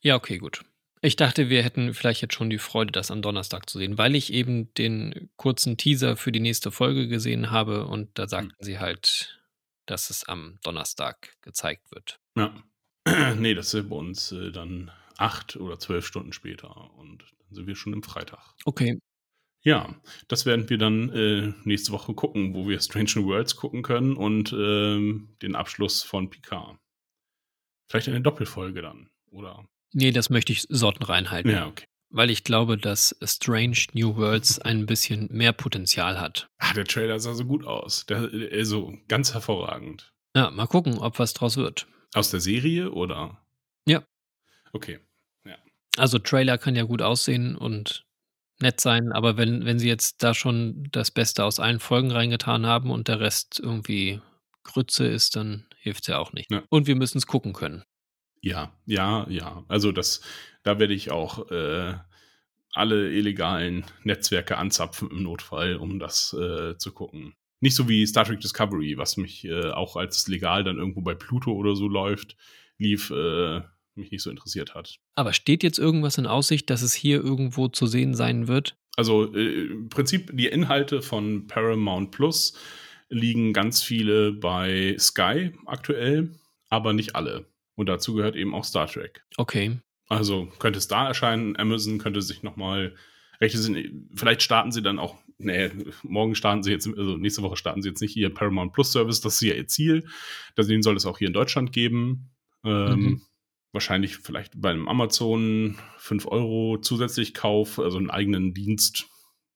Ja, 0.01 0.17
okay, 0.17 0.39
gut. 0.39 0.65
Ich 1.03 1.17
dachte, 1.17 1.49
wir 1.49 1.63
hätten 1.63 1.95
vielleicht 1.95 2.21
jetzt 2.21 2.35
schon 2.35 2.51
die 2.51 2.59
Freude, 2.59 2.93
das 2.93 3.11
am 3.11 3.23
Donnerstag 3.23 3.71
zu 3.71 3.79
sehen, 3.79 3.97
weil 3.97 4.15
ich 4.15 4.33
eben 4.33 4.73
den 4.75 5.31
kurzen 5.37 5.79
Teaser 5.79 6.17
für 6.17 6.31
die 6.31 6.41
nächste 6.41 6.71
Folge 6.71 7.09
gesehen 7.09 7.51
habe 7.51 7.87
und 7.87 8.11
da 8.19 8.29
sagten 8.29 8.55
sie 8.61 8.79
halt, 8.79 9.41
dass 9.87 10.11
es 10.11 10.25
am 10.25 10.59
Donnerstag 10.63 11.37
gezeigt 11.41 11.91
wird. 11.91 12.21
Ja. 12.37 12.55
nee, 13.37 13.55
das 13.55 13.73
ist 13.73 13.89
bei 13.89 13.97
uns 13.97 14.33
äh, 14.33 14.53
dann 14.53 14.91
acht 15.17 15.57
oder 15.57 15.79
zwölf 15.79 16.07
Stunden 16.07 16.33
später. 16.33 16.95
Und 16.97 17.23
dann 17.23 17.55
sind 17.55 17.67
wir 17.67 17.77
schon 17.77 17.93
im 17.93 18.03
Freitag. 18.03 18.55
Okay. 18.65 18.99
Ja, 19.63 19.95
das 20.29 20.47
werden 20.47 20.71
wir 20.71 20.79
dann 20.79 21.11
äh, 21.11 21.53
nächste 21.65 21.93
Woche 21.93 22.15
gucken, 22.15 22.55
wo 22.55 22.67
wir 22.67 22.81
Strange 22.81 23.11
New 23.17 23.27
Worlds 23.27 23.57
gucken 23.57 23.83
können 23.83 24.17
und 24.17 24.53
ähm, 24.53 25.37
den 25.43 25.55
Abschluss 25.55 26.03
von 26.03 26.31
Picard. 26.31 26.79
Vielleicht 27.89 28.09
eine 28.09 28.23
Doppelfolge 28.23 28.81
dann, 28.81 29.11
oder? 29.31 29.69
Nee, 29.93 30.13
das 30.13 30.31
möchte 30.31 30.53
ich 30.53 30.67
Sorten 30.69 31.03
reinhalten. 31.03 31.51
Ja, 31.51 31.67
okay. 31.67 31.85
Weil 32.11 32.31
ich 32.31 32.45
glaube, 32.45 32.77
dass 32.77 33.17
Strange 33.23 33.87
New 33.93 34.17
Worlds 34.17 34.59
ein 34.61 34.87
bisschen 34.87 35.29
mehr 35.31 35.53
Potenzial 35.53 36.21
hat. 36.21 36.49
Ah, 36.59 36.73
der 36.73 36.85
Trailer 36.85 37.21
sah 37.21 37.35
so 37.35 37.45
gut 37.45 37.65
aus. 37.65 38.07
Der, 38.07 38.31
also 38.53 38.97
ganz 39.09 39.35
hervorragend. 39.35 40.13
Ja, 40.37 40.51
mal 40.51 40.67
gucken, 40.67 40.99
ob 40.99 41.19
was 41.19 41.35
draus 41.35 41.57
wird. 41.57 41.87
Aus 42.15 42.31
der 42.31 42.41
Serie 42.41 42.91
oder? 42.91 43.45
Ja. 43.87 44.03
Okay. 44.73 45.01
Also 45.97 46.19
Trailer 46.19 46.59
kann 46.59 46.77
ja 46.77 46.85
gut 46.85 47.03
aussehen 47.03 47.57
und 47.57 48.07
nett 48.61 48.81
sein, 48.81 49.13
aber 49.13 49.37
wenn, 49.37 49.65
wenn 49.65 49.79
sie 49.79 49.89
jetzt 49.89 50.23
da 50.23 50.35
schon 50.35 50.89
das 50.93 51.11
Beste 51.11 51.45
aus 51.45 51.59
allen 51.59 51.81
Folgen 51.81 52.11
reingetan 52.11 52.67
haben 52.67 52.91
und 52.91 53.09
der 53.09 53.21
Rest 53.21 53.61
irgendwie 53.63 54.21
Grütze 54.65 55.07
ist, 55.07 55.37
dann 55.37 55.67
hilft 55.79 56.03
es 56.03 56.07
ja 56.09 56.19
auch 56.19 56.33
nicht. 56.33 56.51
Ja. 56.51 56.63
Und 56.69 56.87
wir 56.87 56.97
müssen 56.97 57.19
es 57.19 57.27
gucken 57.27 57.53
können. 57.53 57.83
Ja, 58.41 58.73
ja, 58.87 59.27
ja. 59.29 59.65
Also 59.69 59.93
das, 59.93 60.23
da 60.63 60.79
werde 60.79 60.95
ich 60.95 61.11
auch 61.11 61.51
äh, 61.51 61.95
alle 62.73 63.13
illegalen 63.13 63.85
Netzwerke 64.05 64.57
anzapfen 64.57 65.11
im 65.11 65.23
Notfall, 65.23 65.77
um 65.77 65.99
das 65.99 66.33
äh, 66.33 66.77
zu 66.79 66.93
gucken. 66.93 67.35
Nicht 67.61 67.77
so 67.77 67.89
wie 67.89 68.07
Star 68.07 68.25
Trek 68.25 68.41
Discovery, 68.41 68.97
was 68.97 69.17
mich 69.17 69.45
äh, 69.45 69.71
auch 69.71 69.97
als 69.97 70.27
legal 70.29 70.65
dann 70.65 70.79
irgendwo 70.79 71.03
bei 71.03 71.15
Pluto 71.15 71.53
oder 71.53 71.77
so 71.77 71.89
läuft, 71.89 72.37
lief, 72.79 73.11
äh, 73.11 73.61
mich 73.95 74.11
nicht 74.11 74.23
so 74.23 74.31
interessiert 74.31 74.75
hat. 74.75 74.97
Aber 75.15 75.35
steht 75.35 75.63
jetzt 75.63 75.79
irgendwas 75.79 76.17
in 76.17 76.27
Aussicht, 76.27 76.71
dass 76.71 76.81
es 76.81 76.95
hier 76.95 77.23
irgendwo 77.23 77.69
zu 77.69 77.87
sehen 77.87 78.15
sein 78.15 78.49
wird? 78.49 78.77
Also 78.97 79.35
äh, 79.35 79.67
im 79.67 79.89
Prinzip 79.91 80.31
die 80.35 80.47
Inhalte 80.47 81.03
von 81.03 81.47
Paramount 81.47 82.13
Plus 82.13 82.55
liegen 83.11 83.53
ganz 83.53 83.83
viele 83.83 84.33
bei 84.33 84.97
Sky 84.99 85.53
aktuell, 85.67 86.33
aber 86.71 86.93
nicht 86.93 87.15
alle. 87.17 87.45
Und 87.77 87.89
dazu 87.89 88.15
gehört 88.15 88.37
eben 88.37 88.55
auch 88.55 88.65
Star 88.65 88.87
Trek. 88.87 89.25
Okay. 89.37 89.79
Also 90.09 90.47
könnte 90.59 90.79
es 90.79 90.89
da 90.89 91.07
erscheinen, 91.07 91.57
Amazon 91.57 91.99
könnte 91.99 92.21
sich 92.21 92.43
nochmal 92.43 92.95
Rechte 93.41 93.59
sind, 93.59 94.09
vielleicht 94.15 94.43
starten 94.43 94.71
sie 94.71 94.83
dann 94.83 94.99
auch, 94.99 95.17
nee, 95.39 95.71
morgen 96.03 96.35
starten 96.35 96.63
sie 96.63 96.73
jetzt, 96.73 96.87
also 96.87 97.17
nächste 97.17 97.43
Woche 97.43 97.57
starten 97.57 97.81
sie 97.81 97.89
jetzt 97.89 98.03
nicht 98.03 98.17
ihr 98.17 98.29
Paramount 98.35 98.73
Plus 98.73 98.93
Service, 98.93 99.21
das 99.23 99.35
ist 99.35 99.41
ja 99.49 99.55
ihr 99.55 99.67
Ziel. 99.67 100.07
Den 100.59 100.83
soll 100.83 100.97
es 100.97 101.07
auch 101.07 101.17
hier 101.19 101.29
in 101.29 101.33
Deutschland 101.33 101.73
geben. 101.73 102.31
Ähm, 102.65 103.01
Mhm. 103.01 103.23
Wahrscheinlich 103.73 104.17
vielleicht 104.17 104.61
bei 104.61 104.71
einem 104.71 104.89
Amazon 104.89 105.79
5 105.99 106.27
Euro 106.27 106.79
zusätzlich 106.83 107.35
Kauf, 107.35 107.79
also 107.79 107.99
einen 107.99 108.11
eigenen 108.11 108.53
Dienst. 108.53 109.07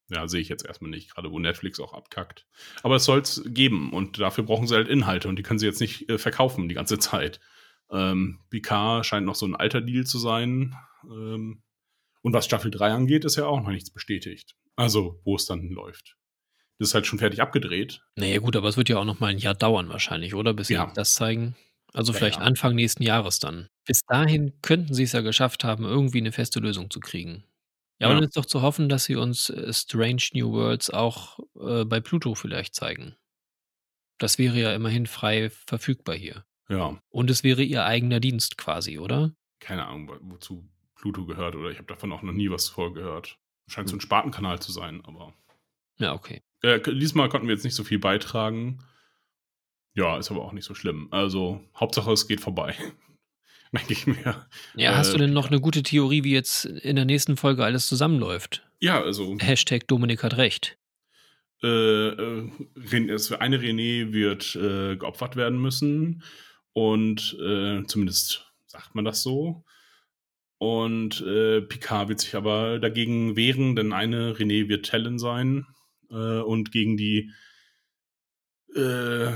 Ja, 0.08 0.28
sehe 0.28 0.40
ich 0.40 0.48
jetzt 0.48 0.64
erstmal 0.64 0.90
nicht, 0.90 1.12
gerade 1.12 1.32
wo 1.32 1.40
Netflix 1.40 1.80
auch 1.80 1.94
abkackt. 1.94 2.46
Aber 2.84 2.94
es 2.94 3.04
soll 3.04 3.18
es 3.18 3.42
geben 3.44 3.92
und 3.92 4.20
dafür 4.20 4.44
brauchen 4.44 4.68
sie 4.68 4.76
halt 4.76 4.86
Inhalte 4.86 5.28
und 5.28 5.34
die 5.36 5.42
können 5.42 5.58
sie 5.58 5.66
jetzt 5.66 5.80
nicht 5.80 6.08
äh, 6.08 6.18
verkaufen 6.18 6.68
die 6.68 6.76
ganze 6.76 6.98
Zeit. 7.00 7.40
Ähm, 7.90 8.40
Picard 8.50 9.06
scheint 9.06 9.26
noch 9.26 9.34
so 9.34 9.46
ein 9.46 9.56
alter 9.56 9.80
Deal 9.80 10.04
zu 10.04 10.18
sein. 10.18 10.74
Ähm, 11.04 11.62
und 12.22 12.32
was 12.32 12.46
Staffel 12.46 12.70
3 12.70 12.92
angeht, 12.92 13.24
ist 13.24 13.36
ja 13.36 13.46
auch 13.46 13.60
noch 13.60 13.68
nichts 13.70 13.90
bestätigt. 13.90 14.54
Also, 14.76 15.20
wo 15.24 15.36
es 15.36 15.46
dann 15.46 15.68
läuft. 15.70 16.16
Das 16.78 16.88
ist 16.88 16.94
halt 16.94 17.06
schon 17.06 17.18
fertig 17.18 17.40
abgedreht. 17.40 18.02
Naja, 18.16 18.38
gut, 18.40 18.56
aber 18.56 18.68
es 18.68 18.76
wird 18.76 18.88
ja 18.88 18.98
auch 18.98 19.04
noch 19.04 19.20
mal 19.20 19.28
ein 19.28 19.38
Jahr 19.38 19.54
dauern 19.54 19.88
wahrscheinlich, 19.90 20.34
oder? 20.34 20.54
Bis 20.54 20.68
sie 20.68 20.74
Ja. 20.74 20.90
das 20.94 21.14
zeigen. 21.14 21.54
Also 21.92 22.12
Ja, 22.12 22.18
vielleicht 22.18 22.38
ja. 22.38 22.42
Anfang 22.42 22.74
nächsten 22.74 23.04
Jahres 23.04 23.38
dann. 23.38 23.68
Bis 23.86 24.00
dahin 24.06 24.60
könnten 24.62 24.94
sie 24.94 25.04
es 25.04 25.12
ja 25.12 25.20
geschafft 25.20 25.62
haben, 25.62 25.84
irgendwie 25.84 26.18
eine 26.18 26.32
feste 26.32 26.58
Lösung 26.58 26.90
zu 26.90 26.98
kriegen. 26.98 27.44
Ja, 28.00 28.08
aber 28.08 28.16
dann 28.16 28.24
ist 28.24 28.36
doch 28.36 28.46
zu 28.46 28.62
hoffen, 28.62 28.88
dass 28.88 29.04
sie 29.04 29.14
uns 29.14 29.50
äh, 29.50 29.72
Strange 29.72 30.22
New 30.32 30.50
Worlds 30.50 30.90
auch 30.90 31.38
äh, 31.60 31.84
bei 31.84 32.00
Pluto 32.00 32.34
vielleicht 32.34 32.74
zeigen. 32.74 33.14
Das 34.18 34.38
wäre 34.38 34.58
ja 34.58 34.74
immerhin 34.74 35.06
frei 35.06 35.50
verfügbar 35.50 36.16
hier. 36.16 36.44
Ja, 36.68 36.98
Und 37.10 37.30
es 37.30 37.42
wäre 37.44 37.62
ihr 37.62 37.84
eigener 37.84 38.20
Dienst 38.20 38.56
quasi, 38.58 38.98
oder? 38.98 39.32
keine 39.60 39.86
Ahnung, 39.86 40.08
wo- 40.08 40.34
wozu 40.34 40.68
Pluto 40.94 41.24
gehört 41.24 41.54
oder 41.56 41.70
ich 41.70 41.78
habe 41.78 41.86
davon 41.86 42.12
auch 42.12 42.22
noch 42.22 42.32
nie 42.32 42.50
was 42.50 42.68
vorgehört. 42.68 43.38
Scheint 43.66 43.88
so 43.88 43.96
ein 43.96 44.00
Spartenkanal 44.00 44.60
zu 44.60 44.72
sein, 44.72 45.02
aber. 45.04 45.32
Ja, 45.98 46.12
okay. 46.12 46.42
Äh, 46.62 46.80
diesmal 46.80 47.28
konnten 47.30 47.46
wir 47.48 47.54
jetzt 47.54 47.64
nicht 47.64 47.74
so 47.74 47.82
viel 47.84 47.98
beitragen. 47.98 48.82
Ja, 49.94 50.18
ist 50.18 50.30
aber 50.30 50.42
auch 50.42 50.52
nicht 50.52 50.64
so 50.66 50.74
schlimm. 50.74 51.08
Also, 51.12 51.60
Hauptsache 51.76 52.12
es 52.12 52.26
geht 52.28 52.40
vorbei. 52.42 52.74
Denke 53.72 53.92
ich 53.92 54.06
mir. 54.06 54.46
Ja, 54.76 54.96
hast 54.96 55.08
Äh, 55.10 55.12
du 55.12 55.18
denn 55.18 55.32
noch 55.32 55.48
eine 55.48 55.60
gute 55.60 55.82
Theorie, 55.82 56.24
wie 56.24 56.32
jetzt 56.32 56.64
in 56.66 56.96
der 56.96 57.04
nächsten 57.06 57.36
Folge 57.36 57.64
alles 57.64 57.86
zusammenläuft? 57.86 58.66
Ja, 58.80 59.00
also 59.02 59.36
Hashtag 59.38 59.86
Dominik 59.88 60.22
hat 60.22 60.36
recht. 60.36 60.76
äh, 61.62 61.66
äh, 61.68 62.50
eine 63.38 63.58
René 63.58 64.12
wird 64.12 64.54
äh, 64.56 64.96
geopfert 64.96 65.36
werden 65.36 65.58
müssen. 65.60 66.22
Und 66.74 67.38
äh, 67.40 67.84
zumindest 67.86 68.52
sagt 68.66 68.94
man 68.94 69.06
das 69.06 69.22
so. 69.22 69.64
Und 70.58 71.20
äh, 71.22 71.62
Picard 71.62 72.08
wird 72.08 72.20
sich 72.20 72.34
aber 72.34 72.78
dagegen 72.78 73.36
wehren, 73.36 73.76
denn 73.76 73.92
eine 73.92 74.32
René 74.32 74.68
wird 74.68 74.86
Talon 74.86 75.18
sein 75.18 75.66
äh, 76.10 76.40
und 76.40 76.72
gegen 76.72 76.96
die 76.96 77.30
äh, 78.74 79.32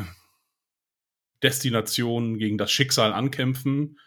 Destination, 1.43 2.39
gegen 2.39 2.59
das 2.59 2.73
Schicksal 2.73 3.13
ankämpfen. 3.13 3.99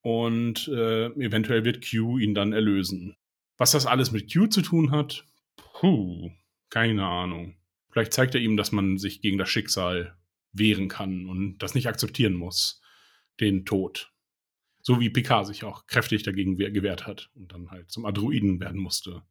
Und 0.00 0.66
äh, 0.68 1.06
eventuell 1.06 1.64
wird 1.64 1.88
Q 1.88 2.18
ihn 2.18 2.34
dann 2.34 2.52
erlösen. 2.52 3.16
Was 3.56 3.70
das 3.70 3.86
alles 3.86 4.10
mit 4.10 4.32
Q 4.32 4.48
zu 4.48 4.60
tun 4.62 4.90
hat, 4.90 5.24
puh, 5.56 6.30
keine 6.70 7.06
Ahnung. 7.06 7.56
Vielleicht 7.90 8.12
zeigt 8.12 8.34
er 8.34 8.40
ihm, 8.40 8.56
dass 8.56 8.72
man 8.72 8.98
sich 8.98 9.20
gegen 9.20 9.38
das 9.38 9.50
Schicksal 9.50 10.16
wehren 10.52 10.88
kann 10.88 11.26
und 11.26 11.58
das 11.58 11.74
nicht 11.74 11.86
akzeptieren 11.88 12.34
muss. 12.34 12.80
Den 13.40 13.64
Tod. 13.64 14.12
So 14.82 15.00
wie 15.00 15.10
Picard 15.10 15.46
sich 15.46 15.64
auch 15.64 15.86
kräftig 15.86 16.22
dagegen 16.24 16.56
wehr- 16.58 16.70
gewehrt 16.70 17.06
hat 17.06 17.30
und 17.34 17.52
dann 17.52 17.70
halt 17.70 17.90
zum 17.90 18.04
Androiden 18.04 18.60
werden 18.60 18.80
musste. 18.80 19.22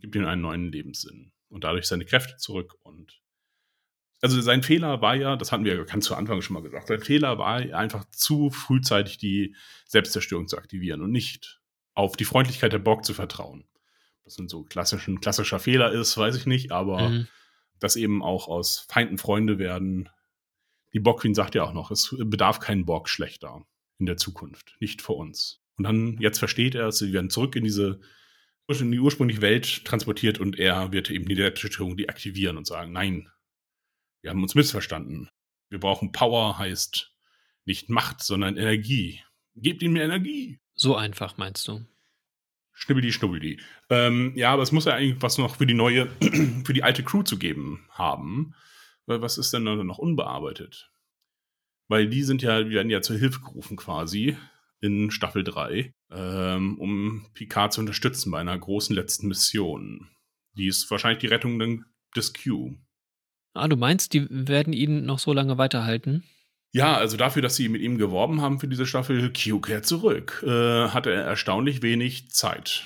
Gibt 0.00 0.14
ihm 0.16 0.24
einen 0.26 0.42
neuen 0.42 0.72
Lebenssinn 0.72 1.32
und 1.48 1.64
dadurch 1.64 1.86
seine 1.86 2.04
Kräfte 2.04 2.36
zurück 2.36 2.74
und 2.82 3.20
also 4.20 4.40
sein 4.40 4.64
Fehler 4.64 5.00
war 5.00 5.14
ja, 5.14 5.36
das 5.36 5.52
hatten 5.52 5.64
wir 5.64 5.76
ja 5.76 5.84
ganz 5.84 6.04
zu 6.06 6.16
Anfang 6.16 6.42
schon 6.42 6.54
mal 6.54 6.62
gesagt, 6.62 6.88
sein 6.88 7.00
Fehler 7.00 7.38
war 7.38 7.54
einfach 7.56 8.04
zu 8.10 8.50
frühzeitig 8.50 9.18
die 9.18 9.54
Selbstzerstörung 9.86 10.48
zu 10.48 10.58
aktivieren 10.58 11.02
und 11.02 11.12
nicht 11.12 11.60
auf 11.94 12.16
die 12.16 12.24
Freundlichkeit 12.24 12.72
der 12.72 12.80
Borg 12.80 13.04
zu 13.04 13.14
vertrauen. 13.14 13.68
Das 14.24 14.34
sind 14.34 14.50
so 14.50 14.64
klassischen, 14.64 15.20
klassischer 15.20 15.60
Fehler 15.60 15.92
ist, 15.92 16.16
weiß 16.16 16.34
ich 16.36 16.46
nicht, 16.46 16.72
aber 16.72 17.08
Mhm. 17.10 17.28
dass 17.78 17.94
eben 17.94 18.22
auch 18.24 18.48
aus 18.48 18.86
Feinden 18.88 19.18
Freunde 19.18 19.58
werden. 19.60 20.08
Die 20.92 21.00
Borg 21.00 21.20
Queen 21.20 21.34
sagt 21.34 21.54
ja 21.54 21.64
auch 21.64 21.72
noch, 21.72 21.90
es 21.90 22.16
bedarf 22.18 22.60
keinen 22.60 22.86
Borg 22.86 23.08
schlechter 23.08 23.66
in 23.98 24.06
der 24.06 24.16
Zukunft, 24.16 24.76
nicht 24.80 25.02
für 25.02 25.12
uns. 25.12 25.60
Und 25.76 25.84
dann, 25.84 26.18
jetzt 26.18 26.38
versteht 26.38 26.74
er 26.74 26.88
es, 26.88 26.98
sie 26.98 27.12
werden 27.12 27.30
zurück 27.30 27.56
in 27.56 27.64
diese 27.64 28.00
in 28.68 28.92
die 28.92 29.00
ursprüngliche 29.00 29.40
Welt 29.40 29.86
transportiert 29.86 30.38
und 30.38 30.58
er 30.58 30.92
wird 30.92 31.10
eben 31.10 31.26
die 31.26 31.36
Selbstzerstörung 31.36 31.96
deaktivieren 31.96 32.58
und 32.58 32.66
sagen, 32.66 32.92
nein, 32.92 33.30
wir 34.20 34.30
haben 34.30 34.42
uns 34.42 34.54
missverstanden. 34.54 35.30
Wir 35.70 35.80
brauchen 35.80 36.12
Power, 36.12 36.58
heißt 36.58 37.14
nicht 37.64 37.88
Macht, 37.88 38.22
sondern 38.22 38.56
Energie. 38.56 39.22
Gebt 39.56 39.82
ihm 39.82 39.96
Energie. 39.96 40.60
So 40.74 40.96
einfach 40.96 41.38
meinst 41.38 41.66
du? 41.66 41.84
Schnibbeli, 42.72 43.10
schnubbeli. 43.10 43.60
Ähm, 43.90 44.32
ja, 44.36 44.52
aber 44.52 44.62
es 44.62 44.70
muss 44.70 44.84
ja 44.84 44.94
eigentlich 44.94 45.20
was 45.20 45.38
noch 45.38 45.56
für 45.56 45.66
die 45.66 45.74
neue, 45.74 46.06
für 46.64 46.72
die 46.72 46.82
alte 46.82 47.02
Crew 47.02 47.22
zu 47.22 47.38
geben 47.38 47.86
haben. 47.90 48.54
Weil 49.08 49.22
was 49.22 49.38
ist 49.38 49.54
denn 49.54 49.64
da 49.64 49.74
noch 49.74 49.96
unbearbeitet? 49.96 50.92
Weil 51.88 52.08
die 52.08 52.22
sind 52.22 52.42
ja, 52.42 52.62
die 52.62 52.72
werden 52.72 52.90
ja 52.90 53.00
zur 53.00 53.16
Hilfe 53.16 53.40
gerufen 53.40 53.78
quasi 53.78 54.36
in 54.80 55.10
Staffel 55.10 55.44
3, 55.44 55.94
ähm, 56.10 56.78
um 56.78 57.26
Picard 57.32 57.72
zu 57.72 57.80
unterstützen 57.80 58.30
bei 58.30 58.38
einer 58.38 58.56
großen 58.56 58.94
letzten 58.94 59.28
Mission. 59.28 60.10
Die 60.58 60.66
ist 60.66 60.90
wahrscheinlich 60.90 61.20
die 61.20 61.26
Rettung 61.26 61.58
dann 61.58 61.86
des 62.14 62.34
Q. 62.34 62.74
Ah, 63.54 63.66
du 63.66 63.76
meinst, 63.76 64.12
die 64.12 64.26
werden 64.28 64.74
ihn 64.74 65.06
noch 65.06 65.18
so 65.18 65.32
lange 65.32 65.56
weiterhalten? 65.56 66.22
Ja, 66.72 66.94
also 66.98 67.16
dafür, 67.16 67.40
dass 67.40 67.56
sie 67.56 67.70
mit 67.70 67.80
ihm 67.80 67.96
geworben 67.96 68.42
haben 68.42 68.60
für 68.60 68.68
diese 68.68 68.84
Staffel, 68.84 69.32
Q 69.32 69.60
kehrt 69.60 69.86
zurück, 69.86 70.44
äh, 70.46 70.88
hatte 70.88 71.10
er 71.10 71.24
erstaunlich 71.24 71.80
wenig 71.80 72.30
Zeit. 72.30 72.84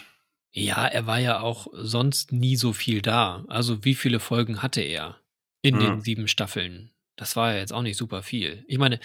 Ja, 0.52 0.86
er 0.86 1.06
war 1.08 1.18
ja 1.18 1.40
auch 1.40 1.66
sonst 1.72 2.30
nie 2.30 2.54
so 2.54 2.72
viel 2.72 3.02
da. 3.02 3.44
Also 3.48 3.84
wie 3.84 3.96
viele 3.96 4.20
Folgen 4.20 4.62
hatte 4.62 4.82
er 4.82 5.21
in 5.62 5.80
Ja. 5.80 5.90
den 5.90 6.00
sieben 6.00 6.28
Staffeln? 6.28 6.90
Das 7.16 7.36
war 7.36 7.52
ja 7.52 7.58
jetzt 7.58 7.72
auch 7.72 7.82
nicht 7.82 7.96
super 7.96 8.22
viel. 8.22 8.64
Ich 8.66 8.78
meine, 8.78 8.98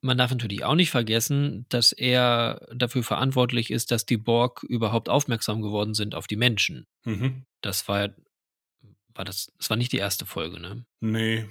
man 0.00 0.16
darf 0.18 0.30
natürlich 0.30 0.64
auch 0.64 0.74
nicht 0.74 0.90
vergessen, 0.90 1.66
dass 1.68 1.92
er 1.92 2.66
dafür 2.74 3.02
verantwortlich 3.02 3.70
ist, 3.70 3.90
dass 3.90 4.06
die 4.06 4.16
Borg 4.16 4.62
überhaupt 4.62 5.08
aufmerksam 5.08 5.60
geworden 5.62 5.94
sind 5.94 6.14
auf 6.14 6.26
die 6.26 6.36
Menschen. 6.36 6.86
Mhm. 7.04 7.44
Das 7.60 7.86
war 7.86 8.06
ja, 8.06 8.08
war 9.14 9.24
das, 9.24 9.52
das 9.58 9.70
war 9.70 9.76
nicht 9.76 9.92
die 9.92 9.98
erste 9.98 10.26
Folge, 10.26 10.58
ne? 10.58 10.84
Nee. 11.00 11.46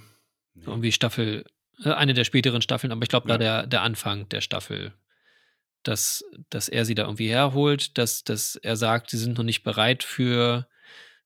nee. 0.54 0.64
Irgendwie 0.66 0.92
Staffel, 0.92 1.44
äh, 1.84 1.90
eine 1.92 2.12
der 2.12 2.24
späteren 2.24 2.60
Staffeln, 2.60 2.92
aber 2.92 3.02
ich 3.04 3.08
glaube, 3.08 3.28
da 3.28 3.34
Ja. 3.34 3.38
der, 3.38 3.66
der 3.68 3.82
Anfang 3.82 4.28
der 4.28 4.40
Staffel 4.40 4.92
dass, 5.86 6.24
dass 6.48 6.70
er 6.70 6.86
sie 6.86 6.94
da 6.94 7.02
irgendwie 7.04 7.28
herholt, 7.28 7.98
dass, 7.98 8.24
dass 8.24 8.56
er 8.56 8.74
sagt, 8.76 9.10
sie 9.10 9.18
sind 9.18 9.36
noch 9.36 9.44
nicht 9.44 9.62
bereit 9.64 10.02
für, 10.02 10.66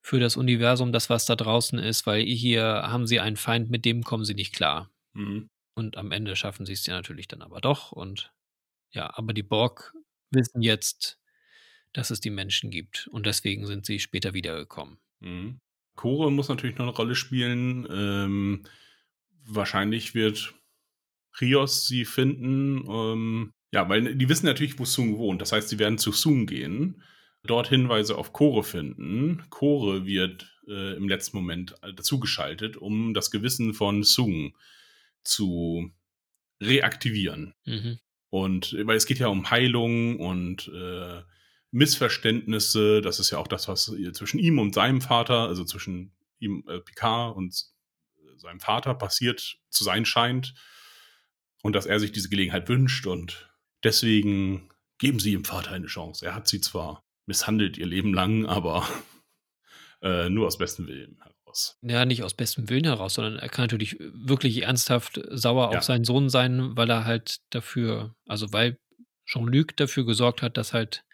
für 0.09 0.19
das 0.19 0.39
Universum, 0.39 0.91
das 0.91 1.11
was 1.11 1.27
da 1.27 1.37
draußen 1.37 1.79
ist, 1.79 2.07
weil 2.07 2.23
hier 2.23 2.63
haben 2.65 3.07
sie 3.07 3.21
einen 3.21 3.37
Feind, 3.37 3.69
mit 3.69 3.85
dem 3.85 4.03
kommen 4.03 4.25
sie 4.25 4.33
nicht 4.33 4.55
klar. 4.55 4.91
Mhm. 5.13 5.51
Und 5.75 5.99
am 5.99 6.13
Ende 6.13 6.35
schaffen 6.35 6.65
sie 6.65 6.73
es 6.73 6.87
ja 6.87 6.95
natürlich 6.95 7.29
dann 7.29 7.43
aber 7.43 7.61
doch. 7.61 7.93
Und 7.93 8.33
ja, 8.91 9.13
aber 9.19 9.35
die 9.35 9.43
Borg 9.43 9.93
wissen 10.31 10.63
jetzt, 10.63 11.21
dass 11.93 12.11
es 12.11 12.21
die 12.21 12.31
Menschen 12.31 12.71
gibt. 12.71 13.07
Und 13.09 13.27
deswegen 13.27 13.67
sind 13.67 13.85
sie 13.85 13.99
später 13.99 14.33
wiedergekommen. 14.33 14.97
Mhm. 15.21 15.61
Chore 15.95 16.33
muss 16.33 16.49
natürlich 16.49 16.79
noch 16.79 16.87
eine 16.87 16.97
Rolle 16.97 17.15
spielen. 17.15 17.87
Ähm, 17.91 18.63
wahrscheinlich 19.45 20.15
wird 20.15 20.55
Rios 21.39 21.87
sie 21.87 22.07
finden. 22.07 22.83
Ähm, 22.89 23.53
ja, 23.73 23.87
weil 23.91 24.15
die 24.15 24.29
wissen 24.31 24.47
natürlich, 24.47 24.79
wo 24.79 24.87
Sung 24.87 25.19
wohnt. 25.19 25.43
Das 25.43 25.53
heißt, 25.53 25.69
sie 25.69 25.79
werden 25.79 25.99
zu 25.99 26.13
Sung 26.13 26.47
gehen, 26.47 27.03
dort 27.45 27.69
Hinweise 27.69 28.17
auf 28.17 28.33
Chore 28.33 28.65
finden. 28.65 29.45
Chore 29.51 30.07
wird 30.07 30.59
äh, 30.67 30.97
im 30.97 31.09
letzten 31.09 31.37
Moment 31.37 31.75
dazugeschaltet, 31.83 32.77
um 32.77 33.15
das 33.15 33.31
Gewissen 33.31 33.75
von 33.75 34.03
Sung 34.03 34.57
zu 35.25 35.91
reaktivieren. 36.61 37.55
Mhm. 37.65 37.99
Und 38.31 38.77
weil 38.85 38.97
es 38.97 39.07
geht 39.07 39.19
ja 39.19 39.29
um 39.29 39.51
Heilung 39.51 40.19
und 40.19 40.69
äh, 40.69 41.23
Missverständnisse. 41.71 43.01
Das 43.01 43.21
ist 43.21 43.31
ja 43.31 43.39
auch 43.39 43.49
das, 43.49 43.69
was 43.69 43.93
zwischen 44.13 44.39
ihm 44.39 44.59
und 44.59 44.75
seinem 44.75 45.01
Vater, 45.01 45.49
also 45.49 45.65
zwischen 45.65 46.13
ihm, 46.39 46.65
äh, 46.69 46.81
Picard 46.81 47.37
und 47.37 47.67
seinem 48.37 48.61
Vater 48.61 48.95
passiert 48.95 49.59
zu 49.71 49.85
sein 49.85 50.05
scheint. 50.05 50.55
Und 51.63 51.73
dass 51.75 51.87
er 51.87 51.99
sich 51.99 52.13
diese 52.13 52.29
Gelegenheit 52.29 52.69
wünscht. 52.69 53.07
Und 53.07 53.51
deswegen 53.83 54.69
geben 54.99 55.19
sie 55.19 55.33
ihm 55.33 55.45
Vater 55.45 55.73
eine 55.73 55.87
Chance. 55.87 56.25
Er 56.25 56.35
hat 56.35 56.49
sie 56.49 56.61
zwar 56.61 57.08
misshandelt 57.29 57.79
ihr 57.79 57.87
Leben 57.87 58.13
lang, 58.13 58.47
aber 58.47 58.89
äh, 60.03 60.29
nur 60.29 60.47
aus 60.47 60.59
bestem 60.59 60.89
Willen 60.89 61.19
heraus. 61.23 61.79
Ja, 61.83 62.05
nicht 62.05 62.23
aus 62.25 62.35
bestem 62.35 62.69
Willen 62.69 62.85
heraus, 62.85 63.15
sondern 63.15 63.39
er 63.39 63.49
kann 63.49 63.65
natürlich 63.65 63.97
wirklich 64.01 64.63
ernsthaft 64.63 65.21
sauer 65.31 65.71
Ja. 65.73 65.79
auf 65.79 65.85
seinen 65.85 66.05
Sohn 66.05 66.29
sein, 66.29 66.77
weil 66.77 66.91
er 66.91 67.05
halt 67.05 67.39
dafür, 67.51 68.17
also 68.27 68.53
weil 68.53 68.79
Jean-Luc 69.27 69.77
dafür 69.77 70.05
gesorgt 70.07 70.43
hat, 70.43 70.57
dass 70.57 70.73
halt 70.73 71.05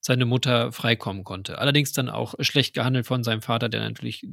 seine 0.00 0.24
Mutter 0.24 0.72
freikommen 0.72 1.24
konnte. 1.24 1.58
Allerdings 1.58 1.92
dann 1.92 2.08
auch 2.08 2.34
schlecht 2.40 2.74
gehandelt 2.74 3.06
von 3.06 3.22
seinem 3.22 3.42
Vater, 3.42 3.68
der 3.68 3.80
natürlich 3.80 4.26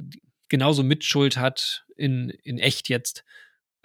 genauso 0.48 0.82
Mitschuld 0.82 1.36
hat, 1.36 1.84
in, 1.94 2.30
in 2.30 2.58
echt 2.58 2.88
jetzt, 2.88 3.22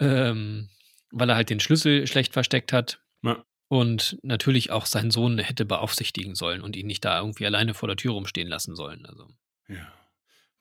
ähm, 0.00 0.70
weil 1.10 1.28
er 1.28 1.36
halt 1.36 1.50
den 1.50 1.60
Schlüssel 1.60 2.06
schlecht 2.06 2.32
versteckt 2.32 2.72
hat. 2.72 3.02
Ja. 3.22 3.44
Und 3.68 4.18
natürlich 4.22 4.70
auch 4.70 4.86
seinen 4.86 5.10
Sohn 5.10 5.38
hätte 5.38 5.64
beaufsichtigen 5.64 6.34
sollen 6.34 6.60
und 6.60 6.76
ihn 6.76 6.86
nicht 6.86 7.04
da 7.04 7.18
irgendwie 7.20 7.46
alleine 7.46 7.74
vor 7.74 7.88
der 7.88 7.96
Tür 7.96 8.12
rumstehen 8.12 8.48
lassen 8.48 8.76
sollen. 8.76 9.04
Also. 9.06 9.26
Ja. 9.68 9.86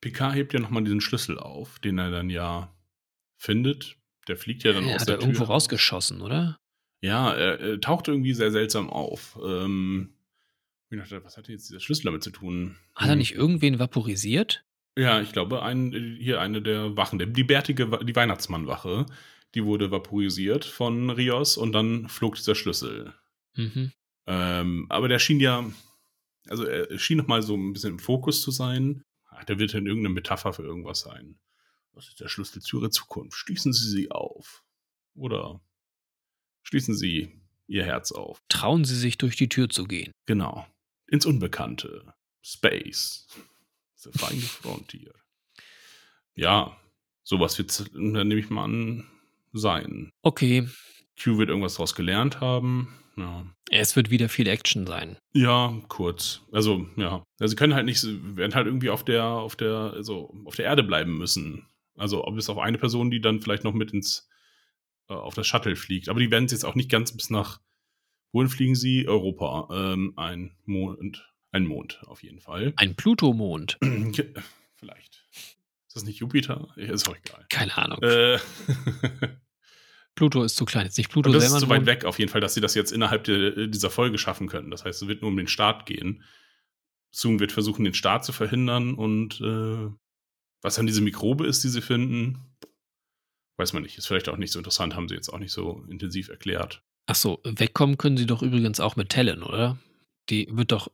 Picard 0.02 0.36
hebt 0.36 0.54
ja 0.54 0.60
nochmal 0.60 0.84
diesen 0.84 1.02
Schlüssel 1.02 1.38
auf, 1.38 1.80
den 1.80 1.98
er 2.00 2.12
dann 2.12 2.30
ja 2.30 2.74
findet. 3.38 3.98
Der 4.28 4.38
fliegt 4.38 4.64
ja 4.64 4.74
dann 4.74 4.86
Er 4.88 4.96
aus 4.96 5.02
hat 5.02 5.08
der 5.10 5.16
er 5.16 5.20
Tür. 5.20 5.28
irgendwo 5.28 5.44
raus. 5.44 5.64
rausgeschossen, 5.64 6.22
oder? 6.22 6.58
Ja, 7.02 7.34
er, 7.34 7.60
er 7.60 7.82
taucht 7.82 8.08
irgendwie 8.08 8.34
sehr 8.34 8.52
seltsam 8.52 8.90
auf. 8.90 9.38
Ähm, 9.46 10.14
ich 10.90 11.00
dachte, 11.00 11.24
was 11.26 11.36
hat 11.38 11.50
jetzt 11.50 11.70
dieser 11.70 11.82
Schlüssel 11.82 12.06
damit 12.06 12.24
zu 12.24 12.32
tun? 12.32 12.78
Hat 12.96 13.08
er 13.10 13.14
Hm. 13.14 13.18
nicht 13.20 13.34
irgendwen 13.36 13.80
vaporisiert? 13.80 14.64
Ja, 14.98 15.20
ich 15.22 15.32
glaube, 15.34 15.64
ein, 15.64 15.92
hier 16.20 16.40
eine 16.40 16.62
der 16.62 16.96
Wachen, 16.96 17.18
die 17.34 17.44
bärtige, 17.44 18.00
die 18.06 18.16
Weihnachtsmannwache, 18.16 19.06
die 19.54 19.66
wurde 19.66 19.92
vaporisiert 19.92 20.66
von 20.66 21.10
Rios 21.10 21.58
und 21.58 21.72
dann 21.74 22.10
flog 22.10 22.36
dieser 22.36 22.56
Schlüssel. 22.56 23.14
Mhm. 23.56 23.92
Ähm, 24.26 24.86
aber 24.90 25.08
der 25.08 25.20
schien 25.20 25.40
ja, 25.40 25.70
also 26.48 26.64
er 26.64 26.98
schien 26.98 27.18
noch 27.18 27.28
mal 27.28 27.42
so 27.42 27.56
ein 27.56 27.74
bisschen 27.74 27.92
im 27.92 28.00
Fokus 28.00 28.42
zu 28.42 28.52
sein. 28.52 29.04
Ach, 29.30 29.44
der 29.44 29.60
wird 29.60 29.74
dann 29.74 29.86
irgendeine 29.86 30.14
Metapher 30.14 30.54
für 30.54 30.64
irgendwas 30.64 31.02
sein. 31.02 31.40
Was 31.94 32.08
ist 32.08 32.20
der 32.20 32.28
Schlüssel 32.28 32.62
zu 32.62 32.80
ihrer 32.80 32.90
Zukunft? 32.90 33.38
Schließen 33.38 33.74
Sie 33.74 33.90
sie 33.90 34.12
auf. 34.12 34.64
Oder 35.16 35.62
schließen 36.64 36.96
Sie 36.96 37.40
Ihr 37.68 37.86
Herz 37.86 38.12
auf. 38.12 38.42
Trauen 38.50 38.84
Sie 38.86 38.96
sich 38.96 39.18
durch 39.18 39.36
die 39.36 39.50
Tür 39.50 39.70
zu 39.70 39.86
gehen. 39.86 40.12
Genau. 40.26 40.68
Ins 41.08 41.26
Unbekannte. 41.26 42.14
Space. 42.42 43.28
The 43.96 44.12
Final 44.12 44.42
Frontier. 44.42 45.14
Ja, 46.36 46.78
sowas 47.24 47.58
wird 47.58 47.80
dann 47.94 48.28
nehme 48.28 48.40
ich 48.40 48.50
mal 48.50 48.66
an, 48.66 49.08
sein. 49.54 50.12
Okay, 50.22 50.68
Q 51.22 51.38
wird 51.38 51.50
irgendwas 51.50 51.76
daraus 51.76 51.96
gelernt 51.96 52.42
haben. 52.42 53.00
Ja. 53.16 53.46
es 53.70 53.96
wird 53.96 54.10
wieder 54.10 54.28
viel 54.28 54.48
Action 54.48 54.88
sein. 54.88 55.18
Ja, 55.34 55.80
kurz. 55.88 56.42
Also, 56.52 56.88
ja. 56.96 57.24
Also, 57.40 57.52
sie 57.52 57.56
können 57.56 57.76
halt 57.76 57.86
nicht, 57.86 58.04
werden 58.04 58.56
halt 58.56 58.66
irgendwie 58.66 58.90
auf 58.90 59.06
der, 59.06 59.26
auf 59.26 59.56
der, 59.56 59.94
also 59.94 60.34
auf 60.46 60.56
der 60.56 60.66
Erde 60.66 60.82
bleiben 60.84 61.18
müssen. 61.18 61.68
Also, 61.96 62.24
bis 62.32 62.50
auf 62.50 62.58
eine 62.58 62.80
Person, 62.80 63.12
die 63.12 63.22
dann 63.22 63.42
vielleicht 63.42 63.64
noch 63.64 63.74
mit 63.74 63.92
ins, 63.94 64.28
äh, 65.10 65.14
auf 65.14 65.36
das 65.36 65.46
Shuttle 65.46 65.76
fliegt. 65.76 66.10
Aber 66.10 66.20
die 66.20 66.32
werden 66.32 66.48
jetzt 66.48 66.66
auch 66.66 66.74
nicht 66.74 66.90
ganz 66.90 67.16
bis 67.16 67.30
nach, 67.30 67.60
wohin 68.32 68.50
fliegen 68.50 68.76
sie? 68.76 69.08
Europa. 69.08 69.68
Ähm, 69.72 70.14
ein 70.16 70.56
Mond, 70.66 71.24
ein 71.52 71.68
Mond 71.68 72.02
auf 72.08 72.24
jeden 72.24 72.40
Fall. 72.40 72.74
Ein 72.78 72.96
Plutomond. 72.96 73.78
vielleicht. 74.76 75.23
Ist 75.94 75.98
das 75.98 76.06
nicht 76.06 76.18
Jupiter? 76.22 76.70
Ist 76.76 77.08
auch 77.08 77.16
egal. 77.16 77.46
Keine 77.50 77.78
Ahnung. 77.78 78.02
Äh, 78.02 78.40
Pluto 80.16 80.44
ist 80.44 80.56
zu 80.56 80.66
klein. 80.66 80.88
Ist 80.88 80.98
nicht 80.98 81.12
Pluto 81.12 81.30
Und 81.30 81.36
das 81.36 81.44
ist 81.44 81.52
selber 81.52 81.68
so 81.68 81.72
ein 81.72 81.82
weit 81.82 81.86
weg 81.86 82.06
auf 82.06 82.18
jeden 82.18 82.32
Fall, 82.32 82.42
dass 82.42 82.56
sie 82.56 82.62
das 82.62 82.74
jetzt 82.74 82.92
innerhalb 82.92 83.26
der, 83.26 83.68
dieser 83.68 83.92
Folge 83.92 84.18
schaffen 84.18 84.48
können. 84.48 84.72
Das 84.72 84.86
heißt, 84.86 85.04
es 85.04 85.08
wird 85.08 85.22
nur 85.22 85.30
um 85.30 85.38
den 85.38 85.48
Start 85.48 85.86
gehen. 85.86 86.24
Zoom 87.12 87.40
wird 87.40 87.52
versuchen, 87.52 87.84
den 87.84 87.94
Start 87.94 88.26
zu 88.26 88.32
verhindern 88.32 88.96
und 88.96 89.40
äh, 89.40 89.88
was 90.64 90.76
dann 90.76 90.88
diese 90.88 91.02
Mikrobe 91.02 91.46
ist, 91.46 91.64
die 91.64 91.70
sie 91.70 91.82
finden, 91.84 92.40
weiß 93.58 93.74
man 93.74 93.84
nicht. 93.84 94.00
Ist 94.00 94.08
vielleicht 94.08 94.30
auch 94.30 94.38
nicht 94.38 94.52
so 94.52 94.58
interessant, 94.58 94.96
haben 94.96 95.08
sie 95.08 95.14
jetzt 95.14 95.30
auch 95.30 95.38
nicht 95.38 95.52
so 95.52 95.86
intensiv 95.88 96.30
erklärt. 96.30 96.82
Ach 97.06 97.14
so, 97.14 97.40
wegkommen 97.44 98.00
können 98.00 98.18
sie 98.18 98.26
doch 98.26 98.42
übrigens 98.42 98.80
auch 98.80 98.96
mit 98.96 99.10
Talon, 99.10 99.44
oder? 99.44 99.78
Die 100.32 100.48
wird 100.50 100.72
doch 100.72 100.90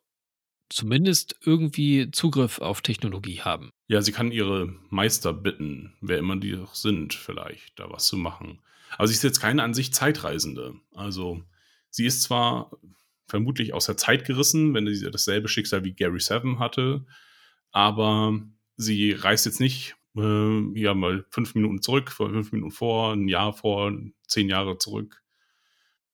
zumindest 0.69 1.35
irgendwie 1.43 2.11
Zugriff 2.11 2.59
auf 2.59 2.81
Technologie 2.81 3.41
haben. 3.41 3.71
Ja, 3.87 4.01
sie 4.01 4.11
kann 4.11 4.31
ihre 4.31 4.73
Meister 4.89 5.33
bitten, 5.33 5.93
wer 6.01 6.19
immer 6.19 6.37
die 6.37 6.55
auch 6.55 6.75
sind, 6.75 7.13
vielleicht 7.13 7.79
da 7.79 7.89
was 7.89 8.05
zu 8.05 8.17
machen. 8.17 8.59
Aber 8.97 9.07
sie 9.07 9.13
ist 9.13 9.23
jetzt 9.23 9.39
keine 9.39 9.63
an 9.63 9.73
sich 9.73 9.93
Zeitreisende. 9.93 10.75
Also 10.93 11.43
sie 11.89 12.05
ist 12.05 12.23
zwar 12.23 12.71
vermutlich 13.27 13.73
aus 13.73 13.85
der 13.85 13.97
Zeit 13.97 14.25
gerissen, 14.25 14.73
wenn 14.73 14.91
sie 14.93 15.09
dasselbe 15.11 15.47
Schicksal 15.47 15.83
wie 15.83 15.93
Gary 15.93 16.19
Seven 16.19 16.59
hatte, 16.59 17.05
aber 17.71 18.41
sie 18.75 19.11
reist 19.11 19.45
jetzt 19.45 19.59
nicht 19.59 19.95
äh, 20.15 20.79
ja 20.79 20.93
mal 20.93 21.25
fünf 21.29 21.53
Minuten 21.53 21.81
zurück, 21.81 22.11
fünf 22.11 22.51
Minuten 22.51 22.71
vor, 22.71 23.13
ein 23.13 23.27
Jahr 23.27 23.53
vor, 23.53 23.93
zehn 24.27 24.49
Jahre 24.49 24.77
zurück, 24.77 25.21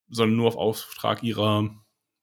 sondern 0.10 0.36
nur 0.38 0.48
auf 0.48 0.58
Auftrag 0.58 1.24
ihrer 1.24 1.74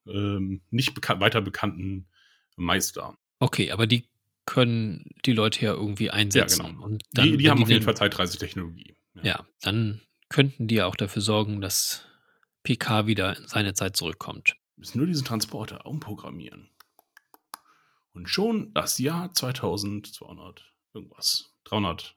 ähm, 0.06 0.62
nicht 0.70 0.94
bekan 0.94 1.20
weiter 1.20 1.40
bekannten 1.40 2.08
Meister. 2.56 3.16
Okay, 3.38 3.70
aber 3.72 3.86
die 3.86 4.08
können 4.46 5.10
die 5.24 5.32
Leute 5.32 5.64
ja 5.64 5.72
irgendwie 5.72 6.10
einsetzen. 6.10 6.62
Ja, 6.62 6.70
genau. 6.70 6.84
Und 6.84 7.04
dann, 7.12 7.24
die 7.26 7.36
die 7.36 7.50
haben 7.50 7.62
auf 7.62 7.68
jeden 7.68 7.84
Fall 7.84 7.96
Zeitreisetechnologie. 7.96 8.96
Ja, 9.22 9.46
dann 9.60 10.00
könnten 10.28 10.66
die 10.66 10.76
ja 10.76 10.86
auch 10.86 10.96
dafür 10.96 11.22
sorgen, 11.22 11.60
dass 11.60 12.06
PK 12.62 13.06
wieder 13.06 13.36
in 13.36 13.46
seine 13.46 13.74
Zeit 13.74 13.96
zurückkommt. 13.96 14.56
müssen 14.76 14.98
nur 14.98 15.06
diesen 15.06 15.24
Transporter 15.24 15.86
umprogrammieren. 15.86 16.70
Und 18.12 18.28
schon 18.28 18.72
das 18.74 18.98
Jahr 18.98 19.32
2200 19.32 20.72
irgendwas. 20.92 21.54
300, 21.64 22.16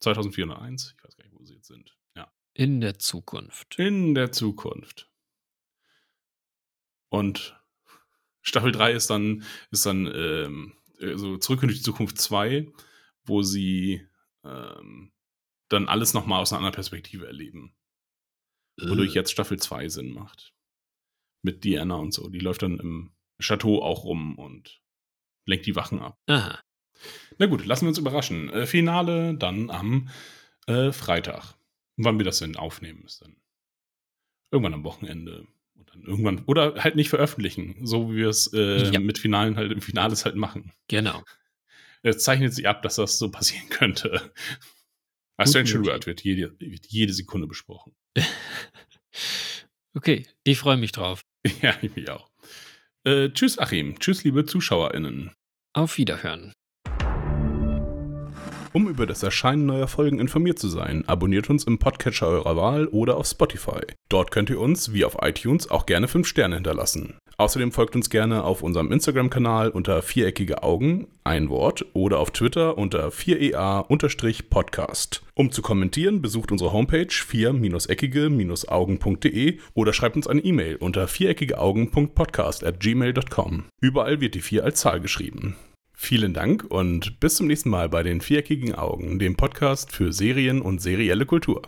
2401, 0.00 0.94
ich 0.96 1.04
weiß 1.04 1.16
gar 1.16 1.24
nicht, 1.24 1.34
wo 1.34 1.44
sie 1.44 1.54
jetzt 1.54 1.68
sind. 1.68 1.96
Ja. 2.16 2.32
In 2.54 2.80
der 2.80 2.98
Zukunft. 2.98 3.78
In 3.78 4.14
der 4.14 4.32
Zukunft. 4.32 5.10
Und 7.08 7.57
Staffel 8.48 8.72
3 8.72 8.92
ist 8.92 9.10
dann, 9.10 9.44
ist 9.70 9.86
dann 9.86 10.06
ähm, 10.06 10.74
so 11.14 11.36
zurück 11.36 11.62
in 11.62 11.68
die 11.68 11.80
Zukunft 11.80 12.18
2, 12.18 12.66
wo 13.24 13.42
sie 13.42 14.06
ähm, 14.44 15.12
dann 15.68 15.88
alles 15.88 16.14
nochmal 16.14 16.40
aus 16.40 16.52
einer 16.52 16.58
anderen 16.58 16.74
Perspektive 16.74 17.26
erleben. 17.26 17.74
Wodurch 18.80 19.12
Äh, 19.12 19.18
jetzt 19.18 19.32
Staffel 19.32 19.58
2 19.58 19.88
Sinn 19.88 20.12
macht. 20.12 20.54
Mit 21.42 21.64
Diana 21.64 21.96
und 21.96 22.12
so. 22.12 22.28
Die 22.28 22.40
läuft 22.40 22.62
dann 22.62 22.78
im 22.78 23.12
Chateau 23.40 23.82
auch 23.82 24.04
rum 24.04 24.36
und 24.38 24.82
lenkt 25.44 25.66
die 25.66 25.76
Wachen 25.76 26.00
ab. 26.00 26.18
Aha. 26.26 26.58
Na 27.38 27.46
gut, 27.46 27.64
lassen 27.64 27.84
wir 27.84 27.90
uns 27.90 27.98
überraschen. 27.98 28.48
Äh, 28.50 28.66
Finale 28.66 29.34
dann 29.34 29.70
am 29.70 30.08
äh, 30.66 30.92
Freitag. 30.92 31.54
Wann 31.96 32.18
wir 32.18 32.24
das 32.24 32.38
denn 32.38 32.56
aufnehmen, 32.56 33.04
ist 33.04 33.22
dann 33.22 33.36
irgendwann 34.50 34.74
am 34.74 34.84
Wochenende. 34.84 35.46
Irgendwann, 36.04 36.44
oder 36.46 36.82
halt 36.82 36.96
nicht 36.96 37.08
veröffentlichen, 37.10 37.76
so 37.86 38.10
wie 38.12 38.16
wir 38.16 38.28
es 38.28 38.52
äh, 38.52 38.90
Ja. 38.90 39.00
mit 39.00 39.18
Finalen 39.18 39.56
halt 39.56 39.72
im 39.72 39.80
Finales 39.80 40.24
halt 40.24 40.36
machen. 40.36 40.72
Genau. 40.88 41.22
Es 42.02 42.22
zeichnet 42.22 42.54
sich 42.54 42.68
ab, 42.68 42.82
dass 42.82 42.96
das 42.96 43.18
so 43.18 43.30
passieren 43.30 43.68
könnte. 43.70 44.32
A 45.36 45.44
Gut 45.44 45.50
Strange 45.50 45.68
möglich. 45.74 45.86
World 45.86 46.06
wird 46.06 46.20
jede, 46.22 46.54
wird 46.60 46.86
jede 46.86 47.12
Sekunde 47.12 47.46
besprochen. 47.46 47.94
Okay, 49.94 50.26
ich 50.44 50.58
freue 50.58 50.76
mich 50.76 50.92
drauf. 50.92 51.22
Ja, 51.62 51.74
ich 51.82 51.94
mich 51.96 52.08
auch. 52.10 52.30
Äh, 53.04 53.30
tschüss, 53.30 53.58
Achim. 53.58 53.98
Tschüss, 53.98 54.22
liebe 54.22 54.44
ZuschauerInnen. 54.44 55.32
Auf 55.72 55.96
Wiederhören. 55.98 56.52
Um 58.72 58.88
über 58.88 59.06
das 59.06 59.22
Erscheinen 59.22 59.66
neuer 59.66 59.88
Folgen 59.88 60.18
informiert 60.18 60.58
zu 60.58 60.68
sein, 60.68 61.04
abonniert 61.06 61.48
uns 61.48 61.64
im 61.64 61.78
Podcatcher 61.78 62.28
eurer 62.28 62.56
Wahl 62.56 62.86
oder 62.88 63.16
auf 63.16 63.26
Spotify. 63.26 63.80
Dort 64.08 64.30
könnt 64.30 64.50
ihr 64.50 64.60
uns, 64.60 64.92
wie 64.92 65.04
auf 65.04 65.16
iTunes, 65.22 65.70
auch 65.70 65.86
gerne 65.86 66.08
5 66.08 66.26
Sterne 66.26 66.56
hinterlassen. 66.56 67.14
Außerdem 67.40 67.70
folgt 67.70 67.94
uns 67.94 68.10
gerne 68.10 68.42
auf 68.42 68.64
unserem 68.64 68.90
Instagram-Kanal 68.90 69.70
unter 69.70 70.02
viereckige 70.02 70.64
Augen, 70.64 71.06
ein 71.22 71.50
Wort, 71.50 71.86
oder 71.92 72.18
auf 72.18 72.32
Twitter 72.32 72.76
unter 72.76 73.10
4ea-podcast. 73.10 75.22
Um 75.34 75.52
zu 75.52 75.62
kommentieren, 75.62 76.20
besucht 76.20 76.50
unsere 76.50 76.72
Homepage 76.72 77.06
4-eckige-augen.de 77.06 79.58
oder 79.74 79.92
schreibt 79.92 80.16
uns 80.16 80.26
eine 80.26 80.40
E-Mail 80.40 80.74
unter 80.76 81.06
viereckigeaugen.podcast 81.06 82.64
at 82.64 82.80
gmail.com. 82.80 83.66
Überall 83.80 84.20
wird 84.20 84.34
die 84.34 84.40
4 84.40 84.64
als 84.64 84.80
Zahl 84.80 85.00
geschrieben. 85.00 85.54
Vielen 86.00 86.32
Dank 86.32 86.64
und 86.64 87.18
bis 87.18 87.34
zum 87.34 87.48
nächsten 87.48 87.70
Mal 87.70 87.88
bei 87.88 88.04
den 88.04 88.20
Viereckigen 88.20 88.72
Augen, 88.76 89.18
dem 89.18 89.36
Podcast 89.36 89.90
für 89.90 90.12
Serien 90.12 90.62
und 90.62 90.80
serielle 90.80 91.26
Kultur. 91.26 91.62